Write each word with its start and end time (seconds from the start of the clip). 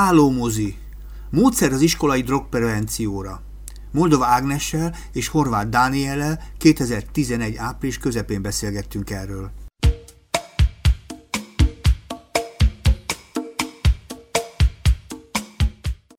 Hálómozi. 0.00 0.76
Módszer 1.30 1.72
az 1.72 1.80
iskolai 1.80 2.22
drogprevencióra. 2.22 3.42
Moldova 3.92 4.24
Ágnessel 4.24 4.94
és 5.12 5.28
Horváth 5.28 5.68
Dániellel 5.68 6.42
2011 6.58 7.56
április 7.56 7.98
közepén 7.98 8.42
beszélgettünk 8.42 9.10
erről. 9.10 9.50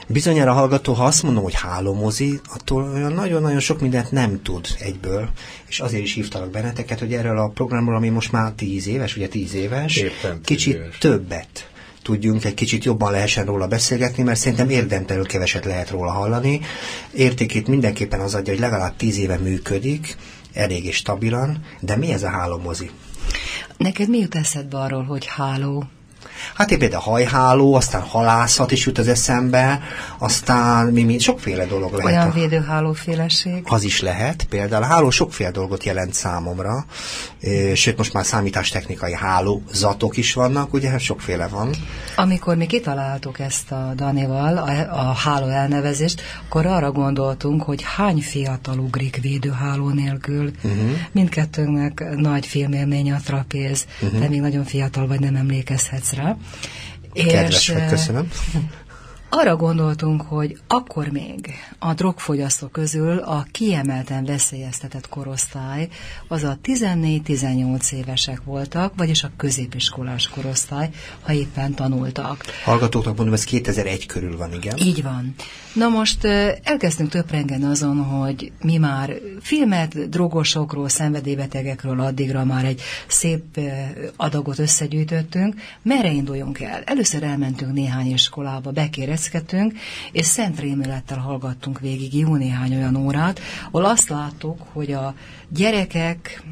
Bizonyára 0.08 0.54
hallgató, 0.54 0.94
ha 0.94 1.04
azt 1.04 1.24
mondom, 1.24 1.44
hogy 1.44 1.56
hálómozi, 1.56 2.40
attól 2.54 2.84
olyan 2.84 3.14
nagyon-nagyon 3.14 3.60
sok 3.60 3.82
mindent 3.82 4.12
nem 4.12 4.42
tud 4.42 4.68
egyből, 4.80 5.30
és 5.68 5.80
azért 5.80 6.04
is 6.04 6.14
hívtalak 6.14 6.52
benneteket, 6.52 7.00
hogy 7.00 7.14
erről 7.14 7.38
a 7.38 7.48
programról, 7.48 7.96
ami 7.96 8.10
most 8.10 8.32
már 8.32 8.52
tíz 8.52 8.88
éves, 8.88 9.16
ugye 9.16 9.28
tíz 9.28 9.54
éves, 9.54 9.96
Éppen 9.96 10.42
tíz 10.42 10.46
kicsit 10.46 10.76
éves. 10.76 10.98
többet 10.98 11.71
tudjunk, 12.04 12.46
egy 12.46 12.54
kicsit 12.54 12.84
jobban 12.84 13.12
lehessen 13.12 13.46
róla 13.46 13.68
beszélgetni, 13.68 14.24
mert 14.24 14.40
szerintem 14.40 14.70
érdemtelenül 14.70 15.28
keveset 15.28 15.66
lehet 15.66 15.90
róla 15.90 16.12
hallani. 16.12 16.62
Értékét 17.14 17.68
mindenképpen 17.68 18.20
az 18.20 18.36
adja, 18.36 18.54
hogy 18.54 18.62
legalább 18.62 18.96
tíz 18.96 19.18
éve 19.18 19.38
működik, 19.38 20.16
elég 20.54 20.86
és 20.86 20.96
stabilan, 20.96 21.66
de 21.80 21.96
mi 21.96 22.12
ez 22.12 22.24
a 22.24 22.30
hálómozi? 22.30 22.90
Neked 23.78 24.10
mi 24.10 24.18
jut 24.18 24.36
eszedbe 24.36 24.78
arról, 24.78 25.04
hogy 25.04 25.26
háló? 25.26 25.84
Hát 26.54 26.72
én 26.72 26.80
például 26.80 27.02
hajháló, 27.02 27.74
aztán 27.74 28.02
halászat 28.02 28.72
is 28.72 28.86
jut 28.86 28.98
az 28.98 29.08
eszembe, 29.08 29.80
aztán 30.18 30.88
mi, 30.88 31.04
mi 31.04 31.20
sokféle 31.20 31.66
dolog 31.66 31.94
lehet. 31.94 32.12
Olyan 32.12 32.32
védőhálóféleség? 32.34 33.64
Az 33.66 33.84
is 33.84 34.02
lehet. 34.02 34.44
Például 34.50 34.84
a 34.84 34.86
háló 34.86 35.10
sokféle 35.10 35.52
dolgot 35.52 35.84
jelent 35.84 36.14
számomra, 36.14 36.86
sőt 37.74 37.98
most 37.98 38.14
már 38.14 38.26
számítástechnikai 38.26 39.14
hálózatok 39.14 40.18
is 40.18 40.34
vannak, 40.34 40.74
ugye 40.74 40.90
hát 40.90 41.00
sokféle 41.00 41.48
van. 41.48 41.70
Amikor 42.16 42.56
mi 42.56 42.66
kitaláltuk 42.66 43.40
ezt 43.40 43.72
a 43.72 43.94
Danival, 43.96 44.58
a, 44.58 44.70
a 45.10 45.14
háló 45.14 45.48
elnevezést, 45.48 46.22
akkor 46.48 46.66
arra 46.66 46.92
gondoltunk, 46.92 47.64
hogy 47.64 47.82
hány 47.96 48.22
fiatal 48.22 48.78
ugrik 48.78 49.20
védőháló 49.22 49.90
nélkül. 49.90 50.52
Mhm. 50.62 50.74
Uh-huh. 50.74 50.98
Mindkettőnknek 51.12 52.04
nagy 52.16 52.46
filmélmény 52.46 53.12
a 53.12 53.20
trapéz, 53.26 53.86
Mhm. 54.00 54.06
uh-huh. 54.06 54.22
de 54.22 54.30
még 54.30 54.42
nagyon 54.42 54.64
fiatal 54.64 55.08
vagy, 55.08 55.20
nem 55.20 55.36
emlékezhetsz 55.36 56.12
rá. 56.14 56.31
Kedves 57.14 57.68
vagy, 57.68 57.78
eh, 57.78 57.90
köszönöm. 57.90 58.28
Arra 59.34 59.56
gondoltunk, 59.56 60.22
hogy 60.22 60.58
akkor 60.68 61.08
még 61.08 61.54
a 61.80 61.94
drogfogyasztók 61.94 62.72
közül 62.72 63.18
a 63.18 63.46
kiemelten 63.52 64.26
veszélyeztetett 64.26 65.10
korosztály 65.10 65.88
az 66.28 66.44
a 66.44 66.58
14-18 66.64 67.92
évesek 67.92 68.44
voltak, 68.44 68.94
vagyis 68.98 69.24
a 69.24 69.32
középiskolás 69.38 70.28
korosztály, 70.28 70.90
ha 71.22 71.34
éppen 71.34 71.74
tanultak. 71.74 72.44
Hallgatóknak 72.64 73.16
mondom, 73.16 73.34
ez 73.34 73.44
2001 73.44 74.06
körül 74.06 74.38
van, 74.38 74.54
igen. 74.54 74.78
Így 74.78 75.04
van. 75.04 75.36
Na 75.74 75.88
most 75.88 76.26
elkezdtünk 76.64 77.10
töprengeni 77.10 77.66
azon, 77.66 78.04
hogy 78.04 78.52
mi 78.62 78.78
már 78.78 79.14
filmet 79.42 80.10
drogosokról, 80.10 80.90
szenvedélybetegekről 80.90 82.00
addigra 82.00 82.46
már 82.46 82.66
egy 82.66 82.82
szép 83.08 83.60
adagot 84.16 84.60
összegyűjtöttünk. 84.60 85.56
Merre 85.82 86.12
induljunk 86.12 86.60
el? 86.60 86.82
Először 86.86 87.24
elmentünk 87.24 87.74
néhány 87.74 88.12
iskolába, 88.12 88.72
bekéreckedtünk, 89.30 89.74
és 90.12 90.26
szent 90.26 90.60
rémülettel 90.60 91.18
hallgattunk 91.18 91.80
végig 91.80 92.14
jó 92.18 92.36
néhány 92.36 92.76
olyan 92.76 92.96
órát, 92.96 93.40
ahol 93.72 93.86
azt 93.86 94.10
láttuk, 94.10 94.62
hogy 94.74 94.92
a 94.92 95.14
gyerekek 95.50 96.44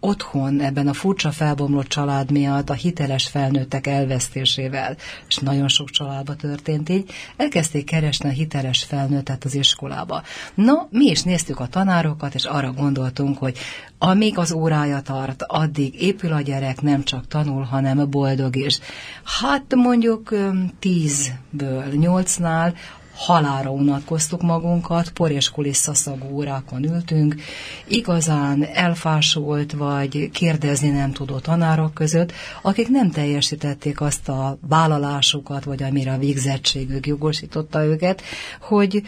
otthon 0.00 0.60
ebben 0.60 0.88
a 0.88 0.92
furcsa 0.92 1.30
felbomlott 1.30 1.86
család 1.86 2.30
miatt 2.30 2.70
a 2.70 2.74
hiteles 2.74 3.26
felnőttek 3.26 3.86
elvesztésével, 3.86 4.96
és 5.28 5.36
nagyon 5.36 5.68
sok 5.68 5.90
családba 5.90 6.34
történt 6.34 6.88
így, 6.88 7.10
elkezdték 7.36 7.84
keresni 7.84 8.28
a 8.28 8.32
hiteles 8.32 8.84
felnőttet 8.84 9.44
az 9.44 9.54
iskolába. 9.54 10.22
Na, 10.54 10.88
mi 10.90 11.04
is 11.04 11.22
néztük 11.22 11.60
a 11.60 11.66
tanárokat, 11.66 12.34
és 12.34 12.44
arra 12.44 12.72
gondoltunk, 12.72 13.38
hogy 13.38 13.58
amíg 13.98 14.38
az 14.38 14.52
órája 14.52 15.00
tart, 15.00 15.42
addig 15.46 16.02
épül 16.02 16.32
a 16.32 16.40
gyerek, 16.40 16.80
nem 16.80 17.02
csak 17.02 17.26
tanul, 17.28 17.62
hanem 17.62 18.10
boldog 18.10 18.56
is. 18.56 18.78
Hát 19.40 19.74
mondjuk 19.74 20.34
tízből 20.78 21.84
nyolcnál 21.92 22.74
halára 23.16 23.70
unatkoztuk 23.70 24.42
magunkat, 24.42 25.10
por 25.10 25.30
és 25.30 25.50
kulisszaszagú 25.50 26.34
órákon 26.34 26.84
ültünk, 26.84 27.34
igazán 27.86 28.64
elfásult 28.64 29.72
vagy 29.72 30.30
kérdezni 30.32 30.88
nem 30.88 31.12
tudó 31.12 31.38
tanárok 31.38 31.94
között, 31.94 32.32
akik 32.62 32.88
nem 32.88 33.10
teljesítették 33.10 34.00
azt 34.00 34.28
a 34.28 34.58
vállalásukat, 34.68 35.64
vagy 35.64 35.82
amire 35.82 36.12
a 36.12 36.18
végzettségük 36.18 37.06
jogosította 37.06 37.84
őket, 37.84 38.22
hogy 38.60 39.02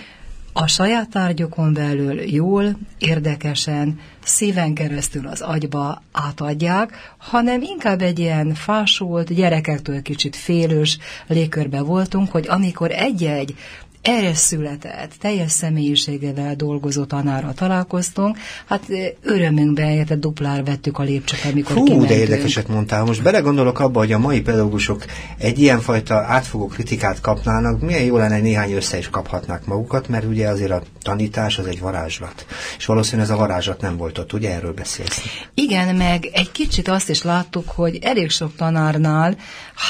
a 0.53 0.67
saját 0.67 1.09
tárgyokon 1.09 1.73
belül 1.73 2.21
jól, 2.21 2.79
érdekesen, 2.99 4.01
szíven 4.25 4.75
keresztül 4.75 5.27
az 5.27 5.41
agyba 5.41 6.03
átadják, 6.13 7.15
hanem 7.19 7.63
inkább 7.63 8.03
egy 8.03 8.19
ilyen 8.19 8.55
fásult, 8.55 9.35
gyerekektől 9.35 10.03
kicsit 10.03 10.37
félős 10.37 10.99
légkörbe 11.27 11.81
voltunk, 11.81 12.31
hogy 12.31 12.47
amikor 12.49 12.91
egy-egy 12.91 13.55
erre 14.03 14.35
született, 14.35 15.13
teljes 15.21 15.51
személyiségével 15.51 16.55
dolgozó 16.55 17.05
tanára 17.05 17.53
találkoztunk, 17.53 18.37
hát 18.67 18.83
ö, 18.89 19.05
örömünkben 19.23 19.91
érte 19.91 20.17
duplár 20.17 20.65
vettük 20.65 20.99
a 20.99 21.03
lépcsőt, 21.03 21.53
amikor 21.53 21.73
Fú, 21.73 21.83
kimentünk. 21.83 22.09
de 22.11 22.19
érdekeset 22.19 22.69
mondtál. 22.69 23.05
Most 23.05 23.23
belegondolok 23.23 23.81
abba, 23.81 23.99
hogy 23.99 24.13
a 24.13 24.19
mai 24.19 24.41
pedagógusok 24.41 25.05
egy 25.39 25.59
ilyenfajta 25.59 26.15
átfogó 26.15 26.67
kritikát 26.67 27.21
kapnának, 27.21 27.81
milyen 27.81 28.03
jó 28.03 28.17
lenne, 28.17 28.39
néhány 28.39 28.73
össze 28.73 28.99
is 28.99 29.09
kaphatnák 29.11 29.65
magukat, 29.65 30.09
mert 30.09 30.25
ugye 30.25 30.49
azért 30.49 30.71
a 30.71 30.83
tanítás 31.03 31.59
az 31.59 31.67
egy 31.67 31.81
varázslat. 31.81 32.47
És 32.79 32.87
valószínűleg 32.87 33.31
ez 33.31 33.35
a 33.35 33.39
varázslat 33.39 33.81
nem 33.81 33.97
volt 33.97 34.19
ott, 34.19 34.33
ugye 34.33 34.55
erről 34.55 34.73
beszélsz? 34.73 35.21
Igen, 35.55 35.97
meg 35.97 36.29
egy 36.33 36.53
kicsit 36.53 36.89
azt 36.89 37.09
is 37.11 37.23
láttuk, 37.23 37.69
hogy 37.69 37.99
elég 38.03 38.31
sok 38.31 38.57
tanárnál, 38.57 39.37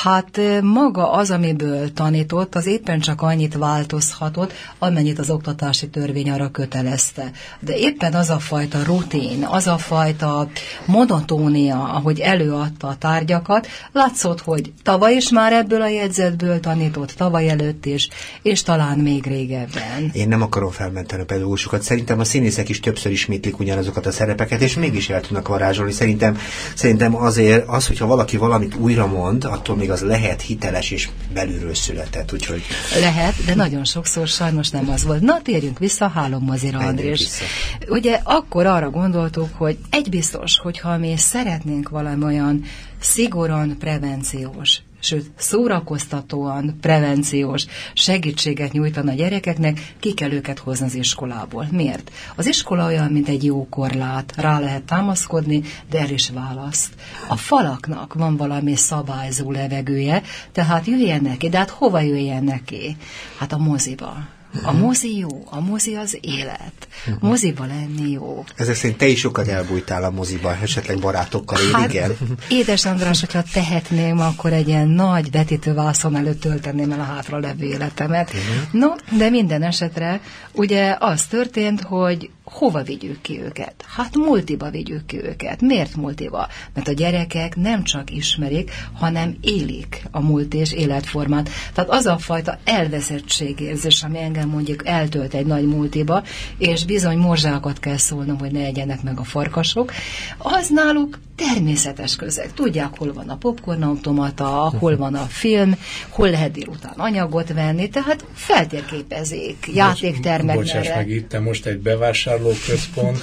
hát 0.03 0.41
maga 0.63 1.11
az, 1.13 1.31
amiből 1.31 1.93
tanított, 1.93 2.55
az 2.55 2.67
éppen 2.67 3.01
csak 3.01 3.23
annyit 3.23 3.55
változhatott, 3.99 4.53
amennyit 4.79 5.19
az 5.19 5.31
oktatási 5.31 5.89
törvény 5.89 6.31
arra 6.31 6.51
kötelezte. 6.51 7.31
De 7.61 7.77
éppen 7.77 8.15
az 8.15 8.31
a 8.31 8.39
fajta 8.39 8.83
rutin, 8.85 9.45
az 9.45 9.67
a 9.67 9.79
fajta 9.79 10.49
monotónia, 10.85 11.83
ahogy 11.83 12.21
előadta 12.21 12.87
a 12.87 12.97
tárgyakat, 12.97 13.67
látszott, 13.93 14.41
hogy 14.41 14.73
tavaly 14.83 15.15
is 15.15 15.31
már 15.31 15.53
ebből 15.53 15.83
a 15.83 15.89
jegyzetből 15.89 16.61
tanított, 16.61 17.13
tavaly 17.13 17.49
előtt 17.49 17.87
is, 17.87 18.09
és 18.43 18.63
talán 18.63 18.99
még 18.99 19.27
régebben. 19.27 20.11
Én 20.13 20.29
nem 20.29 20.43
akarom 20.43 20.71
felmenteni 20.71 21.23
a 21.23 21.25
pedagógusokat. 21.25 21.83
Szerintem 21.83 22.21
a 22.21 22.25
színészek 22.25 22.69
is 22.69 22.81
többször 22.81 23.13
ismétlik 23.13 23.59
ugyanazokat 23.59 24.07
a 24.07 24.13
szerepeket, 24.13 24.61
és 24.61 24.75
mégis 24.75 25.09
el 25.09 25.21
tudnak 25.21 25.49
varázsolni. 25.49 25.93
Szerintem, 25.93 26.39
szerintem 26.75 27.17
azért 27.17 27.69
az, 27.69 27.87
hogyha 27.87 28.07
valaki 28.07 28.37
valamit 28.37 28.75
újra 28.75 29.07
mond, 29.07 29.45
attól 29.45 29.77
még 29.77 29.91
az 29.91 30.01
lehet 30.01 30.43
hiteles 30.43 30.91
és 30.91 31.09
belülről 31.33 31.75
született. 31.75 32.33
Úgyhogy 32.33 32.63
Lehet, 33.01 33.45
de 33.45 33.55
nagyon 33.55 33.85
sokszor 33.89 34.29
sajnos 34.29 34.71
nem 34.71 34.91
az 34.91 35.05
volt. 35.05 35.21
Na, 35.21 35.43
térjünk 35.43 35.79
vissza 35.79 36.05
a 36.05 36.09
hálommozira, 36.09 36.79
Andrés. 36.79 37.19
vissza. 37.19 37.45
Ugye 37.89 38.21
akkor 38.23 38.67
arra 38.67 38.91
gondoltuk, 38.91 39.49
hogy 39.57 39.79
egy 39.91 40.09
biztos, 40.09 40.59
hogyha 40.59 40.99
mi 40.99 41.17
szeretnénk 41.17 41.89
valami 41.89 42.25
olyan 42.25 42.65
szigorúan 43.01 43.77
prevenciós, 43.79 44.81
sőt 45.09 45.31
szórakoztatóan 45.37 46.77
prevenciós 46.81 47.67
segítséget 47.93 48.73
nyújtani 48.73 49.11
a 49.11 49.15
gyerekeknek, 49.15 49.95
ki 50.01 50.15
kell 50.15 50.31
őket 50.31 50.59
hozni 50.59 50.87
az 50.87 50.95
iskolából. 50.95 51.67
Miért? 51.71 52.11
Az 52.37 52.47
iskola 52.47 52.87
olyan, 52.87 53.13
mint 53.13 53.29
egy 53.29 53.45
jó 53.45 53.67
korlát, 53.69 54.35
rá 54.37 54.59
lehet 54.59 54.83
támaszkodni, 54.83 55.63
de 55.91 55.99
el 55.99 56.11
is 56.11 56.31
választ. 56.31 56.95
A 57.29 57.37
falaknak 57.37 58.15
van 58.15 58.37
valami 58.37 58.77
szabályzó 58.77 59.51
levegője, 59.51 60.23
tehát 60.53 60.87
jöjjenek 60.87 61.37
ki, 61.37 61.49
de 61.49 61.59
hát 61.59 61.71
hova 61.71 62.01
jöjjenek 62.01 62.65
ki? 62.65 62.97
Hát 63.39 63.53
a 63.53 63.59
moziba. 63.59 64.38
A 64.63 64.73
mozi 64.73 65.19
jó, 65.19 65.43
a 65.51 65.61
mozi 65.61 65.95
az 65.95 66.19
élet. 66.21 66.89
Moziba 67.21 67.65
lenni 67.67 68.11
jó. 68.11 68.45
ezek 68.57 68.75
szerint 68.75 68.99
te 68.99 69.07
is 69.07 69.19
sokat 69.19 69.49
elbújtál 69.49 70.05
a 70.05 70.11
moziba, 70.11 70.57
esetleg 70.63 70.99
barátokkal, 70.99 71.59
én 71.61 71.75
Hát, 71.75 71.93
igen. 71.93 72.17
édes 72.49 72.85
András, 72.85 73.21
hogyha 73.21 73.43
tehetném, 73.53 74.21
akkor 74.21 74.53
egy 74.53 74.69
ilyen 74.69 74.89
nagy 74.89 75.31
vetítővászon 75.31 76.17
előtt 76.17 76.41
tölteném 76.41 76.93
el 76.93 77.01
a 77.01 77.03
hátra 77.03 77.39
levő 77.39 77.65
életemet. 77.65 78.33
Mhm. 78.33 78.79
No, 78.79 78.89
de 79.19 79.31
minden 79.31 79.63
esetre 79.63 80.21
ugye 80.53 80.97
az 80.99 81.27
történt, 81.27 81.81
hogy 81.81 82.31
hova 82.53 82.83
vigyük 82.83 83.21
ki 83.21 83.41
őket? 83.43 83.85
Hát 83.97 84.17
multiba 84.17 84.71
vigyük 84.71 85.07
ki 85.07 85.25
őket. 85.25 85.61
Miért 85.61 85.97
multiba? 85.97 86.49
Mert 86.75 86.89
a 86.89 86.93
gyerekek 86.93 87.57
nem 87.57 87.85
csak 87.85 88.11
ismerik, 88.11 88.71
hanem 88.95 89.37
élik 89.41 90.03
a 90.11 90.21
múlt 90.21 90.55
és 90.55 90.73
életformát. 90.73 91.51
Tehát 91.75 91.91
az 91.91 92.07
a 92.07 92.19
fajta 92.19 92.59
elveszettségérzés, 92.65 94.03
ami 94.03 94.19
engem 94.19 94.49
mondjuk 94.49 94.87
eltölt 94.87 95.35
egy 95.35 95.47
nagy 95.47 95.67
multiba, 95.67 96.23
és 96.59 96.85
bizony 96.85 97.19
morzsákat 97.19 97.79
kell 97.79 97.97
szólnom, 97.97 98.39
hogy 98.39 98.53
ne 98.53 98.65
egyenek 98.65 99.03
meg 99.03 99.19
a 99.19 99.25
farkasok, 99.25 99.93
az 100.39 100.69
náluk 100.69 101.19
természetes 101.47 102.17
közeg. 102.17 102.53
Tudják, 102.53 102.99
hol 102.99 103.13
van 103.13 103.29
a 103.29 103.37
popcorn 103.37 103.83
automata, 103.83 104.73
hol 104.79 104.97
van 104.97 105.15
a 105.15 105.27
film, 105.29 105.79
hol 106.09 106.31
lehet 106.31 106.53
délután 106.53 106.95
anyagot 106.97 107.53
venni, 107.53 107.89
tehát 107.89 108.25
feltérképezik 108.35 109.71
játéktermek. 109.75 110.57
Bocsáss 110.57 110.89
meg, 110.89 111.11
itt 111.11 111.41
most 111.41 111.67
egy 111.67 111.79
bevásárlóközpont, 111.79 113.19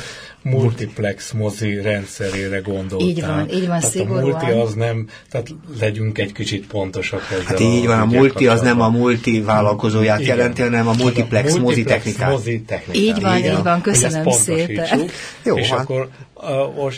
multiplex 0.45 1.31
mozi 1.31 1.81
rendszerére 1.81 2.59
gondoltál. 2.59 3.07
Így 3.07 3.25
van, 3.25 3.49
így 3.49 3.67
van, 3.67 3.79
tehát 3.79 3.95
szigorúan. 3.95 4.33
a 4.33 4.45
multi 4.45 4.59
az 4.59 4.73
nem, 4.73 5.07
tehát 5.29 5.47
legyünk 5.79 6.17
egy 6.17 6.31
kicsit 6.31 6.67
pontosak 6.67 7.27
ezzel. 7.31 7.43
Hát 7.45 7.59
így 7.59 7.85
van, 7.85 7.99
a 7.99 8.05
multi 8.05 8.47
az 8.47 8.61
nem 8.61 8.81
a 8.81 8.89
multi 8.89 9.41
vállalkozóját 9.41 10.19
Igen. 10.19 10.37
jelenti, 10.37 10.61
hanem 10.61 10.87
a 10.87 10.93
multiplex, 10.93 11.53
a 11.53 11.59
mozi 11.59 11.83
technikát. 11.83 12.29
mozi 12.29 12.61
technikát. 12.61 13.01
Így 13.01 13.21
van, 13.21 13.37
Igen. 13.37 13.57
így 13.57 13.63
van, 13.63 13.81
köszönöm 13.81 14.29
szépen. 14.29 15.09
Jó, 15.43 15.57
és, 15.57 15.69
hát. 15.69 15.79
akkor, 15.79 16.09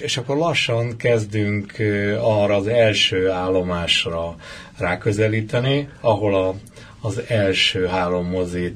és 0.01 0.17
akkor 0.17 0.37
lassan 0.37 0.97
kezdünk 0.97 1.73
arra 2.21 2.55
az 2.55 2.67
első 2.67 3.29
állomásra 3.29 4.35
ráközelíteni, 4.77 5.89
ahol 6.01 6.35
a, 6.35 6.55
az 7.01 7.21
első 7.27 7.85
három 7.85 8.27
mozit 8.29 8.75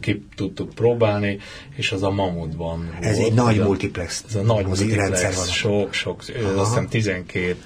ki 0.00 0.26
tudtuk 0.36 0.74
próbálni, 0.74 1.38
és 1.76 1.92
az 1.92 2.02
a 2.02 2.10
Mamutban 2.10 2.96
Ez 3.00 3.16
volt. 3.16 3.28
egy 3.28 3.34
nagy 3.34 3.58
a- 3.58 3.64
multiplex 3.64 4.24
Ez 4.28 4.34
a 4.34 4.42
nagy 4.42 4.64
multiplex, 4.66 5.36
van. 5.36 5.46
sok, 5.46 5.92
sok, 5.92 6.22
ö, 6.34 6.44
Aha. 6.44 6.60
azt 6.60 6.68
hiszem 6.68 6.88
12 6.88 7.56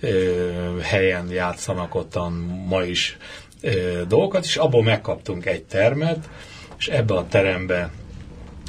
ö, 0.00 0.32
helyen 0.82 1.30
játszanak 1.30 1.94
ottan 1.94 2.32
ma 2.68 2.82
is 2.82 3.16
ö, 3.60 3.70
dolgokat, 4.08 4.44
és 4.44 4.56
abból 4.56 4.82
megkaptunk 4.82 5.46
egy 5.46 5.62
termet, 5.64 6.28
és 6.78 6.88
ebbe 6.88 7.14
a 7.14 7.26
terembe 7.28 7.90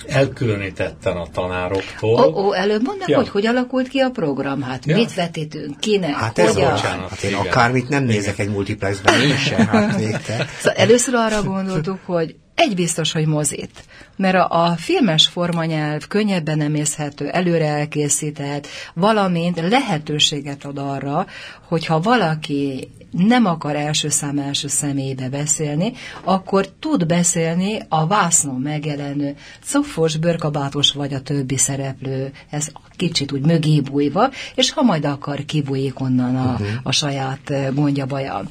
elkülönítetten 0.08 1.18
a 1.18 1.26
tanároktól. 1.34 2.20
Ó, 2.36 2.46
ó, 2.46 2.54
előbb 2.54 2.82
mondd 2.84 3.00
meg, 3.00 3.10
Ja. 3.10 3.18
hogy 3.18 3.30
hogy 3.30 3.46
alakult 3.46 3.88
ki 3.88 4.00
a 4.00 4.10
program, 4.10 4.62
hát 4.62 4.86
Ja. 4.86 4.96
mit 4.96 5.14
vetítünk, 5.14 5.80
kinek, 5.80 6.14
Hát 6.16 6.40
ez 6.40 6.54
hogyan. 6.54 6.72
bocsánat. 6.72 7.10
Hát 7.10 7.22
én 7.24 7.30
Igen. 7.30 7.42
akármit 7.42 7.90
nem 7.90 8.04
nézek 8.04 8.40
egy 8.40 8.50
multiplexben, 8.50 9.22
én 9.22 9.36
sem, 9.38 9.68
hát 9.68 9.98
végte. 10.00 10.46
Szóval 10.62 10.78
először 10.78 11.14
arra 11.14 11.44
gondoltuk, 11.44 12.00
hogy 12.06 12.36
egy 12.56 12.76
biztos, 12.76 13.12
hogy 13.12 13.26
mozit. 13.26 13.84
Mert 14.18 14.36
a, 14.36 14.64
a 14.64 14.76
filmes 14.78 15.28
formanyelv 15.28 16.08
könnyebben 16.08 16.62
emészhető, 16.62 17.28
előre 17.30 17.66
elkészített, 17.68 18.68
valamint 18.94 19.60
lehetőséget 19.70 20.66
ad 20.66 20.78
arra, 20.78 21.26
hogyha 21.68 22.00
valaki 22.00 22.90
nem 23.18 23.46
akar 23.46 23.76
első 23.76 24.10
szám 24.10 24.38
első 24.38 24.68
személybe 24.68 25.30
beszélni, 25.30 25.94
akkor 26.24 26.68
tud 26.80 27.06
beszélni 27.06 27.80
a 27.90 28.08
vásznon 28.08 28.62
megjelenő 28.62 29.36
cofos, 29.72 30.18
bőrkabátos 30.18 30.92
vagy 30.92 31.14
a 31.14 31.22
többi 31.22 31.58
szereplő, 31.58 32.32
ez 32.50 32.68
kicsit 32.96 33.32
úgy 33.32 33.46
mögé 33.46 33.82
bújva, 33.82 34.30
és 34.56 34.72
ha 34.72 34.82
majd 34.82 35.06
akar, 35.06 35.46
kibújik 35.46 36.00
onnan 36.00 36.36
a, 36.36 36.58
a 36.84 36.92
saját 36.92 37.50
eh, 37.50 37.68
gondja 37.74 38.06
baja. 38.06 38.44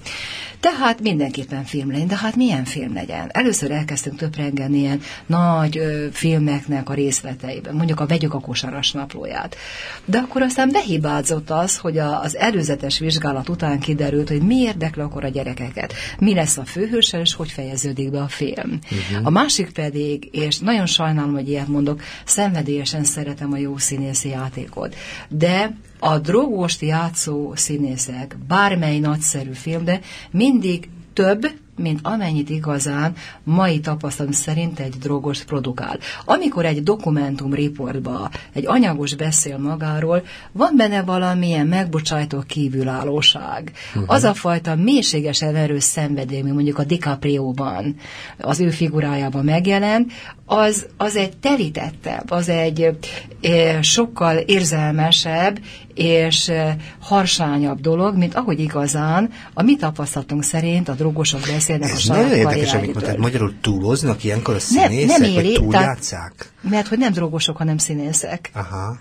Tehát 0.65 1.01
mindenképpen 1.01 1.65
film 1.65 1.91
legyen, 1.91 2.07
de 2.07 2.17
hát 2.17 2.37
milyen 2.37 2.65
film 2.65 2.95
legyen? 2.95 3.29
Először 3.33 3.71
elkezdtünk 3.71 4.17
töprengeni 4.17 4.79
ilyen 4.79 5.01
nagy 5.27 5.79
ö, 5.79 6.07
filmeknek 6.13 6.91
a 6.91 6.95
részleteiben, 6.95 7.75
mondjuk 7.75 8.01
a 8.01 8.07
Vegyük 8.07 8.35
a 8.35 8.41
kosaras 8.41 8.93
naplóját. 8.93 9.57
De 10.05 10.19
akkor 10.19 10.43
aztán 10.43 10.71
behibázott 10.73 11.51
az, 11.51 11.79
hogy 11.79 11.99
a, 11.99 12.21
az 12.21 12.37
előzetes 12.37 12.99
vizsgálat 13.05 13.49
után 13.49 13.81
kiderült, 13.81 14.29
hogy 14.29 14.43
mi 14.43 14.57
érdekli 14.57 15.03
akkor 15.03 15.25
a 15.25 15.29
gyerekeket, 15.29 15.93
mi 16.19 16.35
lesz 16.35 16.57
a 16.57 16.65
főhőssel, 16.65 17.21
és 17.21 17.35
hogy 17.35 17.51
fejeződik 17.51 18.11
be 18.11 18.21
a 18.21 18.29
film. 18.29 18.79
Uh-huh. 18.83 19.27
A 19.27 19.31
másik 19.31 19.71
pedig, 19.71 20.29
és 20.33 20.59
nagyon 20.59 20.87
sajnálom, 20.87 21.33
hogy 21.33 21.49
ilyet 21.49 21.69
mondok, 21.69 22.03
szenvedélyesen 22.25 23.05
szeretem 23.05 23.53
a 23.53 23.57
jó 23.57 23.77
színészi 23.77 24.29
játékot, 24.29 24.97
de 25.29 25.77
a 25.99 26.19
drogost 26.19 26.81
játszó 26.81 27.53
színészek, 27.55 28.37
bármely 28.49 28.99
nagyszerű 28.99 29.53
film, 29.53 29.85
de 29.85 30.01
mindig 30.31 30.89
több, 31.13 31.47
mint 31.77 31.99
amennyit 32.03 32.51
igazán 32.51 33.15
mai 33.45 33.81
tapasztalat 33.81 34.33
szerint 34.33 34.81
egy 34.81 34.95
drogos 34.99 35.45
produkál. 35.45 35.99
Amikor 36.25 36.65
egy 36.65 36.83
dokumentum 36.83 37.55
riportba 37.55 38.31
egy 38.53 38.67
anyagos 38.67 39.15
beszél 39.15 39.59
magáról, 39.59 40.23
van 40.53 40.75
benne 40.77 41.03
valamilyen 41.03 41.67
megbocsájtó 41.67 42.43
kívülállóság. 42.47 43.73
Uh-huh. 43.95 44.15
Az 44.15 44.25
a 44.25 44.35
fajta 44.35 44.75
mélységesen 44.75 45.57
erős 45.57 45.83
szenvedély, 45.85 46.41
mondjuk 46.41 46.79
a 46.79 46.85
DiCaprio-ban, 46.85 47.97
az 48.39 48.61
ő 48.61 48.71
figurájában 48.71 49.45
megjelen, 49.45 50.07
az, 50.47 50.87
az 50.97 51.17
egy 51.17 51.37
telítettebb, 51.37 52.31
az 52.31 52.49
egy 52.49 52.97
e, 53.41 53.83
sokkal 53.83 54.37
érzelmesebb 54.37 55.59
és 55.95 56.49
e, 56.49 56.77
harsányabb 57.01 57.81
dolog, 57.81 58.17
mint 58.17 58.35
ahogy 58.35 58.61
igazán 58.61 59.31
a 59.55 59.63
mi 59.63 59.77
tapasztalatunk 59.77 60.43
szerint 60.43 60.89
a 60.89 60.93
drogosok 60.93 61.41
beszélnek 61.41 61.91
a 61.91 61.93
Ez 61.93 62.01
saját 62.01 62.23
nagyon 62.23 62.39
érdekes, 62.39 62.75
amit 62.75 62.95
mondtad. 62.95 63.19
Magyarul 63.19 63.55
túloznak 63.61 64.25
ilyenkor 64.25 64.55
a 64.55 64.59
Nem, 64.75 64.89
színészek, 64.91 65.19
nem 65.19 65.31
éli, 65.31 65.35
vagy 65.35 65.45
tehát, 65.45 65.61
túljátszák? 65.61 66.53
mert 66.61 66.87
hogy 66.89 66.99
nem 66.99 67.13
drogosok, 67.13 67.57
hanem 67.57 67.79
színészek. 67.79 68.51
Aha. 68.53 68.99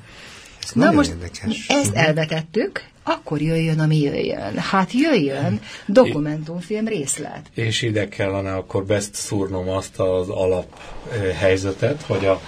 Ez 0.63 0.71
Na 0.73 0.81
nagyon 0.81 0.95
most 0.95 1.09
érdekes. 1.09 1.65
ezt 1.67 1.93
elvetettük, 1.95 2.81
akkor 3.03 3.41
jöjjön, 3.41 3.79
ami 3.79 3.99
jöjjön. 3.99 4.57
Hát 4.57 4.91
jöjjön 4.91 5.59
dokumentumfilm 5.85 6.87
részlet. 6.87 7.41
És 7.53 7.81
ide 7.81 8.07
kellene 8.07 8.53
akkor 8.53 8.85
best 8.85 9.15
szúrnom 9.15 9.69
azt 9.69 9.99
az 9.99 10.29
alap 10.29 10.79
eh, 11.11 11.37
helyzetet, 11.39 12.01
hogy 12.01 12.25
a, 12.25 12.41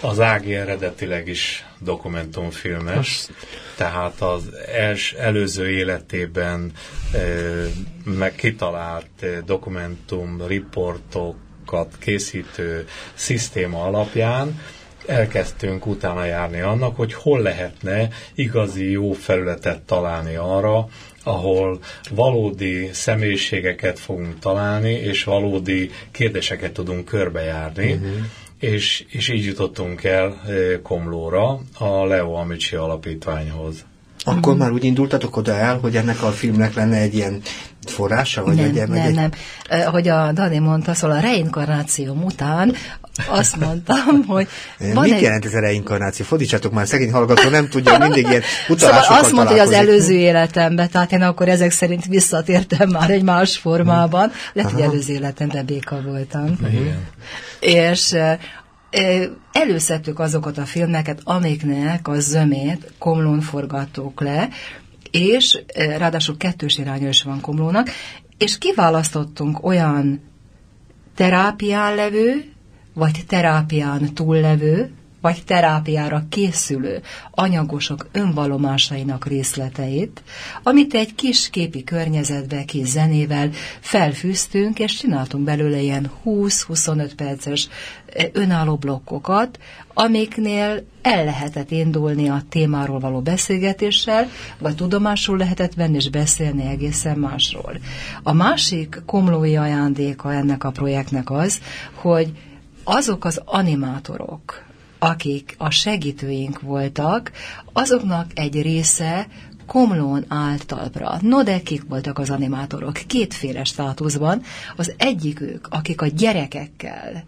az 0.00 0.20
Ági 0.20 0.54
eredetileg 0.54 1.28
is 1.28 1.66
dokumentumfilmes, 1.78 3.28
tehát 3.76 4.20
az 4.20 4.42
els, 4.74 5.12
előző 5.12 5.70
életében 5.70 6.72
e, 7.12 7.18
meg 8.04 8.34
kitalált 8.34 9.22
e, 9.22 9.40
dokumentum 9.40 10.46
riportokat 10.46 11.96
készítő 11.98 12.88
szisztéma 13.14 13.84
alapján 13.84 14.60
elkezdtünk 15.06 15.86
utána 15.86 16.24
járni 16.24 16.60
annak, 16.60 16.96
hogy 16.96 17.14
hol 17.14 17.40
lehetne 17.40 18.08
igazi 18.34 18.90
jó 18.90 19.12
felületet 19.12 19.80
találni 19.80 20.34
arra, 20.34 20.88
ahol 21.24 21.78
valódi 22.10 22.90
személyiségeket 22.92 23.98
fogunk 23.98 24.38
találni, 24.38 24.92
és 24.92 25.24
valódi 25.24 25.90
kérdéseket 26.10 26.72
tudunk 26.72 27.04
körbejárni. 27.04 27.92
Uh-huh. 27.92 28.10
És, 28.58 29.04
és 29.08 29.28
így 29.28 29.44
jutottunk 29.44 30.04
el 30.04 30.42
eh, 30.46 30.80
Komlóra, 30.82 31.60
a 31.78 32.04
Leo 32.04 32.32
Amici 32.32 32.76
Alapítványhoz. 32.76 33.86
Akkor 34.24 34.56
már 34.56 34.70
úgy 34.70 34.84
indultatok 34.84 35.36
oda 35.36 35.52
el, 35.52 35.78
hogy 35.78 35.96
ennek 35.96 36.22
a 36.22 36.30
filmnek 36.30 36.74
lenne 36.74 36.96
egy 36.96 37.14
ilyen 37.14 37.40
forrása? 37.86 38.44
Vagy 38.44 38.54
nem, 38.54 38.64
egy, 38.64 38.74
nem, 38.74 38.92
egy... 38.92 39.14
nem. 39.14 39.30
Eh, 39.68 39.84
Hogy 39.84 40.08
a 40.08 40.32
Dani 40.32 40.58
mondta, 40.58 40.94
szóval 40.94 41.16
a 41.16 41.20
reinkarnáció 41.20 42.12
után 42.24 42.74
azt 43.28 43.56
mondtam, 43.64 44.24
hogy 44.26 44.48
van 44.78 45.02
Mit 45.02 45.12
egy... 45.12 45.22
jelent 45.22 45.44
ez 45.44 45.54
a 45.54 45.60
reinkarnáció? 45.60 46.24
Fordítsatok 46.24 46.72
már, 46.72 46.86
szegény 46.86 47.12
hallgató 47.12 47.48
nem 47.48 47.68
tudja, 47.68 47.98
mindig 47.98 48.26
ilyen 48.28 48.42
Szóval 48.42 48.76
utalásokkal 48.76 49.18
azt 49.18 49.32
mondta, 49.32 49.52
hogy 49.52 49.60
az 49.60 49.72
előző 49.72 50.14
életemben, 50.14 50.90
tehát 50.90 51.12
én 51.12 51.22
akkor 51.22 51.48
ezek 51.48 51.70
szerint 51.70 52.04
visszatértem 52.04 52.88
már 52.88 53.10
egy 53.10 53.22
más 53.22 53.56
formában. 53.56 54.32
Lehet, 54.52 54.72
hogy 54.72 54.82
előző 54.82 55.12
életemben 55.12 55.66
béka 55.66 56.00
voltam. 56.04 56.56
Igen. 56.70 57.06
És 57.60 58.16
előszedtük 59.52 60.18
azokat 60.18 60.58
a 60.58 60.64
filmeket, 60.64 61.20
amiknek 61.24 62.08
a 62.08 62.20
zömét 62.20 62.92
Komlón 62.98 63.40
forgattuk 63.40 64.20
le, 64.20 64.48
és 65.10 65.58
ráadásul 65.74 66.36
kettős 66.36 66.78
irányos 66.78 67.08
is 67.08 67.22
van 67.22 67.40
Komlónak, 67.40 67.90
és 68.38 68.58
kiválasztottunk 68.58 69.64
olyan 69.64 70.20
terápián 71.14 71.94
levő, 71.94 72.44
vagy 72.94 73.24
terápián 73.26 74.14
túllevő, 74.14 74.90
vagy 75.26 75.44
terápiára 75.44 76.24
készülő 76.28 77.02
anyagosok 77.30 78.06
önvalomásainak 78.12 79.26
részleteit, 79.26 80.22
amit 80.62 80.94
egy 80.94 81.14
kis 81.14 81.50
képi 81.50 81.84
környezetbe, 81.84 82.64
kis 82.64 82.86
zenével 82.86 83.50
felfűztünk, 83.80 84.78
és 84.78 84.96
csináltunk 84.96 85.44
belőle 85.44 85.80
ilyen 85.80 86.10
20-25 86.24 87.10
perces 87.16 87.68
önálló 88.32 88.76
blokkokat, 88.76 89.58
amiknél 89.94 90.84
el 91.02 91.24
lehetett 91.24 91.70
indulni 91.70 92.28
a 92.28 92.42
témáról 92.48 92.98
való 92.98 93.20
beszélgetéssel, 93.20 94.28
vagy 94.58 94.74
tudomásul 94.74 95.36
lehetett 95.36 95.74
venni 95.74 95.96
és 95.96 96.10
beszélni 96.10 96.66
egészen 96.66 97.18
másról. 97.18 97.78
A 98.22 98.32
másik 98.32 99.02
komlói 99.06 99.56
ajándéka 99.56 100.32
ennek 100.32 100.64
a 100.64 100.70
projektnek 100.70 101.30
az, 101.30 101.60
hogy 101.94 102.32
azok 102.84 103.24
az 103.24 103.40
animátorok, 103.44 104.65
akik 105.06 105.54
a 105.58 105.70
segítőink 105.70 106.60
voltak, 106.60 107.32
azoknak 107.72 108.30
egy 108.34 108.62
része 108.62 109.26
komlón 109.66 110.24
állt 110.28 110.66
talpra. 110.66 111.18
No, 111.20 111.42
de 111.42 111.60
kik 111.60 111.82
voltak 111.88 112.18
az 112.18 112.30
animátorok? 112.30 112.92
Kétféle 112.92 113.64
státuszban. 113.64 114.42
Az 114.76 114.94
egyikük, 114.96 115.68
akik 115.70 116.00
a 116.00 116.06
gyerekekkel 116.06 117.24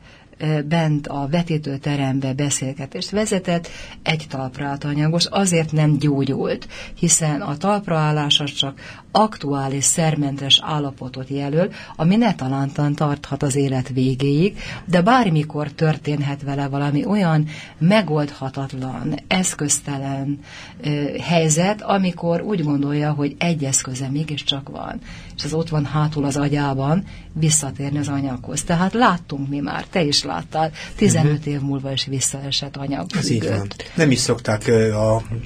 bent 0.68 1.06
a 1.06 1.28
vetítőterembe 1.30 2.32
beszélgetést 2.32 3.10
vezetett, 3.10 3.68
egy 4.02 4.26
talpra 4.28 4.66
állt 4.66 4.84
anyagos, 4.84 5.26
azért 5.26 5.72
nem 5.72 5.98
gyógyult, 5.98 6.68
hiszen 6.94 7.40
a 7.40 7.56
talpraállás 7.56 8.40
az 8.40 8.52
csak 8.52 8.80
aktuális 9.10 9.84
szermentes 9.84 10.60
állapotot 10.64 11.28
jelöl, 11.28 11.68
ami 11.96 12.16
netalántan 12.16 12.94
tarthat 12.94 13.42
az 13.42 13.56
élet 13.56 13.88
végéig, 13.88 14.58
de 14.84 15.02
bármikor 15.02 15.70
történhet 15.70 16.42
vele 16.42 16.68
valami 16.68 17.04
olyan 17.04 17.46
megoldhatatlan, 17.78 19.14
eszköztelen 19.28 20.38
ö, 20.80 21.04
helyzet, 21.20 21.82
amikor 21.82 22.40
úgy 22.40 22.62
gondolja, 22.62 23.12
hogy 23.12 23.34
egy 23.38 23.64
eszköze 23.64 24.08
mégiscsak 24.10 24.68
van, 24.68 25.00
és 25.38 25.44
az 25.44 25.52
ott 25.52 25.68
van 25.68 25.84
hátul 25.84 26.24
az 26.24 26.36
agyában, 26.36 27.04
visszatérni 27.32 27.98
az 27.98 28.08
anyaghoz. 28.08 28.62
Tehát 28.62 28.92
láttunk 28.92 29.48
mi 29.48 29.58
már, 29.58 29.86
te 29.86 30.02
is 30.02 30.24
láttál, 30.24 30.72
15 30.96 31.32
uh-huh. 31.32 31.52
év 31.52 31.60
múlva 31.60 31.92
is 31.92 32.04
visszaesett 32.04 32.76
anyag. 32.76 33.06
Ez 33.16 33.30
így 33.30 33.48
van. 33.48 33.66
Nem 33.94 34.10
is 34.10 34.18
szokták 34.18 34.70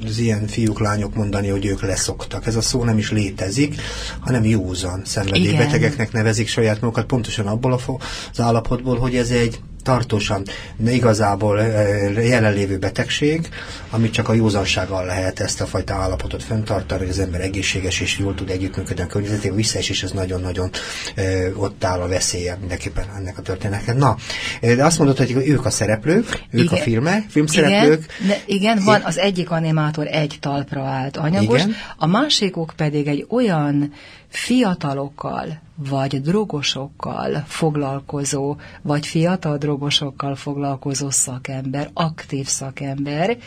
az 0.04 0.18
ilyen 0.18 0.46
fiúk, 0.46 0.80
lányok 0.80 1.14
mondani, 1.14 1.48
hogy 1.48 1.66
ők 1.66 1.82
leszoktak. 1.82 2.46
Ez 2.46 2.56
a 2.56 2.60
szó 2.60 2.84
nem 2.84 2.98
is 2.98 3.10
létezik, 3.10 3.80
hanem 4.20 4.44
józan 4.44 5.02
szenvedélybetegeknek 5.04 6.12
nevezik 6.12 6.48
saját 6.48 6.80
magukat, 6.80 7.06
pontosan 7.06 7.46
abból 7.46 7.72
az 7.72 8.40
állapotból, 8.40 8.98
hogy 8.98 9.16
ez 9.16 9.30
egy 9.30 9.60
tartósan 9.82 10.42
igazából 10.86 11.60
eh, 11.60 12.26
jelenlévő 12.28 12.78
betegség, 12.78 13.48
amit 13.90 14.12
csak 14.12 14.28
a 14.28 14.32
józansággal 14.32 15.04
lehet 15.04 15.40
ezt 15.40 15.60
a 15.60 15.66
fajta 15.66 15.94
állapotot 15.94 16.42
fenntartani, 16.42 17.00
hogy 17.00 17.10
az 17.10 17.18
ember 17.18 17.40
egészséges 17.40 18.00
és 18.00 18.18
jól 18.18 18.34
tud 18.34 18.50
együttműködni 18.50 19.02
a 19.02 19.06
környezetében, 19.06 19.56
visszaesés 19.56 20.02
az 20.02 20.10
nagyon-nagyon 20.10 20.70
e, 21.14 21.22
ott 21.56 21.84
áll 21.84 22.00
a 22.00 22.08
veszélye 22.08 22.56
mindenképpen 22.60 23.04
ennek 23.16 23.38
a 23.38 23.42
történetnek. 23.42 23.96
Na, 23.96 24.16
eh, 24.60 24.76
de 24.76 24.84
azt 24.84 24.98
mondod, 24.98 25.16
hogy 25.16 25.36
ők 25.46 25.66
a 25.66 25.70
szereplők, 25.70 26.42
ők 26.50 26.62
igen. 26.62 26.78
a 26.78 26.82
filmek, 26.82 27.24
filmszereplők. 27.28 28.06
Igen, 28.20 28.28
de 28.28 28.42
igen, 28.46 28.80
van 28.84 29.02
az 29.04 29.18
egyik 29.18 29.50
animátor 29.50 30.06
egy 30.06 30.36
talpra 30.40 30.82
állt 30.82 31.16
anyagos, 31.16 31.60
igen. 31.60 31.74
a 31.96 32.06
másikok 32.06 32.72
pedig 32.76 33.06
egy 33.06 33.26
olyan 33.28 33.92
fiatalokkal, 34.32 35.60
vagy 35.74 36.20
drogosokkal 36.20 37.44
foglalkozó, 37.46 38.56
vagy 38.82 39.06
fiatal 39.06 39.56
drogosokkal 39.56 40.34
foglalkozó 40.34 41.10
szakember, 41.10 41.90
aktív 41.92 42.46
szakember, 42.46 43.38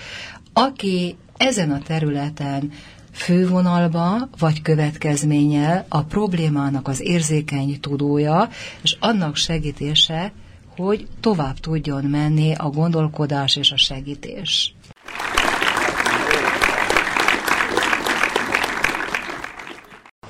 aki 0.54 1.16
ezen 1.38 1.72
a 1.72 1.80
területen 1.80 2.72
fővonalba 3.12 4.30
vagy 4.40 4.62
következménye 4.62 5.86
a 5.90 6.02
problémának 6.04 6.88
az 6.88 7.02
érzékeny 7.02 7.80
tudója, 7.80 8.50
és 8.82 8.98
annak 9.00 9.36
segítése, 9.36 10.32
hogy 10.76 11.08
tovább 11.20 11.60
tudjon 11.60 12.04
menni 12.04 12.54
a 12.54 12.70
gondolkodás 12.70 13.56
és 13.56 13.72
a 13.72 13.78
segítés. 13.78 14.76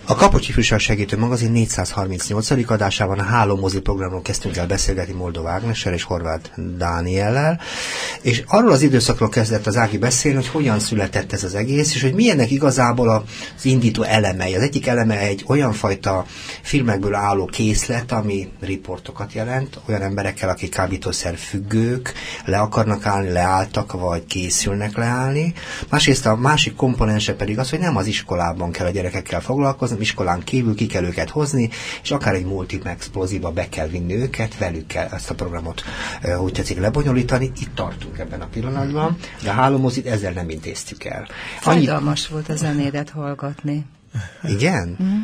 A 0.08 0.16
Kapocs 0.16 0.50
Ifjúság 0.50 0.80
Segítő 0.80 1.18
Magazin 1.18 1.52
438. 1.52 2.72
adásában 2.72 3.20
a 3.20 3.24
Háló 3.24 3.56
mozi 3.56 3.80
programról 3.80 4.22
kezdtünk 4.22 4.58
el 4.58 4.68
beszélgetni 4.68 5.14
Moldova 5.14 5.50
Ágnessel 5.50 5.94
és 5.94 6.04
Horváth 6.04 6.50
Dániellel, 6.78 7.60
és 8.22 8.44
arról 8.48 8.72
az 8.72 8.82
időszakról 8.82 9.30
kezdett 9.30 9.68
az 9.68 9.78
Ági 9.78 9.98
beszélni, 9.98 10.38
hogy 10.38 10.48
hogyan 10.48 10.80
született 10.80 11.34
ez 11.34 11.44
az 11.44 11.56
egész, 11.56 11.96
és 11.96 12.02
hogy 12.02 12.14
milyennek 12.14 12.52
igazából 12.52 13.10
az 13.10 13.66
indító 13.66 14.04
elemei. 14.04 14.56
Az 14.56 14.62
egyik 14.62 14.88
eleme 14.88 15.20
egy 15.20 15.44
olyan 15.48 15.74
fajta 15.74 16.26
filmekből 16.62 17.16
álló 17.16 17.46
készlet, 17.46 18.12
ami 18.12 18.52
riportokat 18.60 19.34
jelent, 19.34 19.80
olyan 19.88 20.02
emberekkel, 20.02 20.50
akik 20.50 20.72
kábítószer 20.72 21.38
függők, 21.38 22.14
le 22.46 22.58
akarnak 22.58 23.06
állni, 23.06 23.32
leálltak, 23.32 23.92
vagy 23.92 24.26
készülnek 24.26 24.98
leállni. 24.98 25.54
Másrészt 25.90 26.26
a 26.26 26.36
másik 26.36 26.76
komponense 26.76 27.34
pedig 27.34 27.60
az, 27.60 27.70
hogy 27.70 27.80
nem 27.80 27.98
az 27.98 28.06
iskolában 28.06 28.72
kell 28.72 28.86
a 28.86 28.92
gyerekekkel 28.92 29.42
foglalkozni, 29.42 29.94
iskolán 30.02 30.44
kívül 30.44 30.76
ki 30.76 30.86
kell 30.86 31.04
őket 31.04 31.30
hozni, 31.30 31.70
és 32.04 32.12
akár 32.12 32.34
egy 32.34 32.46
multi-explozíva 32.46 33.52
be 33.52 33.70
kell 33.70 33.88
vinni 33.88 34.16
őket, 34.16 34.58
velük 34.58 34.88
kell 34.88 35.08
ezt 35.12 35.30
a 35.30 35.36
programot 35.36 35.84
úgy 36.40 36.52
tetszik 36.54 36.80
lebonyolítani. 36.80 37.52
Itt 37.60 37.76
tartunk 37.76 38.18
ebben 38.18 38.42
a 38.42 38.48
pillanatban, 38.48 39.18
de 39.44 39.50
a 39.50 39.54
hálomozit 39.54 40.06
ezzel 40.06 40.32
nem 40.32 40.50
intéztük 40.50 41.04
el. 41.04 41.28
Fájdalmas 41.60 42.28
volt 42.28 42.50
a 42.50 42.56
zenédet 42.56 43.10
hallgatni. 43.10 43.86
Igen? 44.44 44.98
Mm. 45.04 45.22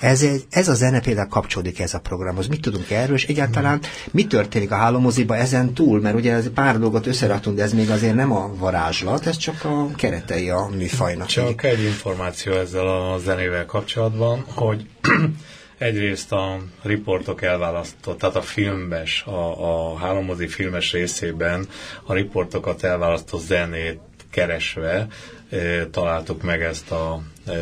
Ez, 0.00 0.22
egy, 0.22 0.44
ez 0.50 0.68
a 0.68 0.74
zene 0.74 1.00
például 1.00 1.28
kapcsolódik 1.28 1.80
ez 1.80 1.94
a 1.94 2.00
programhoz. 2.00 2.46
Mit 2.46 2.60
tudunk 2.60 2.90
erről, 2.90 3.14
és 3.14 3.26
egyáltalán 3.26 3.80
mi 4.10 4.26
történik 4.26 4.70
a 4.70 4.76
hálómoziba 4.76 5.36
ezen 5.36 5.74
túl? 5.74 6.00
Mert 6.00 6.16
ugye 6.16 6.32
ez 6.32 6.50
pár 6.54 6.78
dolgot 6.78 7.06
összeraktunk, 7.06 7.56
de 7.56 7.62
ez 7.62 7.72
még 7.72 7.90
azért 7.90 8.14
nem 8.14 8.32
a 8.32 8.54
varázslat, 8.56 9.26
ez 9.26 9.36
csak 9.36 9.64
a 9.64 9.86
keretei 9.96 10.50
a 10.50 10.68
műfajnak. 10.76 11.26
Csak 11.26 11.62
egy 11.62 11.82
információ 11.82 12.52
ezzel 12.52 12.86
a 12.86 13.18
zenével 13.18 13.66
kapcsolatban, 13.66 14.44
hogy 14.54 14.86
egyrészt 15.78 16.32
a 16.32 16.58
riportok 16.82 17.42
elválasztott, 17.42 18.18
tehát 18.18 18.36
a 18.36 18.42
filmes, 18.42 19.22
a, 19.22 19.92
a 19.92 19.96
hálómozi 19.96 20.48
filmes 20.48 20.92
részében 20.92 21.68
a 22.02 22.12
riportokat 22.12 22.82
elválasztó 22.82 23.38
zenét 23.38 24.00
keresve 24.30 25.06
e, 25.50 25.86
találtuk 25.86 26.42
meg 26.42 26.62
ezt 26.62 26.90
a 26.90 27.22
e, 27.46 27.52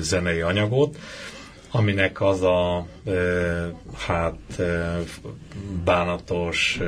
zenei 0.00 0.40
anyagot 0.40 0.96
aminek 1.70 2.20
az 2.20 2.42
a 2.42 2.86
hát 3.96 4.62
bánatos, 5.84 6.80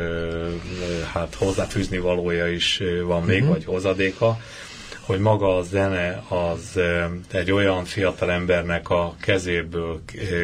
hát 1.12 1.34
hozzáfűzni 1.34 1.98
valója 1.98 2.48
is 2.48 2.82
van 3.04 3.22
még, 3.22 3.40
uh-huh. 3.40 3.54
vagy 3.54 3.64
hozadéka, 3.64 4.38
hogy 5.00 5.18
maga 5.18 5.56
a 5.56 5.62
zene 5.62 6.22
az 6.28 6.80
egy 7.32 7.50
olyan 7.50 7.84
fiatal 7.84 8.30
embernek 8.30 8.90
a 8.90 9.14
kezéből 9.20 10.02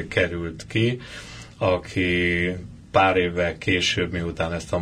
került 0.08 0.66
ki, 0.68 1.00
aki 1.58 2.48
pár 2.90 3.16
évvel 3.16 3.58
később, 3.58 4.12
miután 4.12 4.52
ezt 4.52 4.72
az 4.72 4.80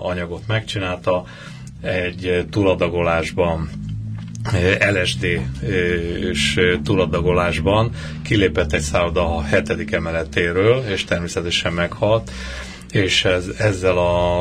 anyagot 0.00 0.46
megcsinálta, 0.46 1.24
egy 1.80 2.46
túladagolásban 2.50 3.70
LSD-s 4.92 6.60
túladagolásban 6.84 7.90
kilépett 8.24 8.72
egy 8.72 8.80
szálloda 8.80 9.36
a 9.36 9.42
hetedik 9.42 9.92
emeletéről, 9.92 10.84
és 10.88 11.04
természetesen 11.04 11.72
meghalt, 11.72 12.30
és 12.90 13.24
ez, 13.24 13.44
ezzel 13.58 13.98
a, 13.98 14.40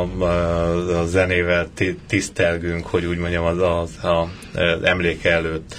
a 1.00 1.06
zenével 1.06 1.68
tisztelgünk, 2.08 2.86
hogy 2.86 3.06
úgy 3.06 3.18
mondjam, 3.18 3.46
az, 3.46 3.58
az, 3.62 3.98
az 4.54 4.84
emléke 4.84 5.32
előtt. 5.32 5.76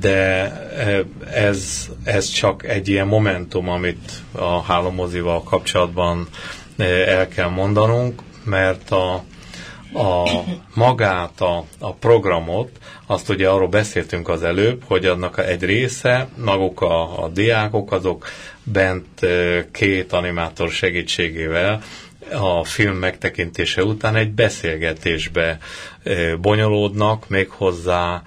De 0.00 0.52
ez, 1.32 1.88
ez 2.04 2.28
csak 2.28 2.66
egy 2.66 2.88
ilyen 2.88 3.06
momentum, 3.06 3.68
amit 3.68 4.12
a 4.32 4.62
hálómozival 4.62 5.42
kapcsolatban 5.42 6.28
el 7.06 7.28
kell 7.28 7.48
mondanunk, 7.48 8.22
mert 8.44 8.90
a, 8.90 9.24
a 9.94 10.28
magát, 10.74 11.40
a, 11.40 11.64
a 11.78 11.92
programot, 11.92 12.70
azt 13.06 13.28
ugye 13.28 13.48
arról 13.48 13.68
beszéltünk 13.68 14.28
az 14.28 14.42
előbb, 14.42 14.82
hogy 14.86 15.06
annak 15.06 15.38
egy 15.38 15.62
része, 15.62 16.28
maguk 16.36 16.80
a, 16.80 17.24
a 17.24 17.28
diákok, 17.28 17.92
azok 17.92 18.26
bent 18.62 19.26
két 19.72 20.12
animátor 20.12 20.70
segítségével 20.70 21.82
a 22.32 22.64
film 22.64 22.96
megtekintése 22.96 23.84
után 23.84 24.16
egy 24.16 24.30
beszélgetésbe 24.30 25.58
bonyolódnak, 26.40 27.28
méghozzá 27.28 28.22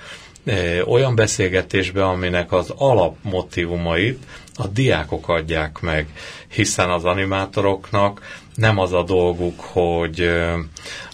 olyan 0.85 1.15
beszélgetésbe, 1.15 2.05
aminek 2.05 2.51
az 2.51 2.73
alapmotívumait 2.77 4.23
a 4.55 4.67
diákok 4.67 5.29
adják 5.29 5.79
meg, 5.79 6.07
hiszen 6.47 6.89
az 6.89 7.05
animátoroknak 7.05 8.21
nem 8.55 8.77
az 8.77 8.93
a 8.93 9.03
dolguk, 9.03 9.59
hogy 9.59 10.31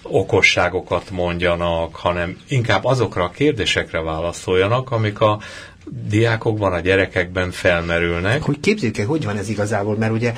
okosságokat 0.03 1.09
mondjanak, 1.09 1.95
hanem 1.95 2.37
inkább 2.47 2.85
azokra 2.85 3.23
a 3.23 3.29
kérdésekre 3.29 4.01
válaszoljanak, 4.01 4.91
amik 4.91 5.19
a 5.19 5.39
diákokban, 6.09 6.73
a 6.73 6.79
gyerekekben 6.79 7.51
felmerülnek. 7.51 8.41
Hogy 8.41 8.59
képzeljük 8.59 8.97
el, 8.97 9.05
hogy 9.05 9.25
van 9.25 9.37
ez 9.37 9.49
igazából, 9.49 9.97
mert 9.97 10.11
ugye 10.11 10.33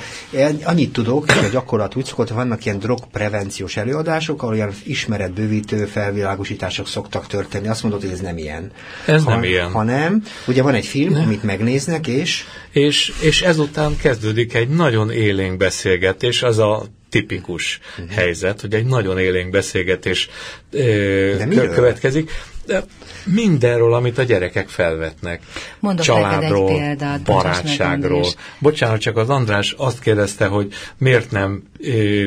annyit 0.64 0.92
tudok, 0.92 1.30
hogy 1.30 1.44
a 1.44 1.48
gyakorlat 1.48 1.96
úgy 1.96 2.04
szokott, 2.04 2.28
vannak 2.28 2.64
ilyen 2.64 2.78
drogprevenciós 2.78 3.76
előadások, 3.76 4.42
ahol 4.42 4.54
ilyen 4.54 4.72
ismeretbővítő 4.84 5.84
felvilágosítások 5.84 6.88
szoktak 6.88 7.26
történni. 7.26 7.68
Azt 7.68 7.82
mondod, 7.82 8.00
hogy 8.00 8.10
ez 8.10 8.20
nem 8.20 8.38
ilyen. 8.38 8.70
Ez 9.06 9.24
ha, 9.24 9.30
nem 9.30 9.42
ilyen. 9.42 9.70
Hanem, 9.70 10.22
ugye 10.46 10.62
van 10.62 10.74
egy 10.74 10.86
film, 10.86 11.12
nem. 11.12 11.22
amit 11.22 11.42
megnéznek, 11.42 12.06
és... 12.06 12.44
és... 12.70 13.12
És 13.20 13.42
ezután 13.42 13.96
kezdődik 13.96 14.54
egy 14.54 14.68
nagyon 14.68 15.10
élénk 15.10 15.56
beszélgetés, 15.56 16.42
az 16.42 16.58
a 16.58 16.84
tipikus 17.08 17.80
uh-huh. 17.98 18.14
helyzet, 18.14 18.60
hogy 18.60 18.74
egy 18.74 18.86
nagyon 18.86 19.18
élénk 19.18 19.50
beszélgetés 19.50 20.28
ö, 20.70 21.68
következik. 21.74 22.30
De 22.66 22.84
mindenről, 23.24 23.94
amit 23.94 24.18
a 24.18 24.22
gyerekek 24.22 24.68
felvetnek. 24.68 25.42
Mondok 25.80 26.04
Családról, 26.04 26.70
egy 26.70 26.76
példát, 26.76 27.22
barátságról. 27.22 28.26
Bocsánat, 28.58 29.00
csak 29.00 29.16
az 29.16 29.30
András 29.30 29.74
azt 29.76 30.00
kérdezte, 30.00 30.46
hogy 30.46 30.72
miért 30.98 31.30
nem, 31.30 31.62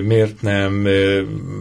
miért 0.04 0.42
nem 0.42 0.88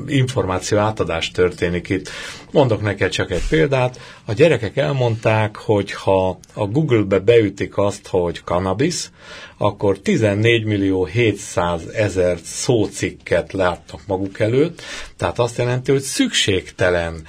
információ 0.06 0.78
átadás 0.78 1.30
történik 1.30 1.88
itt. 1.88 2.10
Mondok 2.50 2.82
neked 2.82 3.10
csak 3.10 3.30
egy 3.30 3.48
példát. 3.48 4.00
A 4.24 4.32
gyerekek 4.32 4.76
elmondták, 4.76 5.56
hogy 5.56 5.92
ha 5.92 6.38
a 6.54 6.66
Google-be 6.66 7.18
beütik 7.18 7.78
azt, 7.78 8.06
hogy 8.06 8.40
cannabis, 8.44 9.10
akkor 9.58 9.98
14 9.98 10.64
millió 10.64 11.04
700 11.04 11.86
ezer 11.86 12.38
szócikket 12.44 13.52
látnak 13.52 14.00
maguk 14.06 14.40
előtt, 14.40 14.82
tehát 15.16 15.38
azt 15.38 15.58
jelenti, 15.58 15.90
hogy 15.90 16.00
szükségtelen 16.00 17.22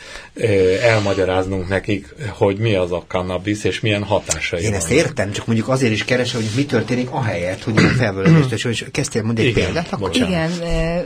elmagyaráznunk 0.82 1.68
nekik, 1.68 2.16
hogy 2.30 2.58
mi 2.58 2.76
az 2.76 2.92
a 2.92 3.04
cannabis, 3.08 3.64
és 3.64 3.80
milyen 3.80 4.04
hatásai 4.04 4.64
Én 4.64 4.74
ezt 4.74 4.92
értem, 4.92 5.32
csak 5.32 5.46
mondjuk 5.46 5.68
azért 5.68 5.92
is 5.92 6.06
keresem, 6.06 6.42
hogy 6.42 6.50
mi 6.56 6.66
történik 6.66 7.10
ahelyett, 7.12 7.64
hogy 7.64 7.80
ilyen 7.80 7.94
felvölözést, 7.94 8.66
és 8.66 8.86
kezdtél 8.92 9.24
mondani 9.24 9.48
egy 9.48 9.54
példát, 9.54 9.88
akkor? 9.92 10.16
Igen, 10.16 10.52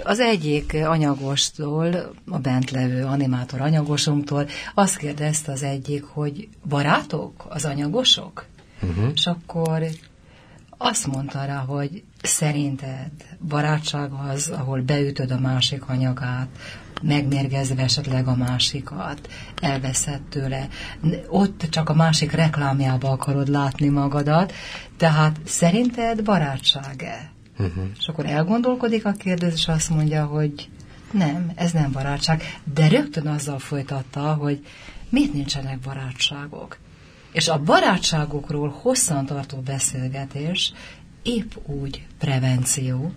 az 0.03 0.19
egyik 0.19 0.73
anyagostól, 0.83 2.13
a 2.29 2.37
bent 2.37 2.71
levő 2.71 3.03
animátor 3.03 3.61
anyagosunktól 3.61 4.47
azt 4.73 4.97
kérdezte 4.97 5.51
az 5.51 5.63
egyik, 5.63 6.03
hogy 6.03 6.47
barátok 6.69 7.45
az 7.49 7.65
anyagosok? 7.65 8.45
Uh-huh. 8.81 9.11
És 9.15 9.25
akkor 9.25 9.83
azt 10.77 11.07
mondta 11.07 11.45
rá, 11.45 11.57
hogy 11.57 12.03
szerinted 12.21 13.11
barátság 13.47 14.11
az, 14.11 14.49
ahol 14.49 14.81
beütöd 14.81 15.31
a 15.31 15.39
másik 15.39 15.89
anyagát, 15.89 16.47
megmérgezve 17.01 17.81
esetleg 17.83 18.27
a 18.27 18.35
másikat, 18.35 19.29
elveszed 19.61 20.21
tőle. 20.21 20.67
Ott 21.27 21.67
csak 21.69 21.89
a 21.89 21.93
másik 21.93 22.31
reklámjába 22.31 23.09
akarod 23.09 23.47
látni 23.47 23.89
magadat, 23.89 24.53
tehát 24.97 25.39
szerinted 25.45 26.23
barátság-e? 26.23 27.31
Uh-huh. 27.59 27.83
És 27.99 28.07
akkor 28.07 28.25
elgondolkodik 28.25 29.05
a 29.05 29.11
kérdés, 29.11 29.53
és 29.53 29.67
azt 29.67 29.89
mondja, 29.89 30.25
hogy 30.25 30.69
nem, 31.11 31.51
ez 31.55 31.71
nem 31.71 31.91
barátság, 31.91 32.43
de 32.73 32.87
rögtön 32.87 33.27
azzal 33.27 33.59
folytatta, 33.59 34.33
hogy 34.33 34.65
mit 35.09 35.33
nincsenek 35.33 35.79
barátságok. 35.79 36.77
És 37.33 37.47
a 37.47 37.59
barátságokról 37.59 38.75
hosszantartó 38.81 39.57
beszélgetés 39.57 40.73
épp 41.21 41.51
úgy 41.65 42.05
prevenció, 42.17 43.11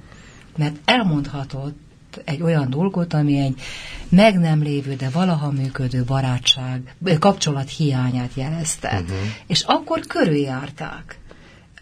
mert 0.56 0.76
elmondhatott 0.85 1.78
egy 2.25 2.42
olyan 2.42 2.70
dolgot, 2.70 3.12
ami 3.14 3.38
egy 3.38 3.61
meg 4.08 4.38
nem 4.38 4.62
lévő, 4.62 4.94
de 4.94 5.08
valaha 5.08 5.50
működő 5.50 6.04
barátság, 6.04 6.94
kapcsolat 7.18 7.70
hiányát 7.70 8.35
jelezte. 8.35 8.88
Uh-huh. 8.88 9.16
És 9.46 9.62
akkor 9.62 10.00
körüljárták. 10.00 11.18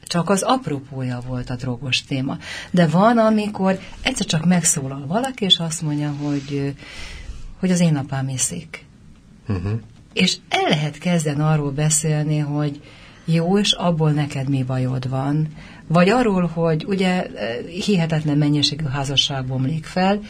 Csak 0.07 0.31
az 0.31 0.43
apropója 0.43 1.21
volt 1.26 1.50
a 1.50 1.57
drogos 1.57 2.03
téma. 2.03 2.38
De 2.71 2.87
van, 2.87 3.19
amikor 3.19 3.79
egyszer 4.03 4.26
csak 4.26 4.45
megszólal 4.45 5.07
valaki, 5.07 5.45
és 5.45 5.59
azt 5.59 5.83
mondja, 5.83 6.12
hogy, 6.12 6.75
hogy 7.59 7.71
az 7.71 7.81
én 7.81 7.97
apám 7.97 8.29
iszik. 8.29 8.85
Uh-huh. 9.49 9.81
És 10.14 10.37
el 10.49 10.68
lehet 10.68 10.99
kezdeni 10.99 11.40
arról 11.40 11.71
beszélni, 11.71 12.38
hogy 12.38 12.80
jó, 13.25 13.59
és 13.59 13.73
abból 13.73 14.11
neked 14.11 14.49
mi 14.49 14.62
bajod 14.62 15.09
van. 15.09 15.49
Vagy 15.87 16.09
arról, 16.09 16.47
hogy 16.47 16.85
ugye 16.88 17.25
eh, 17.25 17.56
hihetetlen 17.64 18.38
mennyiségű 18.38 18.85
házasság 18.85 19.44
bomlik 19.44 19.85
fel, 19.85 20.21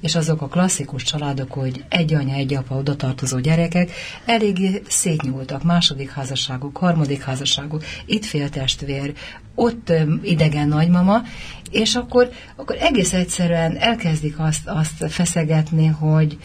és 0.00 0.14
azok 0.14 0.42
a 0.42 0.48
klasszikus 0.48 1.02
családok, 1.02 1.52
hogy 1.52 1.84
egy 1.88 2.14
anya, 2.14 2.34
egy 2.34 2.54
apa, 2.54 2.74
oda 2.74 2.96
tartozó 2.96 3.38
gyerekek 3.38 3.90
elég 4.24 4.82
szétnyúltak. 4.88 5.62
Második 5.62 6.10
házasságok, 6.10 6.76
harmadik 6.76 7.22
házasságok, 7.22 7.84
itt 8.06 8.24
féltestvér, 8.24 9.12
ott 9.54 9.90
eh, 9.90 10.06
idegen 10.22 10.68
nagymama, 10.68 11.22
és 11.70 11.94
akkor, 11.94 12.30
akkor 12.56 12.76
egész 12.80 13.12
egyszerűen 13.12 13.76
elkezdik 13.76 14.38
azt, 14.38 14.68
azt 14.68 15.10
feszegetni, 15.12 15.86
hogy, 15.86 16.38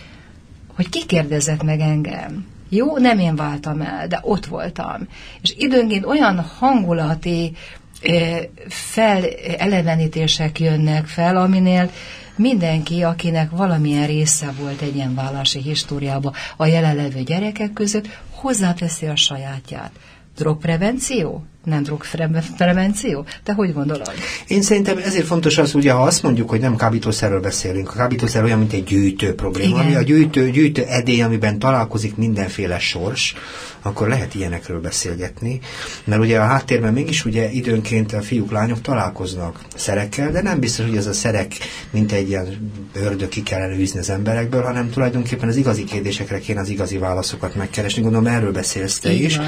hogy 0.76 0.90
ki 0.90 1.06
kérdezett 1.06 1.64
meg 1.64 1.80
engem 1.80 2.56
jó, 2.70 2.98
nem 2.98 3.20
én 3.20 3.36
váltam 3.36 3.82
el, 3.82 4.08
de 4.08 4.20
ott 4.22 4.46
voltam. 4.46 5.08
És 5.42 5.54
időnként 5.58 6.06
olyan 6.06 6.40
hangulati 6.40 7.54
felelevenítések 8.68 10.60
jönnek 10.60 11.06
fel, 11.06 11.38
aminél 11.38 11.90
mindenki, 12.36 13.04
akinek 13.04 13.50
valamilyen 13.50 14.08
része 14.08 14.54
volt 14.60 14.82
egy 14.82 14.96
ilyen 14.96 15.16
vállási 15.16 15.62
históriába 15.62 16.34
a 16.58 16.66
jelenlevő 16.66 17.22
gyerekek 17.22 17.74
között, 17.74 18.08
hozzáteszi 18.32 19.06
a 19.06 19.16
sajátját. 19.16 19.92
Drogprevenció? 20.36 21.46
Nem 21.68 21.84
drogprevenció? 21.84 23.26
Te 23.44 23.54
hogy 23.54 23.74
gondolod? 23.74 24.12
Én 24.48 24.62
szerintem 24.62 24.98
ezért 24.98 25.26
fontos 25.26 25.58
az, 25.58 25.76
ugye, 25.76 25.92
ha 25.92 26.04
azt 26.04 26.24
mondjuk, 26.24 26.50
hogy 26.50 26.60
nem 26.60 26.76
kábítószerről 26.76 27.40
beszélünk. 27.40 27.90
A 27.90 27.94
kábítószer 27.94 28.44
olyan, 28.44 28.60
mint 28.60 28.74
egy 28.74 28.84
gyűjtő 28.84 29.36
probléma, 29.36 29.76
Igen. 29.76 29.86
ami 29.86 29.96
a 29.96 30.02
gyűjtő, 30.02 30.50
gyűjtő 30.50 30.84
edély, 30.84 31.22
amiben 31.22 31.60
találkozik 31.60 32.16
mindenféle 32.16 32.80
sors, 32.80 33.34
akkor 33.82 34.08
lehet 34.08 34.36
ilyenekről 34.36 34.80
beszélgetni, 34.80 35.60
mert 36.04 36.22
ugye 36.22 36.40
a 36.40 36.46
háttérben 36.46 36.94
mégis 36.94 37.26
ugye 37.26 37.52
időnként 37.52 38.14
a 38.14 38.22
fiúk, 38.22 38.52
lányok 38.52 38.82
találkoznak 38.82 39.62
szerekkel, 39.76 40.32
de 40.32 40.42
nem 40.42 40.60
biztos, 40.60 40.86
hogy 40.86 40.98
ez 40.98 41.08
a 41.08 41.14
szerek 41.14 41.54
mint 41.90 42.12
egy 42.12 42.30
ilyen 42.30 42.72
ördög 42.94 43.30
ki 43.30 43.44
kellene 43.44 43.76
űzni 43.76 44.00
az 44.00 44.10
emberekből, 44.10 44.64
hanem 44.64 44.90
tulajdonképpen 44.90 45.50
az 45.50 45.56
igazi 45.56 45.84
kérdésekre 45.84 46.40
kéne 46.40 46.60
az 46.60 46.70
igazi 46.70 46.98
válaszokat 46.98 47.56
megkeresni. 47.56 48.02
Gondolom 48.02 48.28
erről 48.28 48.52
beszélsz 48.52 49.00
te 49.00 49.12
is. 49.12 49.38
Van, 49.38 49.46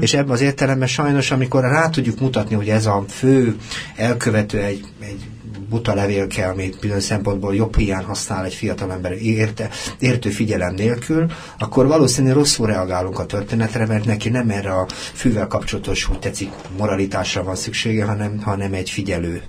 és 0.00 0.14
ebben 0.14 0.30
az 0.30 0.40
értelemben 0.40 0.88
sajnos, 0.88 1.30
amikor 1.30 1.53
rá 1.60 1.88
tudjuk 1.88 2.20
mutatni, 2.20 2.54
hogy 2.54 2.68
ez 2.68 2.86
a 2.86 3.04
fő 3.08 3.56
elkövető 3.96 4.58
egy, 4.58 4.84
egy 5.00 5.28
buta 5.68 5.94
levélke, 5.94 6.48
amit 6.48 6.78
bizonyos 6.80 7.02
szempontból 7.02 7.54
jobb 7.54 7.76
hiány 7.76 8.04
használ 8.04 8.44
egy 8.44 8.54
fiatal 8.54 8.92
ember 8.92 9.12
érte, 9.12 9.70
értő 9.98 10.30
figyelem 10.30 10.74
nélkül, 10.74 11.26
akkor 11.58 11.86
valószínűleg 11.86 12.36
rosszul 12.36 12.66
reagálunk 12.66 13.18
a 13.18 13.26
történetre, 13.26 13.86
mert 13.86 14.04
neki 14.04 14.28
nem 14.28 14.50
erre 14.50 14.70
a 14.70 14.86
fűvel 15.14 15.46
kapcsolatos, 15.46 16.08
úgy 16.08 16.18
tetszik, 16.18 16.50
moralitásra 16.78 17.42
van 17.42 17.56
szüksége, 17.56 18.04
hanem, 18.04 18.40
hanem 18.42 18.72
egy 18.72 18.90
figyelő 18.90 19.42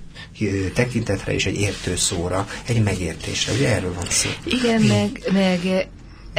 tekintetre 0.74 1.34
és 1.34 1.46
egy 1.46 1.60
értő 1.60 1.96
szóra, 1.96 2.46
egy 2.66 2.82
megértésre. 2.82 3.52
Ugye 3.52 3.74
erről 3.74 3.94
van 3.94 4.06
szó. 4.08 4.28
Igen, 4.44 4.82
meg, 4.82 5.32
meg 5.32 5.88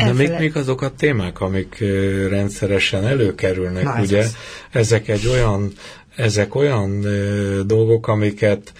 de 0.05 0.13
még, 0.13 0.31
még 0.39 0.55
azok 0.55 0.81
a 0.81 0.89
témák, 0.89 1.41
amik 1.41 1.83
rendszeresen 2.29 3.07
előkerülnek, 3.07 3.83
Na, 3.83 4.01
ugye, 4.01 4.17
ez 4.17 4.35
ezek 4.71 5.07
egy 5.07 5.27
olyan, 5.27 5.73
ezek 6.15 6.55
olyan 6.55 7.05
dolgok, 7.65 8.07
amiket 8.07 8.73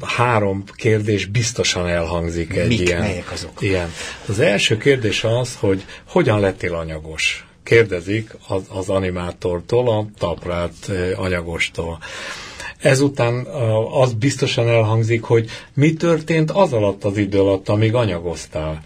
három 0.00 0.64
kérdés 0.74 1.26
biztosan 1.26 1.88
elhangzik 1.88 2.56
egy 2.56 2.68
Mik, 2.68 2.80
ilyen. 2.80 3.00
Melyek 3.00 3.32
azok? 3.32 3.52
Ilyen. 3.58 3.88
Az 4.26 4.38
első 4.38 4.76
kérdés 4.76 5.24
az, 5.24 5.56
hogy 5.56 5.84
hogyan 6.08 6.40
lettél 6.40 6.74
anyagos? 6.74 7.46
Kérdezik 7.62 8.36
az, 8.48 8.62
az 8.68 8.88
animátortól, 8.88 9.88
a 9.88 10.06
taprát 10.18 10.90
anyagostól. 11.16 11.98
Ezután 12.78 13.46
az 13.92 14.12
biztosan 14.12 14.68
elhangzik, 14.68 15.22
hogy 15.22 15.50
mi 15.74 15.92
történt 15.92 16.50
az 16.50 16.72
alatt 16.72 17.04
az 17.04 17.16
idő 17.16 17.40
alatt, 17.40 17.68
amíg 17.68 17.94
anyagoztál. 17.94 18.82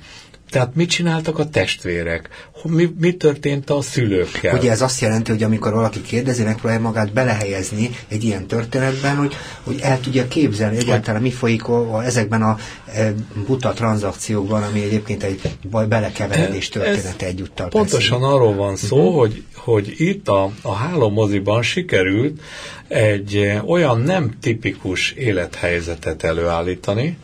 Tehát 0.51 0.75
mit 0.75 0.89
csináltak 0.89 1.39
a 1.39 1.49
testvérek? 1.49 2.29
Mi, 2.63 2.95
mi 2.99 3.13
történt 3.17 3.71
a 3.71 3.83
szülőkkel? 3.83 4.57
Ugye 4.57 4.71
ez 4.71 4.83
azt 4.83 5.01
jelenti, 5.01 5.31
hogy 5.31 5.43
amikor 5.43 5.73
valaki 5.73 6.03
kérdezi, 6.03 6.43
megpróbálja 6.43 6.81
magát 6.81 7.13
belehelyezni 7.13 7.91
egy 8.09 8.25
ilyen 8.25 8.47
történetben, 8.47 9.17
hogy, 9.17 9.35
hogy 9.63 9.79
el 9.83 10.01
tudja 10.01 10.29
képzelni 10.29 10.77
egyáltalán 10.77 11.23
mi 11.23 11.31
folyik 11.31 11.69
a, 11.69 11.97
a, 11.97 12.05
ezekben 12.05 12.43
a 12.43 12.57
e, 12.95 13.13
buta 13.47 13.73
tranzakciókban, 13.73 14.63
ami 14.63 14.83
egyébként 14.83 15.23
egy 15.23 15.41
baj 15.71 15.87
belekeveredés 15.87 16.69
története 16.69 17.27
egyúttal. 17.27 17.69
Pontosan 17.69 18.21
persze. 18.21 18.35
arról 18.35 18.55
van 18.55 18.77
szó, 18.77 18.97
uh-huh. 18.97 19.19
hogy, 19.19 19.45
hogy 19.55 19.95
itt 19.97 20.29
a, 20.29 20.51
a 20.63 20.73
hálómoziban 20.73 21.63
sikerült 21.63 22.41
egy 22.89 23.61
olyan 23.67 24.01
nem 24.01 24.37
tipikus 24.41 25.13
élethelyzetet 25.13 26.23
előállítani, 26.23 27.19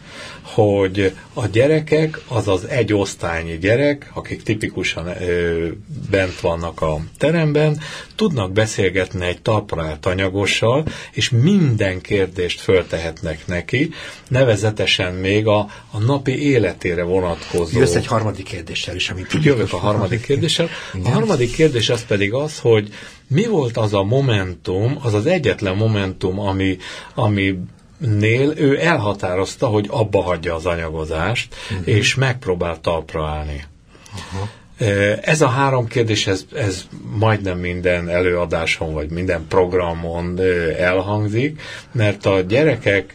hogy 0.54 1.12
a 1.34 1.46
gyerekek, 1.46 2.20
azaz 2.28 2.64
egy 2.64 2.92
osztálynyi 2.92 3.58
gyerek, 3.58 4.10
akik 4.14 4.42
tipikusan 4.42 5.06
ö, 5.06 5.68
bent 6.10 6.40
vannak 6.40 6.80
a 6.80 7.00
teremben, 7.18 7.80
tudnak 8.16 8.52
beszélgetni 8.52 9.26
egy 9.26 9.42
talpraelt 9.42 10.06
anyagossal, 10.06 10.84
és 11.12 11.30
minden 11.30 12.00
kérdést 12.00 12.60
föltehetnek 12.60 13.46
neki, 13.46 13.90
nevezetesen 14.28 15.14
még 15.14 15.46
a, 15.46 15.58
a 15.90 15.98
napi 15.98 16.42
életére 16.50 17.02
vonatkozó. 17.02 17.78
Jössz 17.78 17.94
egy 17.94 18.06
harmadik 18.06 18.44
kérdéssel 18.44 18.94
is, 18.94 19.10
amit 19.10 19.36
Jövök 19.42 19.72
a 19.72 19.78
harmadik 19.78 20.20
kérdéssel. 20.20 20.68
A 21.04 21.08
harmadik 21.08 21.54
kérdés 21.54 21.88
az 21.88 22.04
pedig 22.06 22.32
az, 22.32 22.58
hogy 22.58 22.88
mi 23.26 23.46
volt 23.46 23.76
az 23.76 23.94
a 23.94 24.02
momentum, 24.02 24.98
az 25.02 25.14
az 25.14 25.26
egyetlen 25.26 25.76
momentum, 25.76 26.40
ami, 26.40 26.76
ami 27.14 27.58
nél 28.00 28.52
ő 28.56 28.80
elhatározta, 28.80 29.66
hogy 29.66 29.86
abba 29.90 30.22
hagyja 30.22 30.54
az 30.54 30.66
anyagozást, 30.66 31.54
uh-huh. 31.70 31.88
és 31.88 32.14
megpróbál 32.14 32.80
talpra 32.80 33.26
állni. 33.26 33.64
Uh-huh. 34.12 34.48
Ez 35.20 35.40
a 35.40 35.48
három 35.48 35.86
kérdés, 35.86 36.26
ez, 36.26 36.44
ez 36.54 36.86
majdnem 37.18 37.58
minden 37.58 38.08
előadáson, 38.08 38.92
vagy 38.92 39.10
minden 39.10 39.46
programon 39.48 40.40
elhangzik, 40.78 41.60
mert 41.92 42.26
a 42.26 42.40
gyerekek 42.40 43.14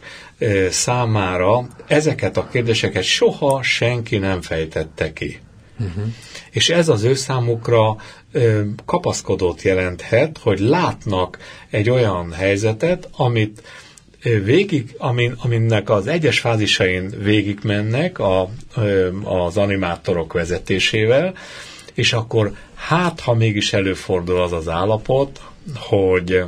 számára 0.70 1.68
ezeket 1.88 2.38
a 2.38 2.48
kérdéseket 2.52 3.04
soha 3.04 3.64
senki 3.64 4.18
nem 4.18 4.42
fejtette 4.42 5.14
ki. 5.14 5.40
Uh-huh. 5.80 6.04
És 6.52 6.70
ez 6.70 6.90
az 6.90 7.04
ő 7.04 7.14
számukra 7.14 7.96
kapaszkodót 8.86 9.62
jelenthet, 9.62 10.38
hogy 10.38 10.60
látnak 10.60 11.38
egy 11.70 11.90
olyan 11.90 12.32
helyzetet, 12.32 13.10
amit 13.12 13.62
végig, 14.44 14.96
amin, 14.98 15.36
aminek 15.38 15.90
az 15.90 16.08
egyes 16.08 16.40
fázisain 16.40 17.14
végigmennek 17.18 18.20
a, 18.20 18.50
az 19.24 19.58
animátorok 19.58 20.34
vezetésével, 20.34 21.34
és 21.94 22.14
akkor 22.14 22.52
hát, 22.76 23.20
ha 23.20 23.34
mégis 23.34 23.74
előfordul 23.74 24.42
az 24.42 24.52
az 24.52 24.68
állapot, 24.68 25.42
hogy 25.76 26.44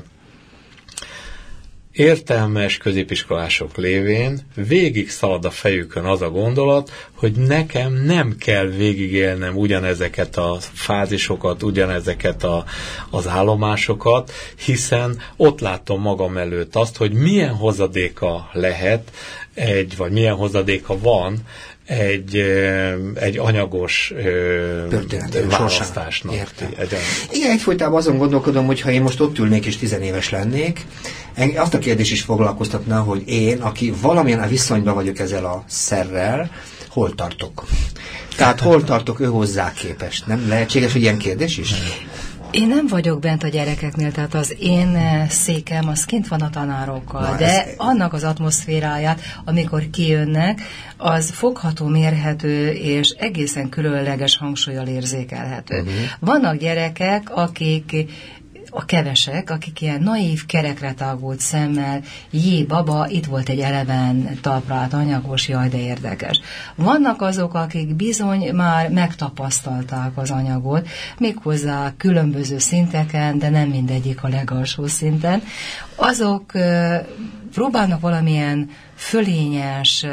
értelmes 1.97 2.77
középiskolások 2.77 3.77
lévén 3.77 4.39
végig 4.55 5.09
szalad 5.09 5.45
a 5.45 5.49
fejükön 5.49 6.05
az 6.05 6.21
a 6.21 6.29
gondolat, 6.29 6.91
hogy 7.13 7.31
nekem 7.31 7.93
nem 7.93 8.35
kell 8.39 8.65
végigélnem 8.65 9.55
ugyanezeket 9.55 10.37
a 10.37 10.57
fázisokat, 10.59 11.63
ugyanezeket 11.63 12.43
a, 12.43 12.65
az 13.09 13.27
állomásokat, 13.27 14.31
hiszen 14.65 15.21
ott 15.35 15.59
látom 15.59 16.01
magam 16.01 16.37
előtt 16.37 16.75
azt, 16.75 16.97
hogy 16.97 17.13
milyen 17.13 17.53
hozadéka 17.53 18.49
lehet 18.53 19.11
egy, 19.53 19.97
vagy 19.97 20.11
milyen 20.11 20.35
hozadéka 20.35 20.99
van 20.99 21.37
egy, 21.87 22.35
egy 23.13 23.37
anyagos 23.37 24.13
választásnak. 25.49 26.33
Értem. 26.33 26.73
Egy, 26.77 26.95
Igen, 27.31 27.51
egyfolytában 27.51 27.97
azon 27.97 28.17
gondolkodom, 28.17 28.65
hogy 28.65 28.81
ha 28.81 28.91
én 28.91 29.01
most 29.01 29.19
ott 29.19 29.37
ülnék 29.37 29.65
és 29.65 29.77
tizenéves 29.77 30.29
lennék, 30.29 30.85
azt 31.55 31.73
a 31.73 31.79
kérdés 31.79 32.11
is 32.11 32.21
foglalkoztatna, 32.21 32.99
hogy 33.01 33.23
én, 33.25 33.61
aki 33.61 33.93
valamilyen 34.01 34.39
a 34.39 34.47
viszonyban 34.47 34.93
vagyok 34.93 35.19
ezzel 35.19 35.45
a 35.45 35.63
szerrel, 35.67 36.51
hol 36.89 37.15
tartok? 37.15 37.65
Tehát 38.35 38.59
hol 38.59 38.83
tartok 38.83 39.19
ő 39.19 39.25
hozzá 39.25 39.73
képest? 39.73 40.27
Nem 40.27 40.47
lehetséges, 40.47 40.91
hogy 40.91 41.01
ilyen 41.01 41.17
kérdés 41.17 41.57
is? 41.57 41.73
Én 42.51 42.67
nem 42.67 42.87
vagyok 42.87 43.19
bent 43.19 43.43
a 43.43 43.47
gyerekeknél, 43.47 44.11
tehát 44.11 44.33
az 44.33 44.55
én 44.59 44.95
eh, 44.95 45.29
székem 45.29 45.87
az 45.87 46.05
kint 46.05 46.27
van 46.27 46.41
a 46.41 46.49
tanárokkal, 46.49 47.21
Na, 47.21 47.35
de 47.35 47.65
ez... 47.65 47.73
annak 47.77 48.13
az 48.13 48.23
atmoszféráját, 48.23 49.21
amikor 49.45 49.89
kijönnek, 49.89 50.61
az 50.97 51.31
fogható, 51.31 51.87
mérhető 51.87 52.69
és 52.71 53.09
egészen 53.09 53.69
különleges 53.69 54.37
hangsúlyal 54.37 54.87
érzékelhető. 54.87 55.79
Uh-huh. 55.79 55.93
Vannak 56.19 56.55
gyerekek, 56.55 57.29
akik 57.35 57.95
a 58.77 58.85
kevesek, 58.85 59.49
akik 59.49 59.81
ilyen 59.81 60.01
naív, 60.01 60.45
kerekre 60.45 60.93
tagult 60.93 61.39
szemmel, 61.39 62.01
jé, 62.31 62.63
baba, 62.63 63.07
itt 63.09 63.25
volt 63.25 63.49
egy 63.49 63.59
eleven 63.59 64.37
talpra 64.41 64.87
anyagos, 64.91 65.47
jaj, 65.47 65.69
de 65.69 65.77
érdekes. 65.77 66.39
Vannak 66.75 67.21
azok, 67.21 67.53
akik 67.53 67.95
bizony 67.95 68.53
már 68.53 68.89
megtapasztalták 68.89 70.11
az 70.17 70.31
anyagot, 70.31 70.87
méghozzá 71.17 71.93
különböző 71.97 72.57
szinteken, 72.57 73.39
de 73.39 73.49
nem 73.49 73.69
mindegyik 73.69 74.23
a 74.23 74.27
legalsó 74.27 74.87
szinten. 74.87 75.41
Azok 75.95 76.51
próbálnak 77.53 77.99
valamilyen 77.99 78.69
fölényes, 78.95 80.05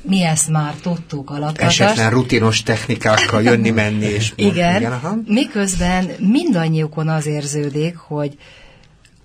mi 0.00 0.24
ezt 0.24 0.48
már 0.48 0.74
tudtuk 0.74 1.30
alapvetően. 1.30 1.68
Esetlen 1.68 2.10
rutinos 2.10 2.62
technikákkal 2.62 3.42
jönni-menni. 3.42 4.04
És 4.04 4.32
igen, 4.36 4.76
igen 4.76 4.92
aha. 4.92 5.16
miközben 5.26 6.10
mindannyiukon 6.18 7.08
az 7.08 7.26
érződik, 7.26 7.96
hogy 7.96 8.38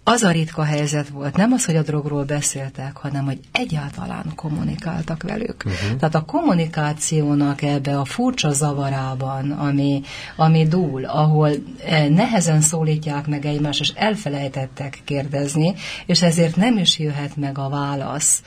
az 0.04 0.24
a 0.24 0.32
ritka 0.32 0.64
helyzet 0.64 1.08
volt, 1.08 1.36
nem 1.36 1.52
az, 1.52 1.66
hogy 1.66 1.76
a 1.76 1.82
drogról 1.82 2.24
beszéltek, 2.24 2.98
hanem 2.98 3.26
hogy 3.26 3.40
egyáltalán 3.52 4.26
kommunikáltak 4.36 5.24
velük. 5.24 5.64
Uh-huh. 5.66 5.98
Tehát 6.00 6.16
a 6.16 6.26
kommunikációnak 6.26 7.62
ebbe 7.62 8.00
a 8.00 8.06
furcsa 8.06 8.52
zavarában, 8.52 9.52
ami, 9.52 10.02
ami 10.36 10.68
dúl, 10.68 11.06
ahol 11.06 11.50
eh, 11.86 12.08
nehezen 12.10 12.62
szólítják 12.62 13.28
meg 13.28 13.46
egymást, 13.46 13.80
és 13.80 13.92
elfelejtettek 13.96 15.02
kérdezni, 15.04 15.74
és 16.06 16.22
ezért 16.22 16.56
nem 16.56 16.78
is 16.78 17.00
jöhet 17.00 17.36
meg 17.36 17.58
a 17.58 17.70
válasz 17.70 18.42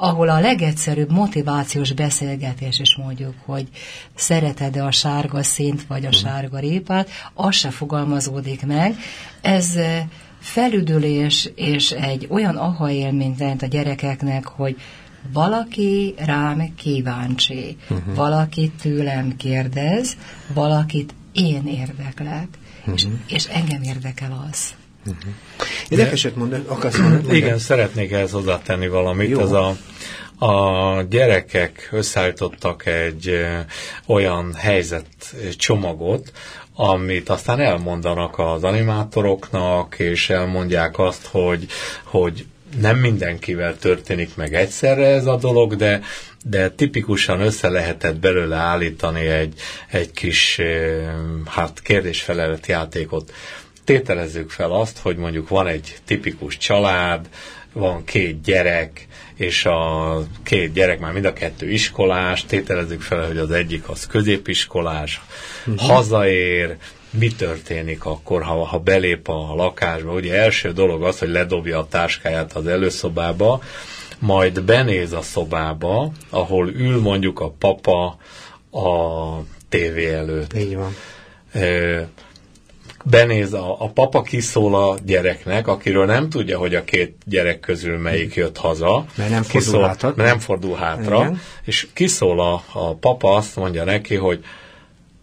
ahol 0.00 0.28
a 0.28 0.40
legegyszerűbb 0.40 1.10
motivációs 1.10 1.92
beszélgetés 1.92 2.78
is 2.78 2.96
mondjuk, 2.96 3.34
hogy 3.44 3.68
szereted-e 4.14 4.84
a 4.84 4.90
sárga 4.90 5.42
szint 5.42 5.86
vagy 5.86 6.06
a 6.06 6.12
sárga 6.12 6.58
répát, 6.58 7.08
az 7.34 7.54
se 7.54 7.70
fogalmazódik 7.70 8.66
meg. 8.66 8.96
Ez 9.40 9.76
eh, 9.76 10.04
felüdülés 10.40 11.50
és 11.54 11.90
egy 11.90 12.26
olyan 12.30 12.56
aha 12.56 12.90
élményt 12.90 13.38
jelent 13.38 13.62
a 13.62 13.66
gyerekeknek, 13.66 14.46
hogy 14.46 14.76
valaki 15.32 16.14
rám 16.18 16.74
kíváncsi, 16.74 17.76
uh-huh. 17.90 18.14
valaki 18.14 18.72
tőlem 18.80 19.36
kérdez, 19.36 20.16
valakit 20.54 21.14
én 21.32 21.66
érdeklek, 21.66 22.48
uh-huh. 22.80 22.94
és, 22.94 23.06
és 23.28 23.44
engem 23.46 23.82
érdekel 23.82 24.46
az. 24.50 24.74
Uh-huh. 25.08 25.32
Érdekeset 25.88 26.36
mondani, 26.36 26.64
akarsz 26.66 26.98
mondani? 26.98 27.36
Igen, 27.36 27.58
szeretnék 27.58 28.12
ehhez 28.12 28.30
hozzátenni 28.30 28.88
valamit. 28.88 29.28
Jó. 29.28 29.40
Ez 29.40 29.52
a, 29.52 29.76
a 30.46 31.02
gyerekek 31.02 31.88
összeállítottak 31.92 32.86
egy 32.86 33.46
olyan 34.06 34.54
helyzet 34.54 35.06
csomagot, 35.56 36.32
amit 36.74 37.28
aztán 37.28 37.60
elmondanak 37.60 38.38
az 38.38 38.64
animátoroknak, 38.64 39.98
és 39.98 40.30
elmondják 40.30 40.98
azt, 40.98 41.26
hogy, 41.26 41.66
hogy 42.04 42.46
nem 42.80 42.96
mindenkivel 42.96 43.76
történik 43.76 44.36
meg 44.36 44.54
egyszerre 44.54 45.06
ez 45.06 45.26
a 45.26 45.36
dolog, 45.36 45.76
de, 45.76 46.00
de 46.44 46.70
tipikusan 46.70 47.40
össze 47.40 47.68
lehetett 47.68 48.16
belőle 48.16 48.56
állítani 48.56 49.26
egy, 49.26 49.60
egy 49.90 50.10
kis 50.10 50.60
hát 51.46 51.82
kérdésfelelet 51.82 52.66
játékot 52.66 53.32
tételezzük 53.88 54.50
fel 54.50 54.72
azt, 54.72 54.98
hogy 54.98 55.16
mondjuk 55.16 55.48
van 55.48 55.66
egy 55.66 55.96
tipikus 56.04 56.56
család, 56.56 57.28
van 57.72 58.04
két 58.04 58.42
gyerek, 58.42 59.06
és 59.34 59.64
a 59.64 60.22
két 60.42 60.72
gyerek 60.72 61.00
már 61.00 61.12
mind 61.12 61.24
a 61.24 61.32
kettő 61.32 61.70
iskolás, 61.70 62.44
tételezzük 62.44 63.00
fel, 63.00 63.26
hogy 63.26 63.36
az 63.36 63.50
egyik 63.50 63.88
az 63.88 64.06
középiskolás, 64.06 65.20
uh-huh. 65.66 65.88
hazaér, 65.88 66.76
mi 67.10 67.28
történik 67.28 68.04
akkor, 68.04 68.42
ha, 68.42 68.64
ha 68.64 68.78
belép 68.78 69.28
a 69.28 69.54
lakásba? 69.54 70.12
Ugye 70.12 70.34
első 70.34 70.72
dolog 70.72 71.02
az, 71.02 71.18
hogy 71.18 71.28
ledobja 71.28 71.78
a 71.78 71.88
táskáját 71.88 72.52
az 72.52 72.66
előszobába, 72.66 73.62
majd 74.18 74.62
benéz 74.62 75.12
a 75.12 75.22
szobába, 75.22 76.12
ahol 76.30 76.68
ül 76.68 77.00
mondjuk 77.00 77.40
a 77.40 77.50
papa 77.50 78.18
a 78.70 79.42
tévé 79.68 80.12
előtt. 80.12 80.56
Így 80.56 80.76
van 80.76 80.94
benéz 83.04 83.52
a, 83.52 83.76
a 83.78 83.88
papa 83.88 84.22
kiszól 84.22 84.74
a 84.74 84.96
gyereknek, 85.04 85.66
akiről 85.66 86.06
nem 86.06 86.28
tudja, 86.28 86.58
hogy 86.58 86.74
a 86.74 86.84
két 86.84 87.16
gyerek 87.24 87.60
közül 87.60 87.98
melyik 87.98 88.34
jött 88.34 88.56
haza. 88.56 89.04
Mert 89.16 89.30
nem 89.30 89.42
fordul 89.42 89.60
kiszól, 89.60 89.86
hátra. 89.86 90.12
Mert 90.16 90.28
nem 90.28 90.38
fordul 90.38 90.76
hátra. 90.76 91.18
Igen. 91.18 91.40
És 91.64 91.86
kiszól 91.92 92.40
a, 92.40 92.62
a 92.72 92.94
papa, 92.94 93.34
azt 93.34 93.56
mondja 93.56 93.84
neki, 93.84 94.14
hogy 94.14 94.44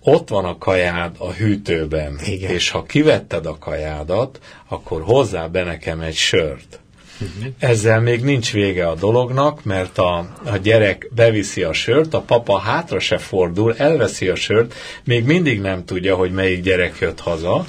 ott 0.01 0.29
van 0.29 0.45
a 0.45 0.57
kajád 0.57 1.15
a 1.17 1.31
hűtőben, 1.31 2.19
Igen. 2.25 2.51
és 2.51 2.69
ha 2.69 2.83
kivetted 2.83 3.45
a 3.45 3.57
kajádat, 3.57 4.39
akkor 4.67 5.01
hozzá 5.01 5.47
be 5.47 5.63
nekem 5.63 5.99
egy 5.99 6.15
sört. 6.15 6.79
Uh-huh. 7.21 7.53
Ezzel 7.59 8.01
még 8.01 8.23
nincs 8.23 8.51
vége 8.51 8.87
a 8.87 8.95
dolognak, 8.95 9.63
mert 9.63 9.97
a, 9.97 10.17
a 10.43 10.57
gyerek 10.57 11.09
beviszi 11.15 11.63
a 11.63 11.73
sört, 11.73 12.13
a 12.13 12.21
papa 12.21 12.57
hátra 12.57 12.99
se 12.99 13.17
fordul, 13.17 13.75
elveszi 13.77 14.27
a 14.27 14.35
sört, 14.35 14.73
még 15.03 15.25
mindig 15.25 15.61
nem 15.61 15.85
tudja, 15.85 16.15
hogy 16.15 16.31
melyik 16.31 16.61
gyerek 16.61 16.97
jött 16.99 17.19
haza, 17.19 17.65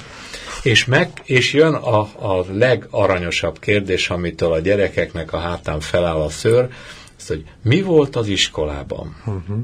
és, 0.63 0.85
meg, 0.85 1.09
és 1.23 1.53
jön 1.53 1.73
a, 1.73 1.99
a 1.99 2.45
legaranyosabb 2.51 3.59
kérdés, 3.59 4.09
amitől 4.09 4.51
a 4.51 4.59
gyerekeknek 4.59 5.33
a 5.33 5.37
hátán 5.37 5.79
feláll 5.79 6.21
a 6.21 6.29
szőr, 6.29 6.67
az, 7.17 7.27
hogy 7.27 7.43
mi 7.63 7.81
volt 7.81 8.15
az 8.15 8.27
iskolában? 8.27 9.15
Uh-huh. 9.25 9.57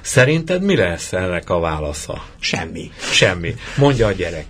Szerinted 0.00 0.62
mi 0.62 0.76
lesz 0.76 1.12
ennek 1.12 1.50
a 1.50 1.58
válasza? 1.58 2.24
Semmi. 2.38 2.90
Semmi. 3.12 3.54
Mondja 3.76 4.06
a 4.06 4.12
gyerek. 4.12 4.46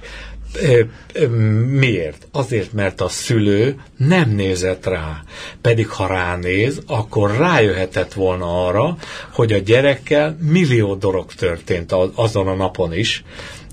Miért? 1.68 2.26
Azért, 2.32 2.72
mert 2.72 3.00
a 3.00 3.08
szülő 3.08 3.80
nem 3.96 4.30
nézett 4.30 4.86
rá. 4.86 5.22
Pedig 5.60 5.88
ha 5.88 6.06
ránéz, 6.06 6.80
akkor 6.86 7.36
rájöhetett 7.36 8.12
volna 8.12 8.66
arra, 8.66 8.96
hogy 9.32 9.52
a 9.52 9.58
gyerekkel 9.58 10.36
millió 10.40 10.94
dolog 10.94 11.32
történt 11.32 11.94
azon 12.14 12.48
a 12.48 12.54
napon 12.54 12.94
is, 12.94 13.24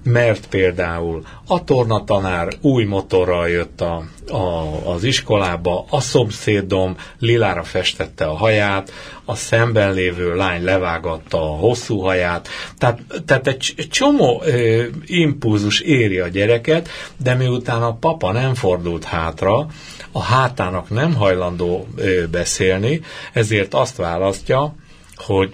mert 0.04 0.48
például 0.48 1.24
a 1.48 1.64
tornatanár 1.64 2.48
új 2.62 2.84
motorral 2.84 3.50
jött 3.50 3.82
a, 3.82 4.04
a, 4.28 4.66
az 4.94 5.04
iskolába, 5.04 5.86
a 5.90 6.02
szomszédom 6.02 6.96
lilára 7.20 7.64
festette 7.64 8.26
a 8.26 8.36
haját, 8.36 8.92
a 9.26 9.36
szemben 9.36 9.94
lévő 9.94 10.36
lány 10.36 10.64
levágatta 10.64 11.42
a 11.42 11.56
hosszú 11.56 12.00
haját, 12.00 12.48
tehát, 12.78 13.00
tehát 13.26 13.48
egy 13.48 13.88
csomó 13.90 14.42
ö, 14.46 14.84
impulzus 15.06 15.80
éri 15.80 16.20
a 16.20 16.28
gyereket, 16.28 16.90
de 17.18 17.34
miután 17.34 17.82
a 17.82 17.96
papa 17.96 18.32
nem 18.32 18.54
fordult 18.54 19.04
hátra, 19.04 19.68
a 20.12 20.22
hátának 20.22 20.90
nem 20.90 21.14
hajlandó 21.14 21.88
ö, 21.96 22.28
beszélni, 22.28 23.02
ezért 23.34 23.74
azt 23.74 23.96
választja, 23.96 24.76
hogy 25.16 25.54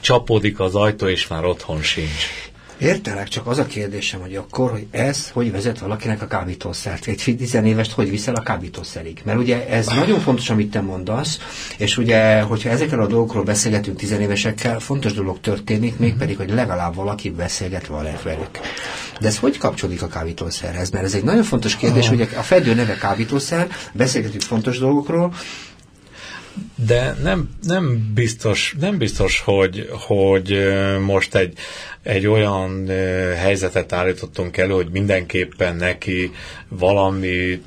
csapódik 0.00 0.60
az 0.60 0.74
ajtó, 0.74 1.08
és 1.08 1.26
már 1.26 1.44
otthon 1.44 1.82
sincs. 1.82 2.52
Értelek, 2.84 3.28
csak 3.28 3.46
az 3.46 3.58
a 3.58 3.66
kérdésem, 3.66 4.20
hogy 4.20 4.36
akkor, 4.36 4.70
hogy 4.70 4.86
ez 4.90 5.30
hogy 5.30 5.52
vezet 5.52 5.78
valakinek 5.78 6.22
a 6.22 6.26
kábítószert? 6.26 7.06
Egy 7.06 7.34
tizenévest 7.38 7.92
hogy 7.92 8.10
viszel 8.10 8.34
a 8.34 8.42
kábítószerig? 8.42 9.20
Mert 9.24 9.38
ugye 9.38 9.68
ez 9.68 9.86
nagyon 9.86 10.20
fontos, 10.20 10.50
amit 10.50 10.70
te 10.70 10.80
mondasz, 10.80 11.38
és 11.78 11.96
ugye, 11.96 12.40
hogyha 12.40 12.68
ezekkel 12.68 13.00
a 13.00 13.06
dolgokról 13.06 13.42
beszélgetünk 13.42 13.96
tizenévesekkel, 13.96 14.80
fontos 14.80 15.12
dolog 15.12 15.40
történik, 15.40 15.98
mégpedig, 15.98 16.36
hogy 16.36 16.50
legalább 16.50 16.94
valaki 16.94 17.30
beszélget 17.30 17.86
velük. 18.22 18.58
De 19.20 19.26
ez 19.26 19.38
hogy 19.38 19.58
kapcsolódik 19.58 20.02
a 20.02 20.06
kábítószerhez? 20.06 20.90
Mert 20.90 21.04
ez 21.04 21.14
egy 21.14 21.24
nagyon 21.24 21.42
fontos 21.42 21.76
kérdés, 21.76 22.08
hogy 22.08 22.20
a 22.20 22.42
fedő 22.42 22.74
neve 22.74 22.94
kábítószer, 22.94 23.68
beszélgetünk 23.92 24.42
fontos 24.42 24.78
dolgokról, 24.78 25.34
de 26.86 27.16
nem, 27.22 27.48
nem 27.62 28.10
biztos, 28.14 28.74
nem 28.80 28.98
biztos 28.98 29.40
hogy, 29.40 29.88
hogy 30.06 30.58
most 31.00 31.34
egy, 31.34 31.58
egy 32.04 32.26
olyan 32.26 32.88
helyzetet 33.36 33.92
állítottunk 33.92 34.56
elő, 34.56 34.72
hogy 34.72 34.88
mindenképpen 34.90 35.76
neki 35.76 36.30
valamit 36.68 37.64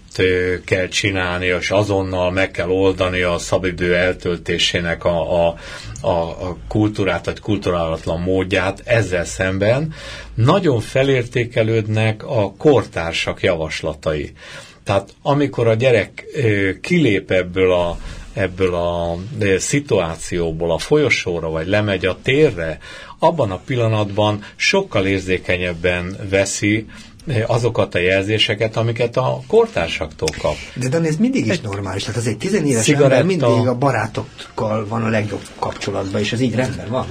kell 0.65 0.87
csinálni, 0.87 1.45
és 1.45 1.71
azonnal 1.71 2.31
meg 2.31 2.51
kell 2.51 2.69
oldani 2.69 3.21
a 3.21 3.37
szabidő 3.37 3.95
eltöltésének 3.95 5.05
a, 5.05 5.47
a, 5.47 5.57
a, 6.01 6.57
kultúrát, 6.67 7.25
vagy 7.25 7.39
kulturálatlan 7.39 8.19
módját 8.19 8.81
ezzel 8.85 9.25
szemben. 9.25 9.93
Nagyon 10.33 10.79
felértékelődnek 10.79 12.23
a 12.23 12.53
kortársak 12.57 13.41
javaslatai. 13.41 14.31
Tehát 14.83 15.13
amikor 15.21 15.67
a 15.67 15.73
gyerek 15.73 16.25
kilép 16.81 17.31
ebből 17.31 17.71
a 17.71 17.97
ebből 18.37 18.75
a 18.75 19.17
szituációból 19.57 20.71
a 20.71 20.77
folyosóra, 20.77 21.49
vagy 21.49 21.67
lemegy 21.67 22.05
a 22.05 22.17
térre, 22.23 22.77
abban 23.19 23.51
a 23.51 23.57
pillanatban 23.65 24.43
sokkal 24.55 25.05
érzékenyebben 25.07 26.15
veszi 26.29 26.87
azokat 27.47 27.95
a 27.95 27.99
jelzéseket, 27.99 28.77
amiket 28.77 29.17
a 29.17 29.41
kortársaktól 29.47 30.29
kap. 30.41 30.55
De 30.73 30.89
Dan, 30.89 31.05
ez 31.05 31.15
mindig 31.15 31.45
is 31.45 31.51
egy 31.51 31.63
normális. 31.63 32.03
Tehát 32.03 32.19
az 32.19 32.27
egy 32.27 32.37
tizenéves 32.37 32.83
cigaretta... 32.83 33.15
ember 33.15 33.25
mindig 33.25 33.67
a 33.67 33.75
barátokkal 33.75 34.87
van 34.87 35.03
a 35.03 35.09
legjobb 35.09 35.41
kapcsolatban, 35.59 36.21
és 36.21 36.33
ez 36.33 36.39
így 36.39 36.55
rendben 36.55 36.89
van. 36.89 37.05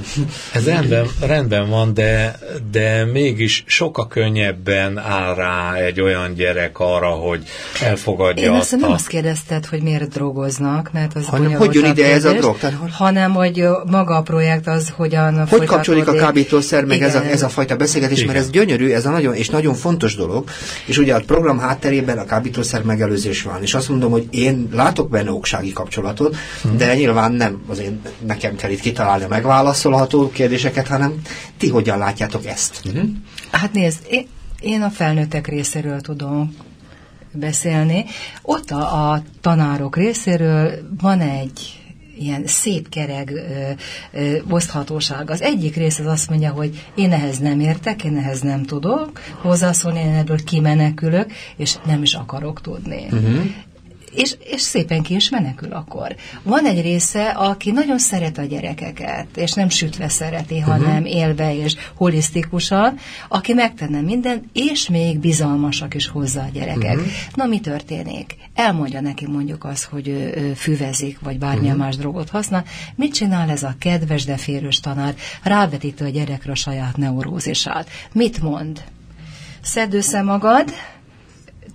Ez 0.53 0.65
rendben, 0.65 1.07
rendben 1.21 1.69
van, 1.69 1.95
de, 1.95 2.39
de 2.71 3.05
mégis 3.05 3.65
sokkal 3.67 4.07
könnyebben 4.07 4.99
áll 4.99 5.35
rá 5.35 5.75
egy 5.75 6.01
olyan 6.01 6.35
gyerek 6.35 6.79
arra, 6.79 7.11
hogy 7.11 7.43
elfogadja 7.83 8.45
Én 8.45 8.51
azt 8.51 8.73
a... 8.73 8.77
nem 8.77 8.91
azt 8.91 9.07
kérdezted, 9.07 9.67
hogy 9.67 9.83
miért 9.83 10.09
drogoznak, 10.09 10.91
mert 10.93 11.15
az 11.15 11.27
hanem 11.27 11.53
hogy 11.53 11.75
jön 11.75 11.85
ide 11.85 12.13
ez 12.13 12.25
a 12.25 12.33
drog? 12.33 12.59
Tehát, 12.59 12.77
hanem, 12.91 13.33
hogy 13.33 13.65
maga 13.87 14.17
a 14.17 14.23
projekt 14.23 14.67
az 14.67 14.93
hogyan 14.97 15.47
Hogy 15.47 15.65
kapcsolódik 15.65 16.09
a 16.09 16.13
kábítószer, 16.13 16.85
meg 16.85 17.03
ez 17.03 17.15
a, 17.15 17.25
ez 17.25 17.43
a 17.43 17.49
fajta 17.49 17.77
beszélgetés, 17.77 18.19
Igen. 18.21 18.33
mert 18.33 18.45
ez 18.45 18.51
gyönyörű, 18.51 18.91
ez 18.91 19.07
a 19.07 19.11
nagyon, 19.11 19.35
és 19.35 19.49
nagyon 19.49 19.75
fontos 19.75 20.06
fontos 20.07 20.15
dolog, 20.15 20.49
és 20.87 20.99
ugye 20.99 21.15
a 21.15 21.21
program 21.21 21.59
hátterében 21.59 22.19
a 22.19 22.25
kábítószer 22.25 22.83
megelőzés 22.83 23.43
van, 23.43 23.63
és 23.63 23.75
azt 23.75 23.89
mondom, 23.89 24.11
hogy 24.11 24.27
én 24.31 24.69
látok 24.73 25.11
benne 25.11 25.31
oksági 25.31 25.73
kapcsolatot, 25.73 26.37
hmm. 26.63 26.77
de 26.77 26.95
nyilván 26.95 27.33
nem 27.33 27.63
azért 27.67 27.95
nekem 28.27 28.57
kell 28.57 28.71
itt 28.71 28.81
kitalálni 28.81 29.25
a 29.25 29.29
megválaszolható 29.29 30.31
kérdéseket, 30.31 30.87
hanem 30.87 31.21
ti 31.59 31.69
hogyan 31.69 31.99
látjátok 31.99 32.47
ezt? 32.47 32.81
Hmm. 32.83 33.25
Hát 33.51 33.73
nézd, 33.73 33.99
én, 34.09 34.27
én 34.61 34.83
a 34.83 34.91
felnőttek 34.91 35.47
részéről 35.47 36.01
tudom 36.01 36.57
beszélni. 37.33 38.05
Ott 38.43 38.71
a, 38.71 39.11
a 39.13 39.23
tanárok 39.41 39.97
részéről 39.97 40.73
van 41.01 41.21
egy 41.21 41.86
ilyen 42.19 42.43
szép 42.47 42.89
kereg 42.89 43.31
ö, 43.31 43.71
ö, 44.13 44.37
oszthatóság. 44.49 45.31
Az 45.31 45.43
egyik 45.43 45.77
rész 45.77 45.99
az 45.99 46.07
azt 46.07 46.31
mondja, 46.31 46.51
hogy 46.51 46.85
én 46.95 47.13
ehhez 47.13 47.39
nem 47.39 47.61
értek, 47.61 48.05
én 48.05 48.17
ehhez 48.17 48.41
nem 48.41 48.63
tudok 48.63 49.21
hozzászólni, 49.41 50.01
én 50.01 50.15
ebből 50.15 50.45
kimenekülök, 50.45 51.33
és 51.57 51.77
nem 51.87 52.03
is 52.03 52.15
akarok 52.15 52.61
tudni. 52.61 53.05
Uh-huh 53.11 53.45
és, 54.17 54.37
és 54.39 54.61
szépen 54.61 55.03
ki 55.03 55.15
is 55.15 55.29
menekül 55.29 55.73
akkor. 55.73 56.17
Van 56.43 56.67
egy 56.67 56.81
része, 56.81 57.29
aki 57.29 57.71
nagyon 57.71 57.99
szeret 57.99 58.39
a 58.39 58.43
gyerekeket, 58.43 59.27
és 59.37 59.53
nem 59.53 59.69
sütve 59.69 60.09
szereti, 60.09 60.57
uh-huh. 60.57 60.73
hanem 60.73 61.05
élve 61.05 61.57
és 61.57 61.75
holisztikusan, 61.95 62.99
aki 63.29 63.53
megtenne 63.53 64.01
mindent, 64.01 64.45
és 64.53 64.89
még 64.89 65.19
bizalmasak 65.19 65.95
is 65.95 66.09
hozzá 66.09 66.45
a 66.45 66.51
gyerekek. 66.53 66.97
Uh-huh. 66.97 67.11
Na, 67.35 67.47
mi 67.47 67.61
történik? 67.61 68.37
Elmondja 68.55 69.01
neki 69.01 69.27
mondjuk 69.27 69.65
az, 69.65 69.85
hogy 69.85 70.09
ő, 70.09 70.33
ő 70.37 70.55
füvezik, 70.55 71.21
vagy 71.21 71.39
bármilyen 71.39 71.75
uh-huh. 71.75 71.85
más 71.85 71.97
drogot 71.97 72.31
használ. 72.31 72.65
Mit 72.95 73.15
csinál 73.15 73.51
ez 73.51 73.63
a 73.63 73.75
kedves, 73.79 74.25
de 74.25 74.37
férős 74.37 74.81
tanár? 74.81 75.15
Rávetítő 75.43 76.05
a 76.05 76.09
gyerekre 76.09 76.53
a 76.53 76.55
saját 76.55 76.97
neurózisát. 76.97 77.89
Mit 78.13 78.43
mond? 78.43 78.85
Szedd 79.63 79.95
össze 79.95 80.23
magad, 80.23 80.73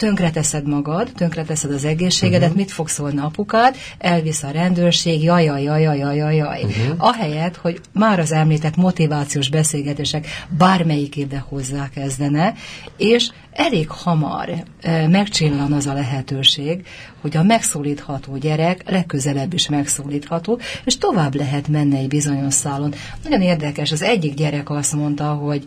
tönkreteszed 0.02 0.68
magad, 0.68 1.10
tönkreteszed 1.16 1.72
az 1.72 1.86
egészségedet, 1.86 2.42
uh-huh. 2.42 2.58
mit 2.58 2.72
fog 2.72 2.88
szólni 2.88 3.20
apukád, 3.20 3.76
elvisz 3.98 4.44
a 4.44 4.52
rendőrség, 4.52 5.24
jaj, 5.24 5.44
jaj, 5.44 5.64
jaj, 5.64 5.82
jaj, 5.82 6.16
jaj, 6.16 6.36
jaj. 6.36 6.64
Uh-huh. 6.64 6.96
Ahelyett, 6.98 7.56
hogy 7.56 7.80
már 7.94 8.20
az 8.20 8.32
említett 8.32 8.76
motivációs 8.76 9.50
beszélgetések 9.50 10.28
bármelyikébe 10.58 11.46
hozzá 11.50 11.90
kezdene, 11.90 12.54
és 12.98 13.30
elég 13.52 13.90
hamar 13.90 14.50
e, 14.82 15.08
megcsillan 15.08 15.72
az 15.74 15.88
a 15.88 15.94
lehetőség, 15.94 16.86
hogy 17.22 17.38
a 17.38 17.44
megszólítható 17.44 18.38
gyerek 18.38 18.90
legközelebb 18.90 19.54
is 19.54 19.70
megszólítható, 19.70 20.60
és 20.84 20.98
tovább 20.98 21.36
lehet 21.36 21.68
menni 21.68 21.98
egy 21.98 22.08
bizonyos 22.08 22.54
szálon. 22.54 22.94
Nagyon 23.24 23.42
érdekes, 23.42 23.92
az 23.92 24.02
egyik 24.02 24.34
gyerek 24.34 24.70
azt 24.70 24.94
mondta, 24.94 25.34
hogy 25.34 25.66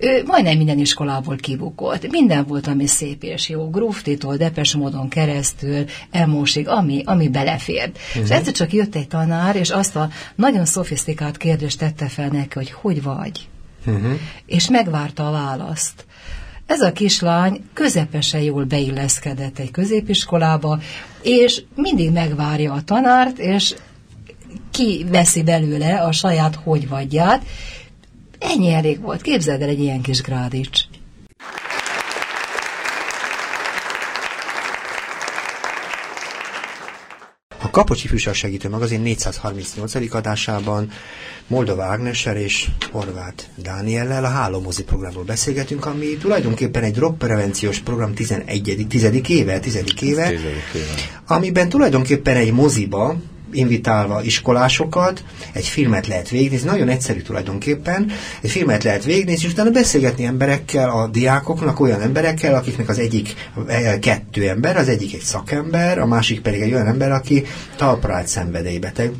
ő 0.00 0.22
majdnem 0.26 0.56
minden 0.56 0.78
iskolából 0.78 1.36
kibukott. 1.36 2.10
Minden 2.10 2.46
volt, 2.46 2.66
ami 2.66 2.86
szép 2.86 3.22
és 3.22 3.48
jó. 3.48 3.70
Grúftitól, 3.70 4.36
depes 4.36 4.74
módon 4.74 5.08
keresztül, 5.08 5.84
emósig, 6.10 6.68
ami, 6.68 7.02
ami 7.04 7.28
belefért. 7.28 7.98
Uh-huh. 7.98 8.22
És 8.22 8.28
mhm. 8.28 8.32
egyszer 8.32 8.52
csak 8.52 8.72
jött 8.72 8.94
egy 8.94 9.08
tanár, 9.08 9.56
és 9.56 9.70
azt 9.70 9.96
a 9.96 10.08
nagyon 10.34 10.64
szofisztikált 10.64 11.36
kérdést 11.36 11.78
tette 11.78 12.06
fel 12.06 12.28
neki, 12.28 12.48
hogy 12.54 12.70
hogy 12.70 13.02
vagy? 13.02 13.48
Uh-huh. 13.86 14.12
És 14.46 14.70
megvárta 14.70 15.28
a 15.28 15.30
választ. 15.30 16.04
Ez 16.66 16.80
a 16.80 16.92
kislány 16.92 17.64
közepesen 17.72 18.40
jól 18.40 18.64
beilleszkedett 18.64 19.58
egy 19.58 19.70
középiskolába, 19.70 20.78
és 21.22 21.62
mindig 21.74 22.10
megvárja 22.10 22.72
a 22.72 22.82
tanárt, 22.82 23.38
és 23.38 23.74
kiveszi 24.70 25.42
belőle 25.42 26.00
a 26.00 26.12
saját 26.12 26.54
hogy 26.54 26.88
vagyját, 26.88 27.42
Ennyi 28.40 28.72
elég 28.72 29.00
volt. 29.00 29.22
Képzeld 29.22 29.62
el 29.62 29.68
egy 29.68 29.80
ilyen 29.80 30.00
kis 30.00 30.20
grádics. 30.20 30.80
A 37.62 37.70
Kapocsi 37.70 38.08
Fűsor 38.08 38.34
Segítő 38.34 38.68
Magazin 38.68 39.00
438. 39.00 40.14
adásában 40.14 40.90
Moldova 41.46 41.82
Ágnessel 41.82 42.36
és 42.36 42.68
Horváth 42.90 43.44
Dániellel 43.54 44.24
a 44.24 44.28
Hálómozi 44.28 44.84
programról 44.84 45.24
beszélgetünk, 45.24 45.86
ami 45.86 46.06
tulajdonképpen 46.06 46.82
egy 46.82 46.98
rockprevenciós 46.98 47.78
program 47.78 48.14
11. 48.14 48.86
10. 48.88 49.04
éve, 49.28 49.58
10. 49.58 49.74
éve, 49.74 49.84
10. 49.94 50.02
éve, 50.02 50.32
amiben 51.26 51.68
tulajdonképpen 51.68 52.36
egy 52.36 52.52
moziba 52.52 53.16
invitálva 53.52 54.22
iskolásokat, 54.22 55.24
egy 55.52 55.66
filmet 55.66 56.06
lehet 56.06 56.28
végignézni, 56.28 56.68
nagyon 56.68 56.88
egyszerű 56.88 57.20
tulajdonképpen, 57.20 58.10
egy 58.42 58.50
filmet 58.50 58.84
lehet 58.84 59.04
végignézni, 59.04 59.46
és 59.46 59.52
utána 59.52 59.70
beszélgetni 59.70 60.24
emberekkel, 60.24 60.90
a 60.90 61.06
diákoknak, 61.06 61.80
olyan 61.80 62.00
emberekkel, 62.00 62.54
akiknek 62.54 62.88
az 62.88 62.98
egyik 62.98 63.34
eh, 63.66 63.98
kettő 63.98 64.48
ember, 64.48 64.76
az 64.76 64.88
egyik 64.88 65.14
egy 65.14 65.20
szakember, 65.20 65.98
a 65.98 66.06
másik 66.06 66.40
pedig 66.40 66.60
egy 66.60 66.72
olyan 66.72 66.86
ember, 66.86 67.10
aki 67.10 67.44
talpraállt 67.76 68.26
szenvedélybeteg. 68.26 69.12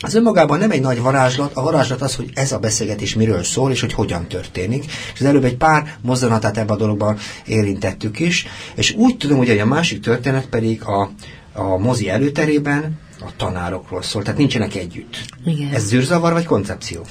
Az 0.00 0.14
önmagában 0.14 0.58
nem 0.58 0.70
egy 0.70 0.80
nagy 0.80 1.00
varázslat, 1.00 1.50
a 1.54 1.62
varázslat 1.62 2.02
az, 2.02 2.14
hogy 2.14 2.30
ez 2.34 2.52
a 2.52 2.58
beszélgetés 2.58 3.14
miről 3.14 3.42
szól, 3.42 3.70
és 3.70 3.80
hogy 3.80 3.92
hogyan 3.92 4.26
történik. 4.26 4.84
És 4.84 5.20
az 5.20 5.26
előbb 5.26 5.44
egy 5.44 5.56
pár 5.56 5.96
mozzanatát 6.00 6.56
ebben 6.56 6.74
a 6.74 6.78
dologban 6.78 7.18
érintettük 7.46 8.20
is, 8.20 8.46
és 8.74 8.94
úgy 8.94 9.16
tudom, 9.16 9.36
hogy 9.36 9.58
a 9.58 9.66
másik 9.66 10.00
történet 10.00 10.46
pedig 10.48 10.82
a, 10.82 11.10
a 11.52 11.76
mozi 11.76 12.08
előterében 12.08 12.98
a 13.20 13.30
tanárokról 13.36 14.02
szól, 14.02 14.22
tehát 14.22 14.38
nincsenek 14.38 14.74
együtt. 14.74 15.16
Igen. 15.44 15.74
Ez 15.74 15.86
zűrzavar 15.86 16.32
vagy 16.32 16.44
koncepció? 16.44 17.04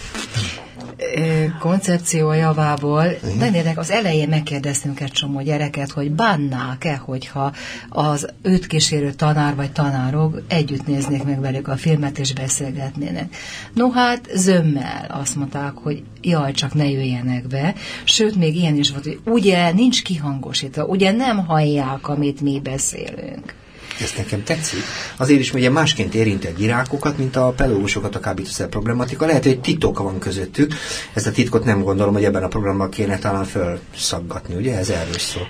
koncepció 1.59 2.31
javából. 2.31 3.05
Nagyon 3.37 3.53
érdekes, 3.53 3.77
az 3.77 3.91
elején 3.91 4.29
megkérdeztünk 4.29 4.99
egy 4.99 5.11
csomó 5.11 5.41
gyereket, 5.41 5.91
hogy 5.91 6.11
bánnák-e, 6.11 6.95
hogyha 6.95 7.53
az 7.89 8.27
őt 8.41 8.67
kísérő 8.67 9.11
tanár 9.11 9.55
vagy 9.55 9.71
tanárok 9.71 10.41
együtt 10.47 10.87
néznék 10.87 11.23
meg 11.23 11.39
velük 11.39 11.67
a 11.67 11.77
filmet 11.77 12.19
és 12.19 12.33
beszélgetnének. 12.33 13.35
No 13.73 13.91
hát 13.91 14.29
zömmel 14.33 15.05
azt 15.09 15.35
mondták, 15.35 15.73
hogy 15.73 16.03
jaj, 16.21 16.51
csak 16.51 16.73
ne 16.73 16.89
jöjjenek 16.89 17.47
be. 17.47 17.75
Sőt, 18.03 18.35
még 18.35 18.55
ilyen 18.55 18.75
is 18.75 18.91
volt, 18.91 19.03
hogy 19.03 19.19
ugye 19.25 19.71
nincs 19.71 20.03
kihangosítva, 20.03 20.85
ugye 20.85 21.11
nem 21.11 21.45
hallják, 21.45 22.07
amit 22.07 22.41
mi 22.41 22.59
beszélünk. 22.63 23.53
Ez 24.01 24.13
nekem 24.17 24.43
tetszik. 24.43 24.79
Azért 25.17 25.39
is, 25.39 25.53
ugye 25.53 25.69
másként 25.69 26.13
érinti 26.13 26.47
a 26.47 26.53
girákokat, 26.53 27.17
mint 27.17 27.35
a 27.35 27.53
pedagógusokat 27.57 28.15
a 28.15 28.19
kábítószer 28.19 28.67
problematika. 28.67 29.25
Lehet, 29.25 29.43
hogy 29.43 29.59
titok 29.59 29.99
van 29.99 30.19
közöttük. 30.19 30.73
Ezt 31.13 31.27
a 31.27 31.31
titkot 31.31 31.65
nem 31.65 31.83
gondolom, 31.83 32.13
hogy 32.13 32.23
ebben 32.23 32.43
a 32.43 32.47
programban 32.47 32.89
kéne 32.89 33.17
talán 33.17 33.45
felszaggatni, 33.45 34.55
ugye? 34.55 34.77
Ez 34.77 34.89
erről 34.89 35.17
szól. 35.17 35.47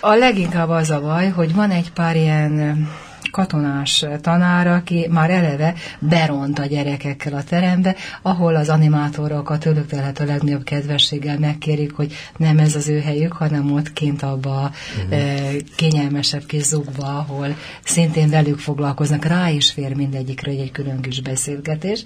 A 0.00 0.14
leginkább 0.14 0.68
az 0.68 0.90
a 0.90 1.00
baj, 1.00 1.28
hogy 1.28 1.54
van 1.54 1.70
egy 1.70 1.92
pár 1.92 2.16
ilyen 2.16 2.88
katonás 3.36 4.04
tanár, 4.20 4.66
aki 4.66 5.06
már 5.10 5.30
eleve 5.30 5.74
beront 5.98 6.58
a 6.58 6.66
gyerekekkel 6.66 7.32
a 7.32 7.44
terembe, 7.44 7.96
ahol 8.22 8.56
az 8.56 8.68
animátorok 8.68 9.50
a 9.50 9.58
tőlük 9.58 9.86
telhet 9.86 10.20
a 10.20 10.24
legnagyobb 10.24 10.64
kedvességgel 10.64 11.38
megkérik, 11.38 11.92
hogy 11.92 12.14
nem 12.36 12.58
ez 12.58 12.74
az 12.74 12.88
ő 12.88 13.00
helyük, 13.00 13.32
hanem 13.32 13.72
ott 13.72 13.92
kint 13.92 14.22
abba 14.22 14.70
uh-huh. 14.96 15.18
e, 15.18 15.52
kényelmesebb 15.76 16.46
kis 16.46 16.62
zugba, 16.62 17.18
ahol 17.18 17.56
szintén 17.84 18.30
velük 18.30 18.58
foglalkoznak. 18.58 19.24
Rá 19.24 19.50
is 19.50 19.70
fér 19.70 19.94
mindegyikre 19.94 20.50
egy 20.50 20.70
külön 20.70 21.00
kis 21.00 21.20
beszélgetés. 21.20 22.04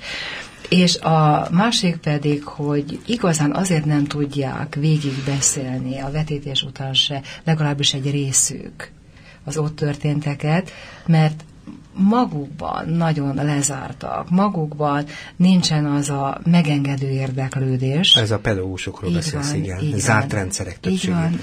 És 0.69 0.97
a 0.97 1.49
másik 1.51 1.97
pedig, 1.97 2.45
hogy 2.45 3.01
igazán 3.07 3.55
azért 3.55 3.85
nem 3.85 4.05
tudják 4.05 4.75
végig 4.75 5.15
beszélni 5.27 6.01
a 6.01 6.11
vetítés 6.11 6.63
után 6.63 6.95
se, 6.95 7.23
legalábbis 7.45 7.95
egy 7.95 8.11
részük 8.11 8.99
az 9.45 9.57
ott 9.57 9.77
történteket, 9.77 10.73
mert 11.07 11.45
magukban 11.93 12.89
nagyon 12.89 13.35
lezártak, 13.35 14.31
magukban 14.31 15.05
nincsen 15.37 15.85
az 15.85 16.11
a 16.11 16.41
megengedő 16.45 17.09
érdeklődés. 17.09 18.17
Ez 18.17 18.31
a 18.31 18.39
pedagógusokról 18.39 19.13
beszélsz, 19.13 19.53
igen. 19.53 19.81
igen. 19.81 19.99
Zárt 19.99 20.33
rendszerek 20.33 20.81
többségében. 20.81 21.41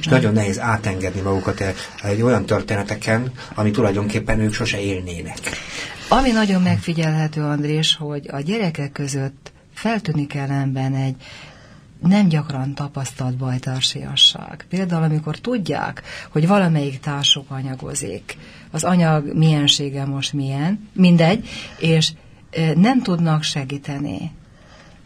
És 0.00 0.06
nagyon 0.06 0.32
nehéz 0.32 0.60
átengedni 0.60 1.20
magukat 1.20 1.62
egy 2.02 2.22
olyan 2.22 2.46
történeteken, 2.46 3.32
ami 3.54 3.70
tulajdonképpen 3.70 4.40
ők 4.40 4.52
sose 4.52 4.80
élnének. 4.80 5.38
Ami 6.08 6.30
nagyon 6.30 6.62
megfigyelhető, 6.62 7.42
Andrés, 7.42 7.96
hogy 7.96 8.28
a 8.32 8.40
gyerekek 8.40 8.92
között 8.92 9.52
feltűnik 9.74 10.34
ellenben 10.34 10.94
egy, 10.94 11.16
nem 12.00 12.28
gyakran 12.28 12.74
tapasztalt 12.74 13.36
bajtársiasság. 13.36 14.66
Például, 14.68 15.02
amikor 15.02 15.38
tudják, 15.38 16.02
hogy 16.30 16.46
valamelyik 16.46 17.00
társuk 17.00 17.50
anyagozik, 17.50 18.36
az 18.70 18.84
anyag 18.84 19.36
miensége 19.36 20.04
most 20.04 20.32
milyen, 20.32 20.88
mindegy, 20.92 21.48
és 21.78 22.12
nem 22.74 23.02
tudnak 23.02 23.42
segíteni. 23.42 24.30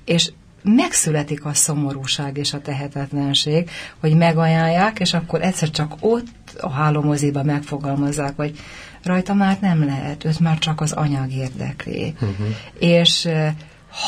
És 0.04 0.32
megszületik 0.62 1.44
a 1.44 1.54
szomorúság 1.54 2.36
és 2.36 2.52
a 2.52 2.60
tehetetlenség, 2.60 3.70
hogy 4.00 4.16
megajánlják, 4.16 5.00
és 5.00 5.14
akkor 5.14 5.42
egyszer 5.42 5.70
csak 5.70 5.94
ott 6.00 6.56
a 6.60 6.70
hálómoziba 6.70 7.42
megfogalmazzák, 7.42 8.36
hogy 8.36 8.58
rajta 9.02 9.34
már 9.34 9.58
nem 9.60 9.84
lehet, 9.84 10.24
őt 10.24 10.40
már 10.40 10.58
csak 10.58 10.80
az 10.80 10.92
anyag 10.92 11.32
érdekli. 11.32 12.14
Uh-huh. 12.14 12.46
És 12.78 13.28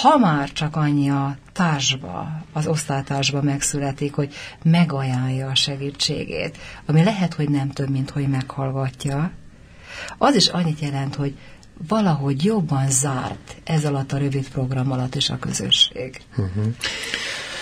ha 0.03 0.19
már 0.19 0.53
csak 0.53 0.77
annyi 0.77 1.11
a 1.11 1.37
társba, 1.53 2.45
az 2.53 2.67
osztálytársba 2.67 3.43
megszületik, 3.43 4.15
hogy 4.15 4.35
megajánlja 4.63 5.49
a 5.49 5.55
segítségét, 5.55 6.59
ami 6.87 7.05
lehet, 7.05 7.35
hogy 7.35 7.49
nem 7.49 7.71
több, 7.71 7.91
mint 7.91 8.11
hogy 8.11 8.29
meghallgatja, 8.29 9.31
az 10.19 10.35
is 10.35 10.47
annyit 10.47 10.81
jelent, 10.81 11.15
hogy 11.15 11.35
valahogy 11.89 12.45
jobban 12.45 12.91
zárt 12.91 13.57
ez 13.65 13.85
alatt 13.85 14.13
a 14.13 14.19
rövid 14.19 14.49
program 14.49 14.93
alatt 14.93 15.15
is 15.15 15.31
a 15.31 15.39
közösség. 15.39 16.21
Uh-huh. 16.37 16.65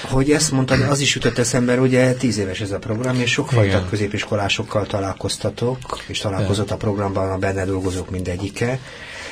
Hogy 0.03 0.31
ezt 0.31 0.53
mondtad, 0.53 0.81
az 0.81 1.01
is 1.01 1.15
jutott 1.15 1.39
eszembe, 1.39 1.81
ugye 1.81 2.13
tíz 2.13 2.39
éves 2.39 2.61
ez 2.61 2.71
a 2.71 2.79
program, 2.79 3.21
és 3.21 3.31
sokfajta 3.31 3.87
középiskolásokkal 3.89 4.87
találkoztatok, 4.87 5.79
és 6.07 6.19
találkozott 6.19 6.71
a 6.71 6.77
programban 6.77 7.31
a 7.31 7.39
benne 7.39 7.65
dolgozók 7.65 8.11
mindegyike 8.11 8.79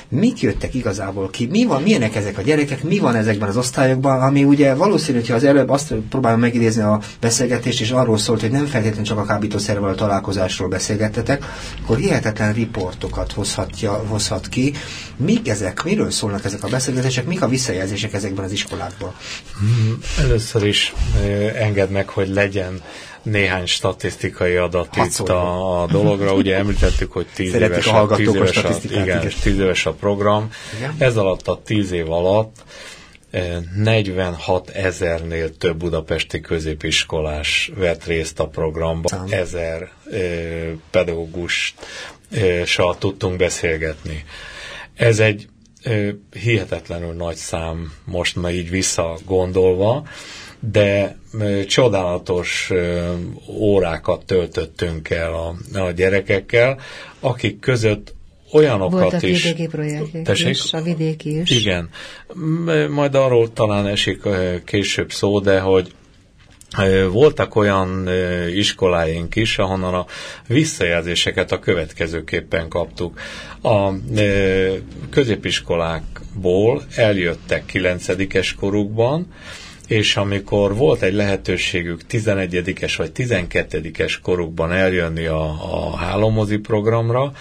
mik 0.08 0.40
jöttek 0.40 0.74
igazából 0.74 1.30
ki, 1.30 1.46
mi 1.46 1.64
van, 1.64 1.82
milyenek 1.82 2.14
ezek 2.16 2.38
a 2.38 2.42
gyerekek, 2.42 2.82
mi 2.82 2.98
van 2.98 3.14
ezekben 3.14 3.48
az 3.48 3.56
osztályokban, 3.56 4.22
ami 4.22 4.44
ugye 4.44 4.74
valószínű, 4.74 5.18
hogy 5.18 5.30
az 5.30 5.44
előbb 5.44 5.68
azt 5.68 5.94
próbálom 5.94 6.40
megidézni 6.40 6.82
a 6.82 7.00
beszélgetést, 7.20 7.80
és 7.80 7.90
arról 7.90 8.18
szólt, 8.18 8.40
hogy 8.40 8.50
nem 8.50 8.66
feltétlenül 8.66 9.04
csak 9.04 9.18
a 9.18 9.24
kábítószerrel 9.24 9.84
a 9.84 9.94
találkozásról 9.94 10.68
beszélgettetek, 10.68 11.44
akkor 11.82 11.96
hihetetlen 11.96 12.52
riportokat 12.52 13.32
hozhatja, 13.32 13.92
hozhat 13.92 14.48
ki. 14.48 14.72
Mik 15.16 15.48
ezek, 15.48 15.84
miről 15.84 16.10
szólnak 16.10 16.44
ezek 16.44 16.64
a 16.64 16.68
beszélgetések, 16.68 17.26
mik 17.26 17.42
a 17.42 17.48
visszajelzések 17.48 18.12
ezekben 18.12 18.44
az 18.44 18.52
iskolákban? 18.52 19.12
Hmm, 19.58 19.98
először 20.18 20.66
is 20.66 20.94
enged 21.54 21.90
meg, 21.90 22.08
hogy 22.08 22.28
legyen 22.28 22.80
néhány 23.22 23.66
statisztikai 23.66 24.56
adat 24.56 24.94
Hat 24.94 25.06
itt 25.06 25.28
a, 25.28 25.82
a 25.82 25.86
dologra. 25.86 26.34
Ugye 26.34 26.56
említettük, 26.56 27.12
hogy 27.12 27.26
10 27.34 27.54
éves 27.54 27.86
a, 27.86 28.06
tíz 28.06 28.34
éves 28.34 28.56
a, 28.56 28.70
igen, 28.90 29.28
tíz 29.42 29.58
éves 29.58 29.86
a 29.86 29.92
program. 29.92 30.50
Igen. 30.76 30.94
Ez 30.98 31.16
alatt 31.16 31.48
a 31.48 31.60
10 31.64 31.92
év 31.92 32.10
alatt 32.10 32.64
46 33.74 34.68
eh, 34.68 34.84
ezernél 34.84 35.56
több 35.56 35.76
budapesti 35.76 36.40
középiskolás 36.40 37.70
vett 37.74 38.04
részt 38.04 38.40
a 38.40 38.46
programban. 38.46 39.06
Szám. 39.06 39.26
Ezer 39.30 39.82
e, 39.82 39.90
pedagógussal 40.90 42.98
tudtunk 42.98 43.36
beszélgetni. 43.36 44.24
Ez 44.94 45.18
egy 45.18 45.48
e, 45.82 46.14
hihetetlenül 46.32 47.12
nagy 47.12 47.36
szám 47.36 47.92
most 48.04 48.36
már 48.36 48.54
így 48.54 48.70
visszagondolva, 48.70 50.06
de 50.60 51.16
csodálatos 51.66 52.72
órákat 53.46 54.24
töltöttünk 54.24 55.10
el 55.10 55.34
a, 55.34 55.78
a 55.78 55.90
gyerekekkel, 55.90 56.78
akik 57.20 57.60
között 57.60 58.14
olyanokat 58.52 59.00
Voltak 59.00 59.22
is... 59.22 59.42
vidéki 59.42 59.66
projektek 59.66 60.38
is, 60.38 60.72
a 60.72 60.82
vidéki 60.82 61.40
is. 61.40 61.50
Igen. 61.50 61.88
Majd 62.90 63.14
arról 63.14 63.52
talán 63.52 63.86
esik 63.86 64.22
később 64.64 65.12
szó, 65.12 65.40
de 65.40 65.60
hogy 65.60 65.92
voltak 67.10 67.56
olyan 67.56 68.08
iskoláink 68.54 69.36
is, 69.36 69.58
ahonnan 69.58 69.94
a 69.94 70.06
visszajelzéseket 70.46 71.52
a 71.52 71.58
következőképpen 71.58 72.68
kaptuk. 72.68 73.20
A 73.62 73.90
középiskolákból 75.10 76.82
eljöttek 76.94 77.66
kilencedikes 77.66 78.54
korukban, 78.54 79.26
és 79.88 80.16
amikor 80.16 80.76
volt 80.76 81.02
egy 81.02 81.14
lehetőségük 81.14 82.00
11-es 82.10 82.94
vagy 82.96 83.10
12-es 83.14 84.14
korukban 84.22 84.72
eljönni 84.72 85.26
a, 85.26 85.44
a 85.72 85.96
hálómozi 85.96 86.56
programra, 86.56 87.32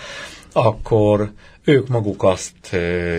akkor 0.51 1.31
ők 1.63 1.87
maguk 1.87 2.23
azt 2.23 2.53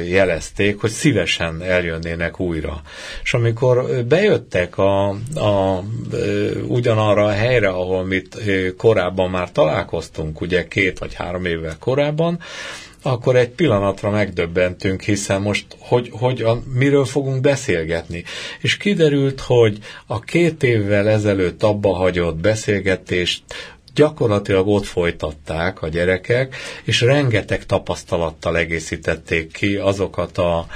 jelezték, 0.09 0.81
hogy 0.81 0.91
szívesen 0.91 1.63
eljönnének 1.63 2.41
újra. 2.41 2.81
És 3.23 3.35
amikor 3.35 4.05
bejöttek 4.05 4.79
a, 4.79 5.09
a, 5.35 5.83
ugyanarra 6.67 7.25
a 7.25 7.31
helyre, 7.31 7.69
ahol 7.69 8.05
mit 8.05 8.37
korábban 8.77 9.31
már 9.31 9.53
találkoztunk, 9.53 10.41
ugye 10.41 10.69
két 10.69 10.99
vagy 10.99 11.15
három 11.15 11.45
évvel 11.45 11.77
korábban, 11.79 12.39
akkor 13.03 13.37
egy 13.37 13.49
pillanatra 13.49 14.11
megdöbbentünk, 14.11 15.03
hiszen 15.03 15.43
most 15.43 15.67
hogy, 15.79 16.11
hogy 16.13 16.43
a, 16.43 16.63
miről 16.75 17.05
fogunk 17.05 17.41
beszélgetni. 17.41 18.25
És 18.61 18.77
kiderült, 18.77 19.41
hogy 19.41 19.79
a 20.07 20.21
két 20.21 20.63
évvel 20.63 21.09
ezelőtt 21.09 21.63
abba 21.63 21.95
hagyott 21.95 22.37
beszélgetést 22.37 23.43
gyakorlatilag 23.95 24.69
ott 24.69 24.85
folytatták 24.85 25.83
a 25.83 25.89
gyerekek, 25.89 26.57
és 26.85 27.01
rengeteg 27.01 27.67
tapasztalattal 27.67 28.57
egészítették 28.57 29.53
ki 29.53 29.77
azokat 29.77 30.39
a, 30.39 30.67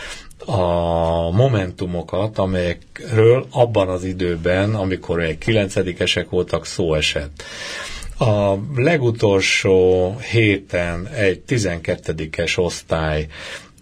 a 0.46 1.30
momentumokat, 1.30 2.38
amelyekről 2.38 3.46
abban 3.50 3.88
az 3.88 4.04
időben, 4.04 4.74
amikor 4.74 5.22
egy 5.22 5.38
kilencedikesek 5.38 6.30
voltak, 6.30 6.66
szó 6.66 6.94
esett. 6.94 7.42
A 8.26 8.58
legutolsó 8.76 10.16
héten 10.30 11.06
egy 11.06 11.42
12-es 11.48 12.58
osztály 12.58 13.26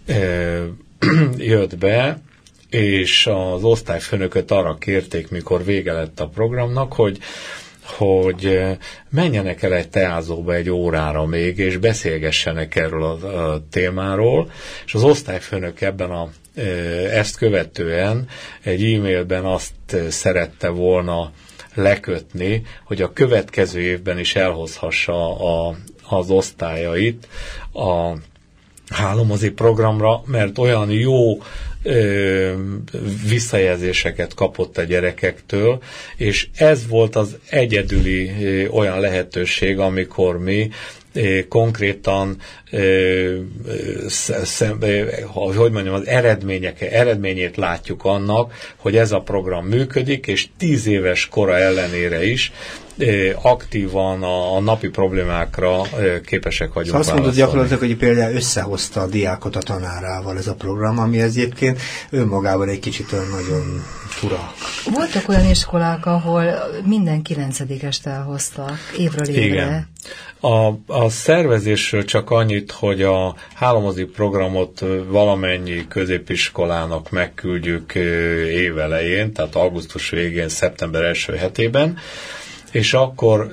ö, 0.06 0.64
jött 1.38 1.76
be, 1.78 2.20
és 2.70 3.26
az 3.26 3.64
osztályfőnököt 3.64 4.50
arra 4.50 4.74
kérték, 4.78 5.30
mikor 5.30 5.64
vége 5.64 5.92
lett 5.92 6.20
a 6.20 6.28
programnak, 6.28 6.92
hogy 6.92 7.18
hogy 7.84 8.60
menjenek 9.10 9.62
el 9.62 9.74
egy 9.74 9.88
teázóba 9.88 10.54
egy 10.54 10.70
órára 10.70 11.26
még, 11.26 11.58
és 11.58 11.76
beszélgessenek 11.76 12.76
erről 12.76 13.02
a, 13.02 13.62
témáról, 13.70 14.50
és 14.86 14.94
az 14.94 15.02
osztályfőnök 15.04 15.80
ebben 15.80 16.10
a 16.10 16.30
ezt 17.12 17.36
követően 17.36 18.28
egy 18.62 18.92
e-mailben 18.94 19.44
azt 19.44 19.72
szerette 20.08 20.68
volna 20.68 21.32
lekötni, 21.74 22.62
hogy 22.84 23.02
a 23.02 23.12
következő 23.12 23.80
évben 23.80 24.18
is 24.18 24.36
elhozhassa 24.36 25.38
a, 25.38 25.76
az 26.08 26.30
osztályait 26.30 27.28
a 27.72 28.12
hálomozi 28.88 29.50
programra, 29.50 30.22
mert 30.26 30.58
olyan 30.58 30.90
jó 30.90 31.42
ö, 31.82 32.52
visszajelzéseket 33.28 34.34
kapott 34.34 34.78
a 34.78 34.82
gyerekektől, 34.82 35.82
és 36.16 36.48
ez 36.54 36.86
volt 36.88 37.16
az 37.16 37.36
egyedüli 37.50 38.44
ö, 38.44 38.68
olyan 38.68 39.00
lehetőség, 39.00 39.78
amikor 39.78 40.38
mi 40.38 40.70
konkrétan 41.48 42.36
hogy 45.34 45.72
mondjam, 45.72 45.94
az 45.94 46.06
eredmények, 46.06 46.80
eredményét 46.80 47.56
látjuk 47.56 48.04
annak, 48.04 48.52
hogy 48.76 48.96
ez 48.96 49.12
a 49.12 49.20
program 49.20 49.66
működik, 49.66 50.26
és 50.26 50.48
tíz 50.58 50.86
éves 50.86 51.28
kora 51.28 51.56
ellenére 51.56 52.24
is 52.24 52.52
aktívan 53.42 54.22
a, 54.22 54.56
a 54.56 54.60
napi 54.60 54.88
problémákra 54.88 55.82
képesek 56.24 56.72
vagyunk 56.72 56.86
szóval 56.86 57.00
azt 57.00 57.12
mondod 57.12 57.34
gyakorlatilag, 57.34 57.78
hogy 57.78 57.96
például 57.96 58.34
összehozta 58.34 59.00
a 59.00 59.06
diákot 59.06 59.56
a 59.56 59.60
tanárával 59.60 60.36
ez 60.36 60.46
a 60.46 60.54
program, 60.54 60.98
ami 60.98 61.20
egyébként 61.20 61.80
önmagában 62.10 62.68
egy 62.68 62.80
kicsit 62.80 63.12
olyan 63.12 63.28
nagyon 63.28 63.84
fura. 64.10 64.52
Voltak 64.84 65.28
olyan 65.28 65.44
iskolák, 65.50 66.06
ahol 66.06 66.44
minden 66.84 67.22
kilencedikest 67.22 68.06
elhoztak 68.06 68.78
évről 68.98 69.28
évre. 69.28 69.44
Igen. 69.44 69.88
A, 70.40 70.66
a 70.86 71.08
szervezésről 71.08 72.04
csak 72.04 72.30
annyit, 72.30 72.70
hogy 72.70 73.02
a 73.02 73.34
hálomozi 73.54 74.04
programot 74.04 74.84
valamennyi 75.08 75.88
középiskolának 75.88 77.10
megküldjük 77.10 77.94
évelején, 78.48 79.32
tehát 79.32 79.54
augusztus 79.54 80.10
végén, 80.10 80.48
szeptember 80.48 81.02
első 81.02 81.34
hetében, 81.34 81.98
és 82.70 82.94
akkor 82.94 83.50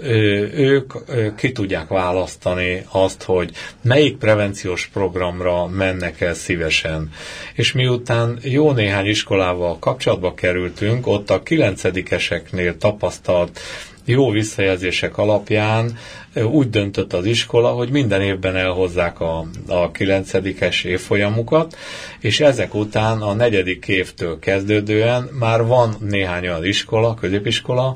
ők 0.54 0.94
ki 1.36 1.52
tudják 1.52 1.88
választani 1.88 2.86
azt, 2.92 3.24
hogy 3.24 3.52
melyik 3.82 4.18
prevenciós 4.18 4.90
programra 4.94 5.68
mennek 5.68 6.22
el 6.22 6.34
szívesen. 6.34 7.12
És 7.54 7.72
miután 7.72 8.40
jó 8.42 8.72
néhány 8.72 9.06
iskolával 9.06 9.80
kapcsolatba 9.80 10.34
kerültünk, 10.34 11.08
ott 11.08 11.30
a 11.30 11.44
kilencedikeseknél 11.44 12.78
tapasztalt 12.78 13.60
jó 14.08 14.32
visszajelzések 14.32 15.18
alapján 15.18 15.98
úgy 16.44 16.70
döntött 16.70 17.14
az 17.14 17.26
iskola, 17.26 17.70
hogy 17.70 17.90
minden 17.90 18.22
évben 18.22 18.56
elhozzák 18.56 19.20
a, 19.20 19.46
a 19.68 19.92
kilencedikes 19.92 20.84
évfolyamukat, 20.84 21.78
és 22.20 22.40
ezek 22.40 22.74
után 22.74 23.22
a 23.22 23.34
negyedik 23.34 23.88
évtől 23.88 24.40
kezdődően 24.40 25.30
már 25.40 25.66
van 25.66 25.96
néhány 26.00 26.48
olyan 26.48 26.66
iskola, 26.66 27.14
középiskola, 27.14 27.96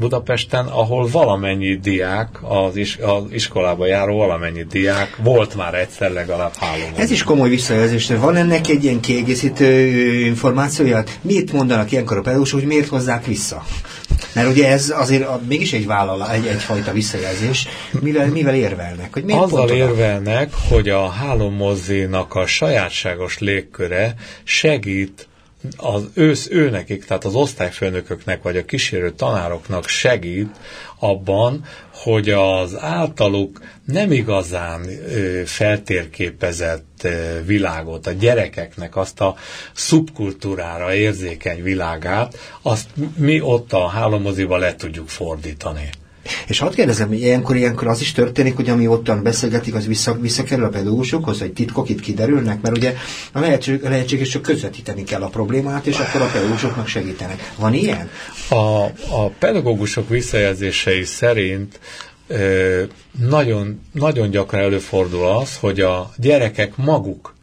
Budapesten, 0.00 0.66
ahol 0.66 1.08
valamennyi 1.08 1.74
diák, 1.74 2.28
az, 2.42 2.76
is, 2.76 2.96
az 2.96 3.22
iskolába 3.30 3.86
járó 3.86 4.16
valamennyi 4.16 4.62
diák 4.62 5.16
volt 5.22 5.54
már 5.54 5.74
egyszer 5.74 6.12
legalább 6.12 6.52
három. 6.54 6.92
Ez 6.96 7.10
is 7.10 7.22
komoly 7.22 7.48
visszajelzés. 7.48 8.10
Van 8.10 8.36
ennek 8.36 8.68
egy 8.68 8.84
ilyen 8.84 9.00
kiegészítő 9.00 9.86
információja? 10.24 11.02
Miért 11.20 11.52
mondanak 11.52 11.92
ilyenkor 11.92 12.16
a 12.16 12.20
pedagógusok, 12.20 12.58
hogy 12.58 12.68
miért 12.68 12.88
hozzák 12.88 13.26
vissza? 13.26 13.64
Mert 14.32 14.48
ugye 14.48 14.68
ez 14.68 14.92
azért 14.96 15.26
a, 15.26 15.40
mégis 15.48 15.72
egy 15.72 15.86
vállalá, 15.86 16.32
egy, 16.32 16.46
egyfajta 16.46 16.92
visszajelzés. 16.92 17.68
Mivel, 18.00 18.28
mivel 18.28 18.54
érvelnek? 18.54 19.12
Hogy 19.12 19.24
miért 19.24 19.40
Azzal 19.40 19.68
érvelnek, 19.68 20.52
hogy 20.68 20.88
a 20.88 21.08
hálomozzinak 21.08 22.34
a 22.34 22.46
sajátságos 22.46 23.38
légköre 23.38 24.14
segít 24.44 25.28
az 25.76 26.08
ősz 26.14 26.48
ő 26.50 26.70
nekik, 26.70 27.04
tehát 27.04 27.24
az 27.24 27.34
osztályfőnököknek 27.34 28.42
vagy 28.42 28.56
a 28.56 28.64
kísérő 28.64 29.10
tanároknak 29.10 29.88
segít 29.88 30.56
abban, 30.98 31.64
hogy 31.94 32.30
az 32.30 32.76
általuk 32.78 33.60
nem 33.84 34.12
igazán 34.12 34.86
feltérképezett 35.44 37.08
világot, 37.44 38.06
a 38.06 38.12
gyerekeknek 38.12 38.96
azt 38.96 39.20
a 39.20 39.36
szubkultúrára 39.72 40.94
érzékeny 40.94 41.62
világát, 41.62 42.38
azt 42.62 42.88
mi 43.16 43.40
ott 43.40 43.72
a 43.72 43.86
hálomoziba 43.86 44.56
le 44.56 44.74
tudjuk 44.74 45.08
fordítani. 45.08 45.90
És 46.46 46.58
hadd 46.58 46.74
kérdezem, 46.74 47.08
hogy 47.08 47.20
ilyenkor, 47.20 47.56
ilyenkor 47.56 47.88
az 47.88 48.00
is 48.00 48.12
történik, 48.12 48.56
hogy 48.56 48.68
ami 48.68 48.86
ottan 48.86 49.22
beszélgetik, 49.22 49.74
az 49.74 49.86
vissza, 49.86 50.14
visszakerül 50.20 50.64
a 50.64 50.68
pedagógusokhoz, 50.68 51.38
hogy 51.38 51.52
titkok 51.52 51.88
itt 51.88 52.00
kiderülnek, 52.00 52.60
mert 52.60 52.76
ugye 52.76 52.94
a 53.32 53.40
lehetség, 53.40 53.82
lehetséges 53.82 54.28
csak 54.28 54.42
közvetíteni 54.42 55.02
kell 55.02 55.22
a 55.22 55.28
problémát, 55.28 55.86
és 55.86 55.98
akkor 55.98 56.20
a 56.20 56.30
pedagógusoknak 56.32 56.86
segítenek. 56.86 57.52
Van 57.56 57.74
ilyen? 57.74 58.10
A, 58.48 58.84
a 59.22 59.28
pedagógusok 59.38 60.08
visszajelzései 60.08 61.04
szerint 61.04 61.80
nagyon, 63.28 63.80
nagyon 63.92 64.30
gyakran 64.30 64.62
előfordul 64.62 65.26
az, 65.26 65.56
hogy 65.56 65.80
a 65.80 66.10
gyerekek 66.16 66.76
maguk 66.76 67.34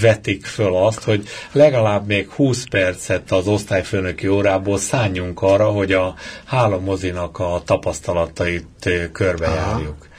vetik 0.00 0.44
föl 0.44 0.76
azt, 0.76 1.02
hogy 1.02 1.28
legalább 1.52 2.06
még 2.06 2.30
20 2.30 2.64
percet 2.70 3.32
az 3.32 3.46
osztályfőnöki 3.46 4.28
órából 4.28 4.78
szálljunk 4.78 5.42
arra, 5.42 5.70
hogy 5.70 5.92
a 5.92 6.14
hálamozinak 6.44 7.38
a 7.38 7.62
tapasztalatait 7.64 8.90
körbejárjuk. 9.12 10.10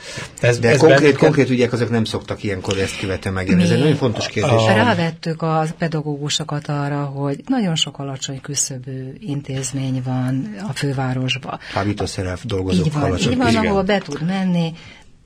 Ez, 0.42 0.60
De 0.60 0.70
ez 0.70 0.78
konkrét, 0.78 1.00
bennünket... 1.00 1.22
konkrét 1.22 1.50
ügyek 1.50 1.74
azok 1.74 1.90
nem 1.90 2.04
szoktak 2.04 2.44
ilyenkor 2.44 2.78
ezt 2.78 3.00
követően 3.00 3.34
megjelenni. 3.34 3.64
Ez 3.64 3.72
egy 3.72 3.80
nagyon 3.80 3.96
fontos 3.96 4.28
kérdés. 4.28 4.52
A... 4.52 4.74
Rávettük 4.74 5.42
a 5.42 5.66
pedagógusokat 5.78 6.68
arra, 6.68 7.04
hogy 7.04 7.42
nagyon 7.48 7.76
sok 7.76 8.00
alacsony 8.00 8.42
küszöbű 8.42 9.14
intézmény 9.20 10.02
van 10.06 10.56
a 10.70 10.74
fővárosban. 10.74 11.60
Kábítószerrel 11.74 12.38
dolgozók 12.44 12.86
így 12.86 12.94
van, 12.94 13.18
Így 13.18 13.38
van, 13.38 13.56
ahol 13.56 13.84
be 13.84 13.98
tud 13.98 14.26
menni, 14.26 14.74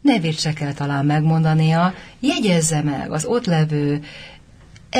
nevét 0.07 0.39
se 0.39 0.53
kell 0.53 0.73
talán 0.73 1.05
megmondania, 1.05 1.93
jegyezze 2.19 2.81
meg 2.81 3.11
az 3.11 3.25
ott 3.25 3.45
levő 3.45 4.03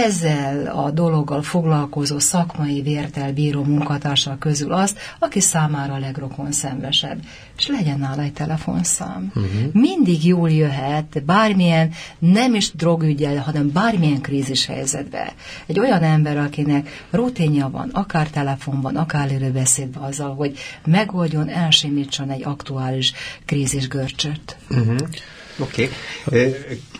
ezzel 0.04 0.68
a 0.68 0.92
dologgal 0.92 1.42
foglalkozó 1.42 2.20
szakmai 2.20 2.82
vértel 2.82 3.34
bíró 3.34 3.64
munkatársak 3.64 4.40
közül 4.40 4.72
azt, 4.72 5.00
aki 5.20 5.40
számára 5.40 5.94
a 5.94 6.00
legrokon 6.00 6.52
szembesebb. 6.52 7.20
És 7.58 7.68
legyen 7.68 8.00
nála 8.00 8.22
egy 8.22 8.34
telefonszám. 8.34 9.32
Uh-huh. 9.36 9.74
Mindig 9.74 10.26
jól 10.26 10.52
jöhet 10.52 11.24
bármilyen, 11.26 11.92
nem 12.20 12.56
is 12.56 12.72
drogügyel, 12.72 13.38
hanem 13.38 13.72
bármilyen 13.72 14.22
krízis 14.22 14.66
helyzetbe. 14.66 15.34
Egy 15.66 15.80
olyan 15.80 16.04
ember, 16.04 16.38
akinek 16.38 17.06
rutinja 17.12 17.70
van, 17.70 17.90
akár 17.94 18.30
telefonban, 18.30 18.96
akár 18.96 19.32
élőbeszédben 19.32 20.04
azzal, 20.04 20.36
hogy 20.36 20.58
megoldjon, 20.86 21.50
elsimítson 21.50 22.30
egy 22.30 22.44
aktuális 22.44 23.14
krízis 23.46 23.88
görcsöt. 23.88 24.58
Uh-huh. 24.70 24.96
Oké. 25.60 25.90
Okay. 26.26 26.56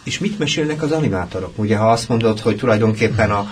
És 0.08 0.20
mit 0.20 0.40
mesélnek 0.40 0.82
az 0.82 0.92
animátorok? 0.92 1.52
Ugye, 1.56 1.78
ha 1.78 1.92
azt 1.92 2.10
mondod, 2.10 2.40
hogy 2.40 2.56
tulajdonképpen 2.56 3.32
a, 3.32 3.48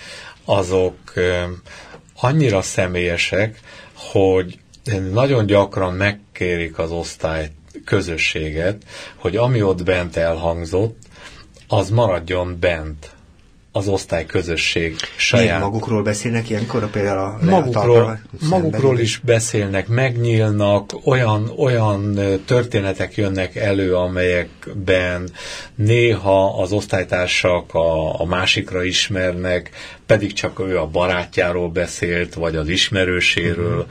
azok 0.45 1.13
annyira 2.21 2.63
személyesek, 2.63 3.61
hogy 3.95 4.59
nagyon 5.13 5.47
gyakran 5.47 5.95
megkérik 5.95 6.79
az 6.79 6.91
osztályt 6.91 7.53
közösséget, 7.85 8.83
hogy 9.17 9.37
ami 9.37 9.63
ott 9.63 9.85
bent 9.85 10.17
elhangzott, 10.17 10.97
az 11.69 11.91
maradjon 11.91 12.57
bent 12.61 13.15
az 13.73 13.89
osztály 13.89 14.27
közösség 14.27 14.97
saját. 15.17 15.45
Milyen 15.45 15.61
magukról 15.61 16.03
beszélnek 16.03 16.51
ilyenkor, 16.51 16.91
például 16.91 17.19
a 17.19 17.39
magukról, 17.45 18.21
magukról 18.49 18.99
is 18.99 19.19
beszélnek, 19.19 19.89
megnyílnak, 19.89 20.93
olyan, 21.05 21.53
olyan 21.57 22.19
történetek 22.45 23.17
jönnek 23.17 23.57
elő, 23.57 23.97
amelyekben 23.97 25.31
néha 25.75 26.61
az 26.63 26.73
osztálytársak 26.73 27.75
a, 27.75 28.21
a 28.21 28.25
másikra 28.25 28.85
ismernek, 28.85 29.71
pedig 30.07 30.33
csak 30.33 30.61
ő 30.61 30.79
a 30.79 30.87
barátjáról 30.87 31.69
beszélt, 31.69 32.35
vagy 32.35 32.57
az 32.57 32.69
ismerőséről. 32.69 33.79
Uh-huh 33.79 33.89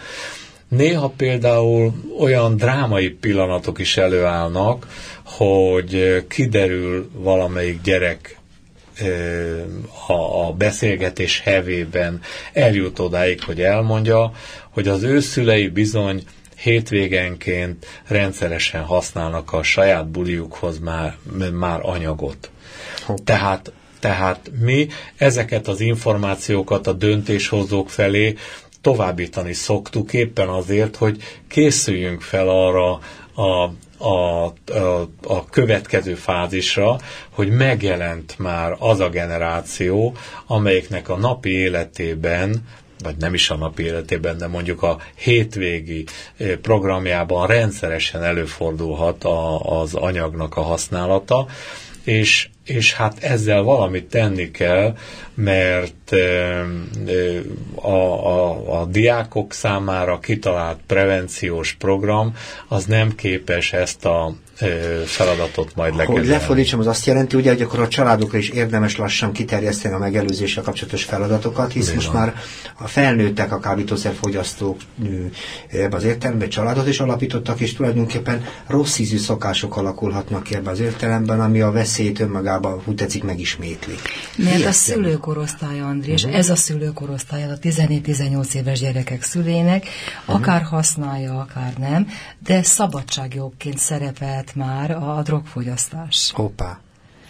Néha 0.69 1.13
például 1.17 1.93
olyan 2.19 2.57
drámai 2.57 3.09
pillanatok 3.09 3.79
is 3.79 3.97
előállnak, 3.97 4.87
hogy 5.23 6.25
kiderül 6.27 7.09
valamelyik 7.13 7.81
gyerek 7.81 8.37
a, 10.07 10.53
beszélgetés 10.53 11.39
hevében 11.39 12.21
eljut 12.53 12.99
odáig, 12.99 13.43
hogy 13.43 13.61
elmondja, 13.61 14.31
hogy 14.69 14.87
az 14.87 15.03
ő 15.03 15.19
szülei 15.19 15.67
bizony 15.67 16.23
hétvégenként 16.55 17.85
rendszeresen 18.07 18.83
használnak 18.83 19.53
a 19.53 19.63
saját 19.63 20.07
buliukhoz 20.07 20.79
már, 20.79 21.17
már 21.53 21.79
anyagot. 21.83 22.49
Tehát, 23.23 23.71
tehát 23.99 24.51
mi 24.59 24.87
ezeket 25.17 25.67
az 25.67 25.79
információkat 25.81 26.87
a 26.87 26.93
döntéshozók 26.93 27.89
felé 27.89 28.35
továbbítani 28.89 29.53
szoktuk 29.53 30.13
éppen 30.13 30.47
azért, 30.47 30.95
hogy 30.95 31.17
készüljünk 31.47 32.21
fel 32.21 32.49
arra 32.49 32.99
a 33.35 33.71
a, 34.01 34.45
a, 34.73 35.09
a 35.23 35.45
következő 35.49 36.15
fázisra, 36.15 36.97
hogy 37.29 37.49
megjelent 37.49 38.35
már 38.37 38.75
az 38.79 38.99
a 38.99 39.09
generáció, 39.09 40.15
amelyiknek 40.47 41.09
a 41.09 41.17
napi 41.17 41.49
életében 41.49 42.67
vagy 43.03 43.15
nem 43.17 43.33
is 43.33 43.49
a 43.49 43.55
napi 43.55 43.83
életében, 43.83 44.37
de 44.37 44.47
mondjuk 44.47 44.83
a 44.83 44.97
hétvégi 45.15 46.05
programjában 46.61 47.47
rendszeresen 47.47 48.23
előfordulhat 48.23 49.23
a, 49.23 49.59
az 49.81 49.93
anyagnak 49.93 50.57
a 50.57 50.61
használata, 50.61 51.47
és, 52.03 52.49
és 52.65 52.93
hát 52.93 53.23
ezzel 53.23 53.61
valamit 53.61 54.05
tenni 54.05 54.51
kell, 54.51 54.95
mert 55.33 56.11
a, 57.75 57.87
a, 57.87 58.79
a 58.81 58.85
diákok 58.85 59.53
számára 59.53 60.19
kitalált 60.19 60.79
prevenciós 60.87 61.73
program 61.73 62.35
az 62.67 62.85
nem 62.85 63.15
képes 63.15 63.73
ezt 63.73 64.05
a 64.05 64.35
feladatot 65.05 65.75
majd 65.75 65.95
lekezelni. 65.95 66.19
Hogy 66.19 66.29
lefordítsam, 66.29 66.79
az 66.79 66.87
azt 66.87 67.05
jelenti, 67.05 67.35
ugye, 67.35 67.49
hogy 67.49 67.61
akkor 67.61 67.79
a 67.79 67.87
családokra 67.87 68.37
is 68.37 68.49
érdemes 68.49 68.97
lassan 68.97 69.31
kiterjeszteni 69.31 69.93
a 69.93 69.97
megelőzéssel 69.97 70.63
kapcsolatos 70.63 71.03
feladatokat, 71.03 71.71
hisz 71.71 71.93
most 71.93 72.13
már 72.13 72.33
a 72.77 72.87
felnőttek, 72.87 73.51
a 73.51 73.59
kábítószerfogyasztók 73.59 74.77
ebbe 75.71 75.95
az 75.95 76.03
értelemben 76.03 76.49
családot 76.49 76.87
is 76.87 76.99
alapítottak, 76.99 77.59
és 77.59 77.73
tulajdonképpen 77.73 78.43
rossz 78.67 78.97
ízű 78.97 79.17
szokások 79.17 79.77
alakulhatnak 79.77 80.43
ki 80.43 80.55
ebbe 80.55 80.69
az 80.69 80.79
értelemben, 80.79 81.41
ami 81.41 81.61
a 81.61 81.71
veszélyt 81.71 82.19
önmagában, 82.19 82.81
úgy 82.85 82.95
tetszik, 82.95 83.23
megismétli. 83.23 83.93
Mert 84.35 84.65
a 84.65 84.71
szülőkorosztály, 84.71 85.79
Andrés, 85.79 86.23
uh-huh. 86.23 86.39
ez 86.39 86.49
a 86.49 86.55
szülőkorosztály, 86.55 87.43
a 87.43 87.57
14-18 87.61 88.53
éves 88.53 88.79
gyerekek 88.79 89.23
szülének, 89.23 89.87
uh-huh. 90.21 90.35
akár 90.35 90.61
használja, 90.61 91.39
akár 91.39 91.73
nem, 91.77 92.07
de 92.43 92.63
szabadságjogként 92.63 93.77
szerepelt 93.77 94.48
már 94.55 94.91
a 94.91 95.21
drogfogyasztás. 95.21 96.31
Hoppá. 96.35 96.79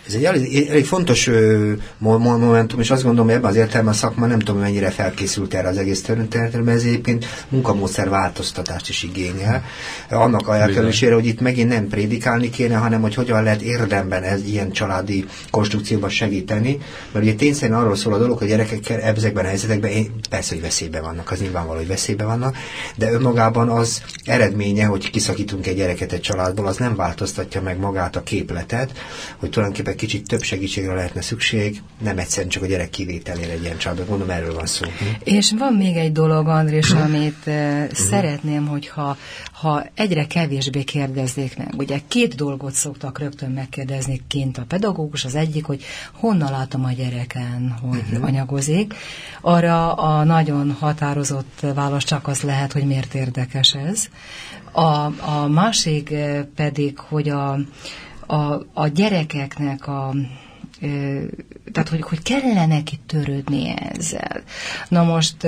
Ez 0.09 0.15
egy 0.15 0.25
elég, 0.25 0.67
elég 0.69 0.85
fontos 0.85 1.27
ö, 1.27 1.71
momentum, 1.97 2.79
és 2.79 2.91
azt 2.91 3.03
gondolom, 3.03 3.27
hogy 3.27 3.35
ebben 3.35 3.49
az 3.49 3.55
értelemben 3.55 3.93
a 3.93 3.97
szakma 3.97 4.25
nem 4.25 4.39
tudom, 4.39 4.61
mennyire 4.61 4.89
felkészült 4.89 5.53
erre 5.53 5.67
az 5.67 5.77
egész 5.77 6.01
területre, 6.01 6.61
mert 6.61 6.77
ez 6.77 6.83
egyébként 6.83 7.25
munkamódszer 7.49 8.09
változtatást 8.09 8.89
is 8.89 9.03
igényel. 9.03 9.63
Annak 10.09 10.47
a 10.47 10.57
elkerülésére, 10.57 11.13
hogy 11.13 11.25
itt 11.25 11.41
megint 11.41 11.69
nem 11.69 11.87
prédikálni 11.87 12.49
kéne, 12.49 12.75
hanem 12.75 13.01
hogy 13.01 13.13
hogyan 13.13 13.43
lehet 13.43 13.61
érdemben 13.61 14.23
ez 14.23 14.45
ilyen 14.45 14.71
családi 14.71 15.25
konstrukcióban 15.51 16.09
segíteni, 16.09 16.77
mert 17.11 17.25
ugye 17.25 17.35
tényszerűen 17.35 17.79
arról 17.79 17.95
szól 17.95 18.13
a 18.13 18.17
dolog, 18.17 18.37
hogy 18.37 18.47
gyerekekkel 18.47 18.99
ezekben 18.99 19.45
a 19.45 19.47
helyzetekben 19.47 19.91
én, 19.91 20.11
persze, 20.29 20.53
hogy 20.53 20.63
veszélyben 20.63 21.01
vannak, 21.01 21.31
az 21.31 21.39
nyilvánvaló, 21.39 21.77
hogy 21.77 21.87
veszélyben 21.87 22.27
vannak, 22.27 22.55
de 22.95 23.11
önmagában 23.11 23.69
az 23.69 24.01
eredménye, 24.23 24.85
hogy 24.85 25.09
kiszakítunk 25.09 25.67
egy 25.67 25.75
gyereket 25.75 26.11
egy 26.11 26.21
családból, 26.21 26.67
az 26.67 26.77
nem 26.77 26.95
változtatja 26.95 27.61
meg 27.61 27.79
magát 27.79 28.15
a 28.15 28.23
képletet, 28.23 28.91
hogy 29.37 29.49
tulajdonképpen 29.49 29.97
kicsit 29.99 30.27
több 30.27 30.41
segítségre 30.41 30.93
lehetne 30.93 31.21
szükség, 31.21 31.81
nem 32.03 32.17
egyszerűen 32.17 32.49
csak 32.49 32.63
a 32.63 32.65
gyerek 32.65 32.89
kivételére 32.89 33.51
egy 33.51 33.63
ilyen 33.63 33.77
családban, 33.77 34.07
mondom, 34.07 34.29
erről 34.29 34.53
van 34.53 34.65
szó. 34.65 34.85
És 35.23 35.53
van 35.57 35.73
még 35.73 35.95
egy 35.95 36.11
dolog, 36.11 36.47
Andrés, 36.47 36.91
amit 36.91 37.37
uh, 37.45 37.91
szeretném, 37.91 38.67
hogyha 38.67 39.17
ha 39.51 39.85
egyre 39.93 40.25
kevésbé 40.25 40.83
kérdezzék 40.83 41.57
meg. 41.57 41.73
Ugye 41.77 41.99
két 42.07 42.35
dolgot 42.35 42.73
szoktak 42.73 43.19
rögtön 43.19 43.51
megkérdezni 43.51 44.21
kint 44.27 44.57
a 44.57 44.65
pedagógus, 44.67 45.25
az 45.25 45.35
egyik, 45.35 45.65
hogy 45.65 45.83
honnan 46.13 46.51
látom 46.51 46.85
a 46.85 46.91
gyereken, 46.91 47.77
hogy 47.81 48.03
uh-huh. 48.09 48.23
anyagozik. 48.23 48.93
Arra 49.41 49.93
a 49.93 50.23
nagyon 50.23 50.71
határozott 50.79 51.65
válasz 51.75 52.03
csak 52.03 52.27
az 52.27 52.41
lehet, 52.41 52.71
hogy 52.71 52.85
miért 52.85 53.13
érdekes 53.13 53.73
ez. 53.73 54.07
A, 54.71 55.11
a 55.29 55.47
másik 55.47 56.13
pedig, 56.55 56.97
hogy 56.97 57.29
a 57.29 57.59
a, 58.29 58.65
a 58.73 58.87
gyerekeknek 58.87 59.87
a 59.87 60.13
tehát, 61.71 61.89
hogy, 61.89 62.01
hogy 62.01 62.21
kellene 62.21 62.65
neki 62.65 62.99
törődni 63.05 63.73
ezzel. 63.93 64.41
Na 64.87 65.03
most 65.03 65.47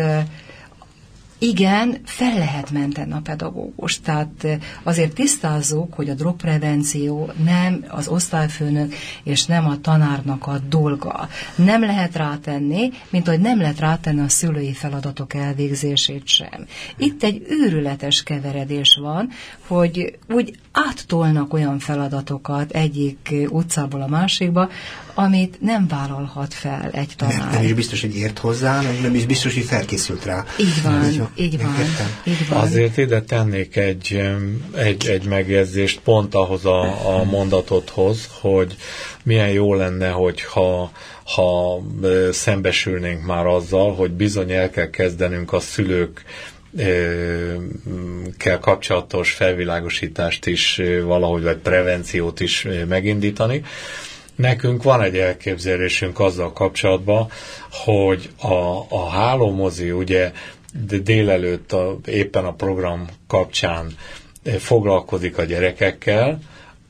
igen, 1.43 1.97
fel 2.05 2.37
lehet 2.37 2.71
menteni 2.71 3.11
a 3.11 3.19
pedagógus. 3.23 3.99
Tehát 3.99 4.47
azért 4.83 5.13
tisztázzuk, 5.13 5.93
hogy 5.93 6.09
a 6.09 6.13
drogprevenció 6.13 7.31
nem 7.43 7.85
az 7.87 8.07
osztályfőnök 8.07 8.93
és 9.23 9.45
nem 9.45 9.65
a 9.65 9.81
tanárnak 9.81 10.47
a 10.47 10.59
dolga. 10.69 11.29
Nem 11.55 11.81
lehet 11.81 12.15
rátenni, 12.15 12.91
mint 13.09 13.27
hogy 13.27 13.39
nem 13.39 13.59
lehet 13.59 13.79
rátenni 13.79 14.21
a 14.21 14.29
szülői 14.29 14.73
feladatok 14.73 15.33
elvégzését 15.33 16.27
sem. 16.27 16.65
Itt 16.97 17.23
egy 17.23 17.45
őrületes 17.49 18.23
keveredés 18.23 18.99
van, 19.01 19.29
hogy 19.67 20.17
úgy 20.29 20.59
áttolnak 20.71 21.53
olyan 21.53 21.79
feladatokat 21.79 22.71
egyik 22.71 23.33
utcából 23.49 24.01
a 24.01 24.07
másikba, 24.07 24.69
amit 25.13 25.61
nem 25.61 25.87
vállalhat 25.87 26.53
fel 26.53 26.89
egy 26.91 27.13
tanár. 27.17 27.37
Mert 27.37 27.51
nem 27.51 27.63
is 27.63 27.73
biztos, 27.73 28.01
hogy 28.01 28.15
ért 28.15 28.39
hozzá, 28.39 28.81
nem 29.01 29.15
is 29.15 29.25
biztos, 29.25 29.53
hogy 29.53 29.63
felkészült 29.63 30.25
rá. 30.25 30.45
Így 30.59 30.81
van, 30.83 31.30
így, 31.35 31.61
van, 31.61 31.75
így 32.25 32.47
van. 32.49 32.59
Azért 32.59 32.97
ide 32.97 33.21
tennék 33.21 33.75
egy, 33.75 34.21
egy, 34.75 35.07
egy 35.07 35.23
megjegyzést 35.23 35.99
pont 35.99 36.35
ahhoz 36.35 36.65
a, 36.65 37.17
a 37.17 37.23
mondatothoz, 37.23 38.29
hogy 38.39 38.75
milyen 39.23 39.49
jó 39.49 39.73
lenne, 39.73 40.09
hogyha 40.09 40.91
ha 41.23 41.81
szembesülnénk 42.31 43.25
már 43.25 43.45
azzal, 43.45 43.95
hogy 43.95 44.11
bizony 44.11 44.51
el 44.51 44.69
kell 44.69 44.89
kezdenünk 44.89 45.53
a 45.53 45.59
szülők 45.59 46.25
kell 48.37 48.59
kapcsolatos 48.59 49.31
felvilágosítást 49.31 50.45
is 50.45 50.81
valahogy, 51.03 51.43
vagy 51.43 51.57
prevenciót 51.57 52.39
is 52.39 52.67
megindítani. 52.87 53.63
Nekünk 54.35 54.83
van 54.83 55.01
egy 55.01 55.17
elképzelésünk 55.17 56.19
azzal 56.19 56.53
kapcsolatban, 56.53 57.29
hogy 57.71 58.29
a, 58.41 58.85
a 58.89 59.09
hálómozi 59.09 59.91
ugye 59.91 60.31
de 60.87 60.97
délelőtt 60.97 61.71
a, 61.71 61.97
éppen 62.05 62.45
a 62.45 62.53
program 62.53 63.07
kapcsán 63.27 63.95
foglalkozik 64.43 65.37
a 65.37 65.43
gyerekekkel, 65.43 66.39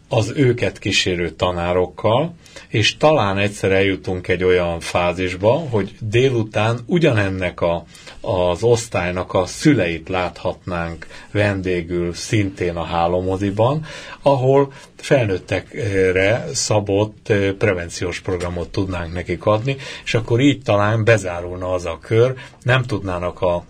az 0.07 0.33
őket 0.35 0.79
kísérő 0.79 1.29
tanárokkal, 1.29 2.35
és 2.71 2.97
talán 2.97 3.37
egyszer 3.37 3.71
eljutunk 3.71 4.27
egy 4.27 4.43
olyan 4.43 4.79
fázisba, 4.79 5.51
hogy 5.51 5.95
délután 5.99 6.79
ugyanennek 6.85 7.61
a, 7.61 7.83
az 8.21 8.63
osztálynak 8.63 9.33
a 9.33 9.45
szüleit 9.45 10.09
láthatnánk 10.09 11.07
vendégül 11.31 12.13
szintén 12.13 12.75
a 12.75 12.83
hálómoziban, 12.83 13.85
ahol 14.21 14.71
felnőttekre 14.95 16.45
szabott 16.53 17.33
prevenciós 17.57 18.19
programot 18.19 18.69
tudnánk 18.69 19.13
nekik 19.13 19.45
adni, 19.45 19.75
és 20.03 20.13
akkor 20.13 20.39
így 20.39 20.61
talán 20.61 21.03
bezárulna 21.03 21.73
az 21.73 21.85
a 21.85 21.99
kör, 22.01 22.33
nem 22.63 22.83
tudnának 22.83 23.41
a 23.41 23.63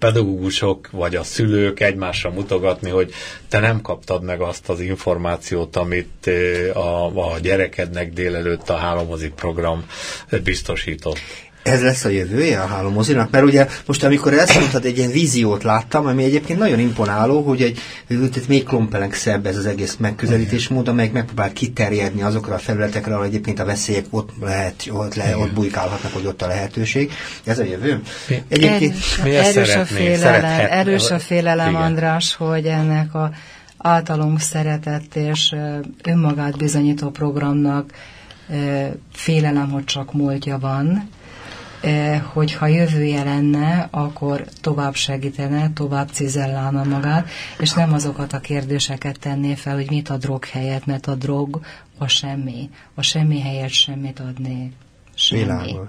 pedagógusok 0.00 0.88
vagy 0.90 1.16
a 1.16 1.22
szülők 1.22 1.80
egymásra 1.80 2.30
mutogatni, 2.30 2.90
hogy 2.90 3.12
te 3.48 3.58
nem 3.58 3.80
kaptad 3.82 4.22
meg 4.22 4.40
azt 4.40 4.68
az 4.68 4.80
információt, 4.80 5.76
amit 5.76 6.26
eh, 6.26 6.76
a, 6.76 7.32
a 7.32 7.38
gyerekednek 7.38 8.12
délelőtt 8.12 8.68
a 8.68 8.76
hálomozik 8.76 9.34
program 9.34 9.84
biztosított 10.44 11.18
ez 11.62 11.82
lesz 11.82 12.04
a 12.04 12.08
jövője 12.08 12.60
a 12.60 12.66
hálómozinak? 12.66 13.30
Mert 13.30 13.44
ugye 13.44 13.66
most, 13.86 14.04
amikor 14.04 14.32
ezt 14.32 14.58
mondtad, 14.58 14.84
egy 14.84 14.98
ilyen 14.98 15.10
víziót 15.10 15.62
láttam, 15.62 16.06
ami 16.06 16.24
egyébként 16.24 16.58
nagyon 16.58 16.78
imponáló, 16.78 17.42
hogy 17.42 17.62
egy 17.62 17.78
tehát 18.08 18.48
még 18.48 18.68
szebb 19.10 19.46
ez 19.46 19.56
az 19.56 19.66
egész 19.66 19.96
megközelítésmód, 19.96 20.88
amelyik 20.88 21.12
megpróbál 21.12 21.52
kiterjedni 21.52 22.22
azokra 22.22 22.54
a 22.54 22.58
felületekre, 22.58 23.14
ahol 23.14 23.24
egyébként 23.24 23.58
a 23.58 23.64
veszélyek 23.64 24.04
ott, 24.10 24.30
lehet, 24.40 24.88
ott, 24.90 25.14
le, 25.14 25.36
ott 25.36 25.52
bujkálhatnak, 25.52 26.12
hogy 26.12 26.26
ott 26.26 26.42
a 26.42 26.46
lehetőség. 26.46 27.12
Ez 27.44 27.58
a 27.58 27.64
jövő? 27.64 28.00
Egyébként 28.48 28.96
erős, 29.24 29.56
erős 29.56 29.74
a 29.74 29.84
félelem, 29.84 30.66
erős 30.70 31.10
a 31.10 31.18
félelem 31.18 31.76
András, 31.76 32.34
hogy 32.34 32.66
ennek 32.66 33.14
a 33.14 33.30
általunk 33.78 34.40
szeretett 34.40 35.14
és 35.14 35.54
önmagát 36.02 36.56
bizonyító 36.56 37.10
programnak 37.10 37.92
félelem, 39.12 39.70
hogy 39.70 39.84
csak 39.84 40.12
múltja 40.12 40.58
van, 40.58 41.08
hogyha 42.32 42.66
jövője 42.66 43.24
lenne, 43.24 43.88
akkor 43.90 44.44
tovább 44.60 44.94
segítene, 44.94 45.72
tovább 45.72 46.08
cizellálna 46.12 46.84
magát, 46.84 47.28
és 47.58 47.72
nem 47.72 47.92
azokat 47.92 48.32
a 48.32 48.40
kérdéseket 48.40 49.18
tenné 49.18 49.54
fel, 49.54 49.74
hogy 49.74 49.90
mit 49.90 50.08
a 50.08 50.16
drog 50.16 50.44
helyett, 50.44 50.86
mert 50.86 51.06
a 51.06 51.14
drog 51.14 51.60
a 51.98 52.06
semmi. 52.06 52.70
A 52.94 53.02
semmi 53.02 53.40
helyett 53.40 53.70
semmit 53.70 54.20
adni 54.20 54.72
semmi. 55.20 55.42
Világos. 55.42 55.88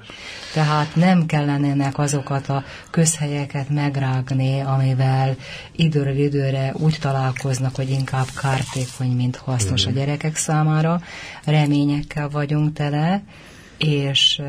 Tehát 0.54 0.96
nem 0.96 1.26
kellenének 1.26 1.98
azokat 1.98 2.50
a 2.50 2.64
közhelyeket 2.89 3.70
megrágni, 3.70 4.60
amivel 4.60 5.36
időről 5.72 6.18
időre 6.18 6.74
úgy 6.74 6.98
találkoznak, 7.00 7.76
hogy 7.76 7.89
inkább 7.89 8.28
kártékony, 8.42 9.12
mint 9.12 9.36
hasznos 9.36 9.86
a 9.86 9.92
gyerekek 9.92 10.36
számára. 10.36 11.02
Reményekkel 11.46 12.30
vagyunk 12.30 12.74
tele, 12.74 13.24
és 13.78 14.42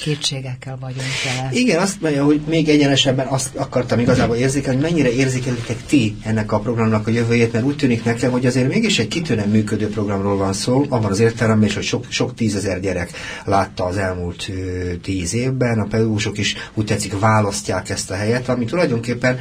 kétségekkel 0.00 0.76
vagyunk 0.80 1.06
vele. 1.24 1.48
Igen, 1.52 1.80
azt 1.80 2.00
mondja, 2.00 2.24
hogy 2.24 2.40
még 2.48 2.68
egyenesebben 2.68 3.26
azt 3.26 3.56
akartam 3.56 3.98
igazából 3.98 4.36
érzékelni, 4.36 4.80
hogy 4.80 4.90
mennyire 4.90 5.12
érzékelitek 5.12 5.76
ti 5.86 6.16
ennek 6.22 6.52
a 6.52 6.58
programnak 6.58 7.06
a 7.06 7.10
jövőjét, 7.10 7.52
mert 7.52 7.64
úgy 7.64 7.76
tűnik 7.76 8.04
nekem, 8.04 8.30
hogy 8.30 8.46
azért 8.46 8.68
mégis 8.68 8.98
egy 8.98 9.08
kitűnően 9.08 9.48
működő 9.48 9.88
programról 9.88 10.36
van 10.36 10.52
szó, 10.52 10.84
abban 10.88 11.10
az 11.10 11.20
értelemben 11.20 11.68
is, 11.68 11.74
hogy 11.74 11.84
sok, 11.84 12.04
sok 12.08 12.34
tízezer 12.34 12.80
gyerek 12.80 13.10
látta 13.44 13.84
az 13.84 13.96
elmúlt 13.96 14.48
ö, 14.48 14.96
tíz 15.02 15.34
évben, 15.34 15.78
a 15.78 15.86
pedagógusok 15.86 16.38
is 16.38 16.54
úgy 16.74 16.84
tetszik 16.84 17.18
választják 17.18 17.90
ezt 17.90 18.10
a 18.10 18.14
helyet, 18.14 18.48
ami 18.48 18.64
tulajdonképpen 18.64 19.38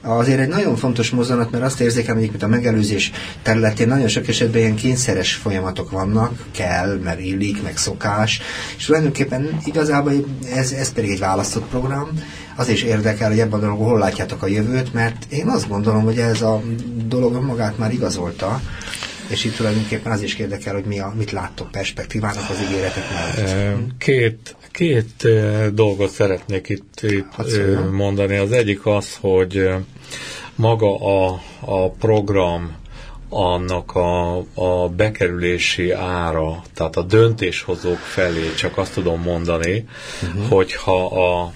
azért 0.00 0.40
egy 0.40 0.48
nagyon 0.48 0.76
fontos 0.76 1.10
mozzanat, 1.10 1.50
mert 1.50 1.64
azt 1.64 1.80
érzékelem, 1.80 2.18
hogy 2.20 2.30
mint 2.30 2.42
a 2.42 2.48
megelőzés 2.48 3.10
területén 3.42 3.88
nagyon 3.88 4.08
sok 4.08 4.28
esetben 4.28 4.60
ilyen 4.60 4.74
kényszeres 4.74 5.34
folyamatok 5.34 5.90
vannak, 5.90 6.44
kell, 6.50 7.00
mert 7.04 7.20
illik, 7.20 7.62
meg 7.62 7.76
szokás, 7.76 8.40
és 8.76 8.84
tulajdonképpen 8.84 9.60
igazából 9.64 10.01
igazából 10.10 10.58
ez, 10.58 10.72
ez 10.72 10.92
pedig 10.92 11.10
egy 11.10 11.18
választott 11.18 11.68
program. 11.68 12.08
Az 12.56 12.68
is 12.68 12.82
érdekel, 12.82 13.28
hogy 13.28 13.38
ebben 13.38 13.58
a 13.58 13.62
dologban 13.62 13.88
hol 13.88 13.98
látjátok 13.98 14.42
a 14.42 14.46
jövőt, 14.46 14.92
mert 14.92 15.26
én 15.32 15.48
azt 15.48 15.68
gondolom, 15.68 16.02
hogy 16.02 16.18
ez 16.18 16.42
a 16.42 16.62
dolog 17.06 17.42
magát 17.42 17.78
már 17.78 17.92
igazolta, 17.92 18.60
és 19.28 19.44
itt 19.44 19.56
tulajdonképpen 19.56 20.12
az 20.12 20.22
is 20.22 20.34
érdekel, 20.34 20.74
hogy 20.74 20.84
mi 20.84 20.98
a, 20.98 21.12
mit 21.16 21.30
láttok 21.30 21.70
perspektívának 21.70 22.50
az 22.50 22.56
ígéretek 22.68 23.04
mellett. 23.10 23.78
Két, 23.98 24.56
két 24.70 25.28
dolgot 25.74 26.10
szeretnék 26.10 26.68
itt, 26.68 27.00
itt 27.02 27.90
mondani. 27.90 28.36
Az 28.36 28.52
egyik 28.52 28.86
az, 28.86 29.16
hogy 29.20 29.70
maga 30.54 30.96
a, 30.96 31.40
a 31.60 31.90
program 31.90 32.80
annak 33.32 33.94
a, 33.94 34.36
a 34.54 34.88
bekerülési 34.88 35.90
ára, 35.90 36.62
tehát 36.74 36.96
a 36.96 37.02
döntéshozók 37.02 37.98
felé, 37.98 38.54
csak 38.54 38.78
azt 38.78 38.92
tudom 38.92 39.22
mondani, 39.22 39.88
uh-huh. 40.22 40.48
hogyha 40.48 41.06
a 41.06 41.52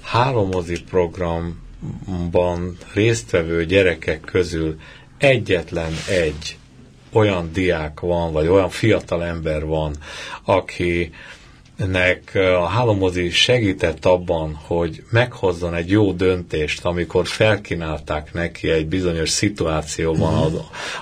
háromozi 0.00 0.82
programban 0.82 2.76
résztvevő 2.94 3.64
gyerekek 3.64 4.20
közül 4.20 4.76
egyetlen 5.18 5.92
egy 6.08 6.58
olyan 7.12 7.50
diák 7.52 8.00
van, 8.00 8.32
vagy 8.32 8.46
olyan 8.46 8.70
fiatal 8.70 9.24
ember 9.24 9.66
van, 9.66 9.94
aki 10.44 11.12
nek 11.76 12.30
a 12.34 12.66
hálomozi 12.66 13.30
segített 13.30 14.04
abban, 14.04 14.54
hogy 14.66 15.02
meghozzon 15.10 15.74
egy 15.74 15.90
jó 15.90 16.12
döntést, 16.12 16.84
amikor 16.84 17.26
felkínálták 17.26 18.32
neki 18.32 18.70
egy 18.70 18.86
bizonyos 18.86 19.28
szituációban 19.28 20.34
az, 20.34 20.52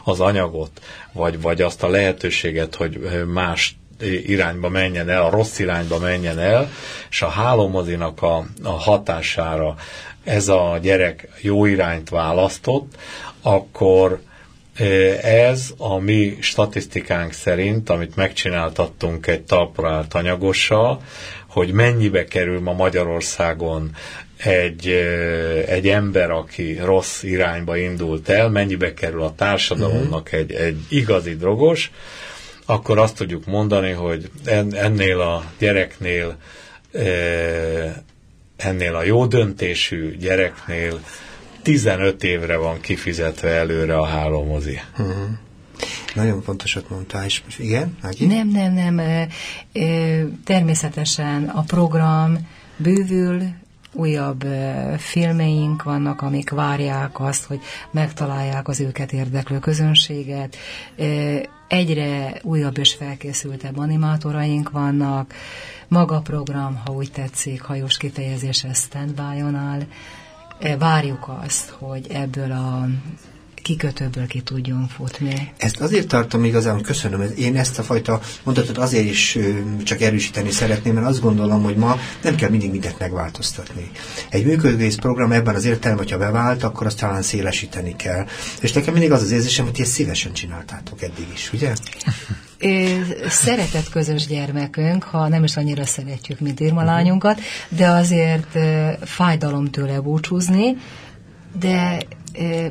az 0.04 0.20
anyagot, 0.20 0.80
vagy, 1.12 1.40
vagy 1.40 1.62
azt 1.62 1.82
a 1.82 1.88
lehetőséget, 1.88 2.74
hogy 2.74 3.00
más 3.26 3.76
irányba 4.26 4.68
menjen 4.68 5.08
el, 5.08 5.22
a 5.22 5.30
rossz 5.30 5.58
irányba 5.58 5.98
menjen 5.98 6.38
el, 6.38 6.70
és 7.10 7.22
a 7.22 7.28
hálomozinak 7.28 8.22
a, 8.22 8.46
a 8.62 8.68
hatására 8.68 9.74
ez 10.24 10.48
a 10.48 10.78
gyerek 10.82 11.28
jó 11.40 11.64
irányt 11.64 12.08
választott, 12.08 12.94
akkor 13.42 14.20
ez 15.22 15.74
a 15.76 15.98
mi 15.98 16.36
statisztikánk 16.40 17.32
szerint, 17.32 17.90
amit 17.90 18.16
megcsináltattunk 18.16 19.26
egy 19.26 19.42
talpra 19.42 20.06
anyagossal, 20.10 21.02
hogy 21.46 21.72
mennyibe 21.72 22.24
kerül 22.24 22.60
ma 22.60 22.72
Magyarországon 22.72 23.90
egy, 24.36 24.88
egy 25.66 25.88
ember, 25.88 26.30
aki 26.30 26.78
rossz 26.84 27.22
irányba 27.22 27.76
indult 27.76 28.28
el, 28.28 28.48
mennyibe 28.48 28.94
kerül 28.94 29.22
a 29.22 29.34
társadalomnak 29.34 30.32
egy, 30.32 30.52
egy 30.52 30.78
igazi 30.88 31.36
drogos, 31.36 31.90
akkor 32.66 32.98
azt 32.98 33.16
tudjuk 33.16 33.46
mondani, 33.46 33.90
hogy 33.90 34.30
ennél 34.72 35.20
a 35.20 35.44
gyereknél, 35.58 36.36
ennél 38.56 38.94
a 38.94 39.02
jó 39.02 39.26
döntésű 39.26 40.16
gyereknél 40.16 41.00
15 41.62 42.24
évre 42.24 42.56
van 42.56 42.80
kifizetve 42.80 43.48
előre 43.48 43.96
a 43.96 44.06
hálómozi. 44.06 44.80
Uh-huh. 44.98 45.14
Nagyon 46.14 46.42
fontosat 46.42 46.90
mondta, 46.90 47.24
és 47.24 47.42
igen, 47.58 47.96
Ági? 48.00 48.26
Nem, 48.26 48.48
nem, 48.48 48.72
nem. 48.72 49.00
Természetesen 50.44 51.44
a 51.48 51.60
program 51.60 52.48
bővül, 52.76 53.42
újabb 53.92 54.44
filmeink 54.98 55.82
vannak, 55.82 56.22
amik 56.22 56.50
várják 56.50 57.20
azt, 57.20 57.44
hogy 57.44 57.60
megtalálják 57.90 58.68
az 58.68 58.80
őket 58.80 59.12
érdeklő 59.12 59.58
közönséget. 59.58 60.56
Egyre 61.68 62.40
újabb 62.42 62.78
és 62.78 62.94
felkészültebb 62.94 63.78
animátoraink 63.78 64.70
vannak. 64.70 65.34
Maga 65.88 66.16
a 66.16 66.20
program, 66.20 66.80
ha 66.84 66.92
úgy 66.92 67.12
tetszik, 67.12 67.62
hajós 67.62 67.96
kifejezése 67.96 68.72
stand-by-on 68.72 69.54
áll 69.54 69.82
várjuk 70.78 71.28
azt, 71.44 71.70
hogy 71.70 72.06
ebből 72.10 72.52
a 72.52 72.86
kikötőből 73.62 74.26
ki 74.26 74.40
tudjon 74.40 74.88
futni. 74.88 75.52
Ezt 75.56 75.80
azért 75.80 76.08
tartom 76.08 76.44
igazán, 76.44 76.80
köszönöm, 76.80 77.24
én 77.36 77.56
ezt 77.56 77.78
a 77.78 77.82
fajta 77.82 78.20
mondatot 78.42 78.78
azért 78.78 79.06
is 79.06 79.38
csak 79.84 80.00
erősíteni 80.00 80.50
szeretném, 80.50 80.94
mert 80.94 81.06
azt 81.06 81.20
gondolom, 81.20 81.62
hogy 81.62 81.76
ma 81.76 81.98
nem 82.22 82.34
kell 82.34 82.50
mindig 82.50 82.70
mindent 82.70 82.98
megváltoztatni. 82.98 83.90
Egy 84.30 84.44
működőkész 84.44 84.94
program 84.96 85.32
ebben 85.32 85.54
az 85.54 85.64
értelemben, 85.64 86.06
hogyha 86.06 86.24
bevált, 86.24 86.62
akkor 86.62 86.86
azt 86.86 86.98
talán 86.98 87.22
szélesíteni 87.22 87.96
kell. 87.96 88.26
És 88.60 88.72
nekem 88.72 88.92
mindig 88.92 89.12
az 89.12 89.22
az 89.22 89.30
érzésem, 89.30 89.64
hogy 89.64 89.80
ezt 89.80 89.90
szívesen 89.90 90.32
csináltátok 90.32 91.02
eddig 91.02 91.26
is, 91.34 91.52
ugye? 91.52 91.72
szeretett 93.28 93.88
közös 93.90 94.26
gyermekünk, 94.26 95.02
ha 95.02 95.28
nem 95.28 95.44
is 95.44 95.56
annyira 95.56 95.86
szeretjük, 95.86 96.40
mint 96.40 96.60
Irma 96.60 96.82
lányunkat, 96.82 97.40
de 97.68 97.88
azért 97.88 98.58
fájdalom 99.04 99.70
tőle 99.70 100.00
búcsúzni, 100.00 100.76
de 101.52 102.06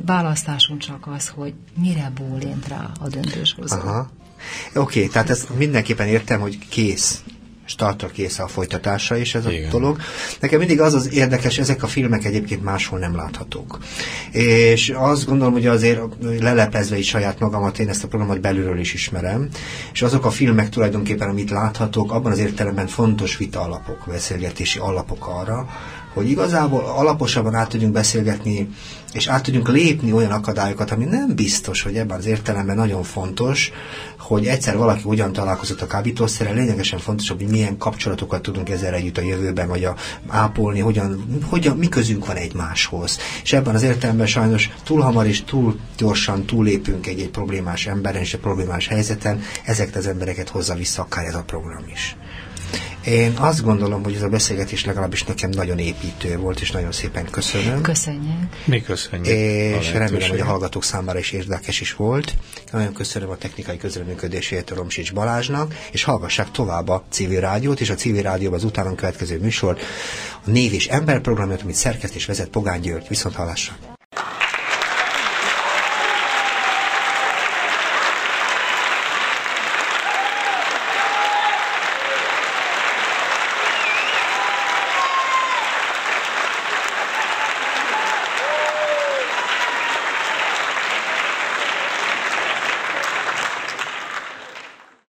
választásunk 0.06 0.80
csak 0.80 1.08
az, 1.16 1.28
hogy 1.28 1.54
mire 1.80 2.12
bólint 2.14 2.68
rá 2.68 2.90
a 3.00 3.08
döntéshozó. 3.08 3.76
Aha. 3.76 4.10
Oké, 4.74 4.98
okay, 4.98 5.08
tehát 5.08 5.30
ezt 5.30 5.56
mindenképpen 5.56 6.06
értem, 6.06 6.40
hogy 6.40 6.58
kész 6.68 7.22
startra 7.64 8.08
kész 8.08 8.38
a 8.38 8.46
folytatása 8.46 9.16
is 9.16 9.34
ez 9.34 9.46
a 9.46 9.50
Igen. 9.50 9.70
dolog. 9.70 9.98
Nekem 10.40 10.58
mindig 10.58 10.80
az 10.80 10.94
az 10.94 11.12
érdekes, 11.12 11.58
ezek 11.58 11.82
a 11.82 11.86
filmek 11.86 12.24
egyébként 12.24 12.62
máshol 12.62 12.98
nem 12.98 13.16
láthatók. 13.16 13.78
És 14.30 14.92
azt 14.96 15.26
gondolom, 15.26 15.52
hogy 15.52 15.66
azért 15.66 16.00
lelepezve 16.40 16.98
is 16.98 17.06
saját 17.08 17.38
magamat, 17.38 17.78
én 17.78 17.88
ezt 17.88 18.04
a 18.04 18.08
programot 18.08 18.40
belülről 18.40 18.78
is 18.78 18.94
ismerem, 18.94 19.48
és 19.92 20.02
azok 20.02 20.24
a 20.24 20.30
filmek 20.30 20.68
tulajdonképpen, 20.68 21.28
amit 21.28 21.50
láthatók, 21.50 22.12
abban 22.12 22.32
az 22.32 22.38
értelemben 22.38 22.86
fontos 22.86 23.36
vita 23.36 23.60
alapok, 23.60 24.04
beszélgetési 24.06 24.78
alapok 24.78 25.26
arra, 25.26 25.68
hogy 26.12 26.30
igazából 26.30 26.84
alaposabban 26.84 27.54
át 27.54 27.68
tudjunk 27.68 27.92
beszélgetni, 27.92 28.68
és 29.12 29.26
át 29.26 29.42
tudjunk 29.42 29.68
lépni 29.68 30.12
olyan 30.12 30.30
akadályokat, 30.30 30.90
ami 30.90 31.04
nem 31.04 31.34
biztos, 31.34 31.82
hogy 31.82 31.96
ebben 31.96 32.18
az 32.18 32.26
értelemben 32.26 32.76
nagyon 32.76 33.02
fontos, 33.02 33.72
hogy 34.18 34.46
egyszer 34.46 34.76
valaki 34.76 35.02
ugyan 35.04 35.32
találkozott 35.32 35.80
a 35.80 35.86
kábítószerrel, 35.86 36.54
lényegesen 36.54 36.98
fontos, 36.98 37.28
hogy 37.28 37.48
milyen 37.48 37.78
kapcsolatokat 37.78 38.42
tudunk 38.42 38.70
ezzel 38.70 38.94
együtt 38.94 39.18
a 39.18 39.22
jövőben, 39.22 39.68
vagy 39.68 39.84
a, 39.84 39.94
ápolni, 40.28 40.80
hogyan, 40.80 41.40
hogyan, 41.48 41.76
mi 41.76 41.88
közünk 41.88 42.26
van 42.26 42.36
egymáshoz. 42.36 43.18
És 43.42 43.52
ebben 43.52 43.74
az 43.74 43.82
értelemben 43.82 44.26
sajnos 44.26 44.70
túl 44.84 45.00
hamar 45.00 45.26
és 45.26 45.44
túl 45.44 45.78
gyorsan 45.96 46.46
túlépünk 46.46 47.06
egy-egy 47.06 47.30
problémás 47.30 47.86
emberen 47.86 48.20
és 48.20 48.34
egy 48.34 48.40
problémás 48.40 48.86
helyzeten, 48.86 49.40
ezeket 49.64 49.96
az 49.96 50.06
embereket 50.06 50.48
hozza 50.48 50.74
vissza 50.74 51.02
akár 51.02 51.24
ez 51.24 51.34
a 51.34 51.42
program 51.42 51.84
is. 51.92 52.16
Én 53.04 53.32
azt 53.36 53.62
gondolom, 53.62 54.02
hogy 54.02 54.14
ez 54.14 54.22
a 54.22 54.28
beszélgetés 54.28 54.84
legalábbis 54.84 55.24
nekem 55.24 55.50
nagyon 55.50 55.78
építő 55.78 56.36
volt, 56.36 56.60
és 56.60 56.70
nagyon 56.70 56.92
szépen 56.92 57.30
köszönöm. 57.30 57.80
Köszönjük. 57.80 58.48
Mi 58.64 58.82
köszönjük. 58.82 59.26
És 59.80 59.92
remélem, 59.92 60.30
hogy 60.30 60.40
a 60.40 60.44
hallgatók 60.44 60.84
számára 60.84 61.18
is 61.18 61.32
érdekes 61.32 61.80
is 61.80 61.94
volt. 61.94 62.34
Nagyon 62.72 62.92
köszönöm 62.92 63.30
a 63.30 63.36
technikai 63.36 63.76
közreműködését 63.76 64.70
a 64.70 64.74
Romsics 64.74 65.12
Balázsnak, 65.12 65.74
és 65.92 66.04
hallgassák 66.04 66.50
tovább 66.50 66.88
a 66.88 67.04
civil 67.10 67.40
rádiót, 67.40 67.80
és 67.80 67.90
a 67.90 67.94
civil 67.94 68.22
rádióban 68.22 68.58
az 68.58 68.64
utána 68.64 68.94
következő 68.94 69.38
műsor, 69.38 69.78
a 70.46 70.50
Név 70.50 70.72
és 70.72 70.86
Ember 70.86 71.20
programját, 71.20 71.62
amit 71.62 71.74
szerkeszt 71.74 72.14
és 72.14 72.26
vezet 72.26 72.48
Pogány 72.48 72.80
György. 72.80 73.08
Viszont 73.08 73.34
hallásra. 73.34 73.74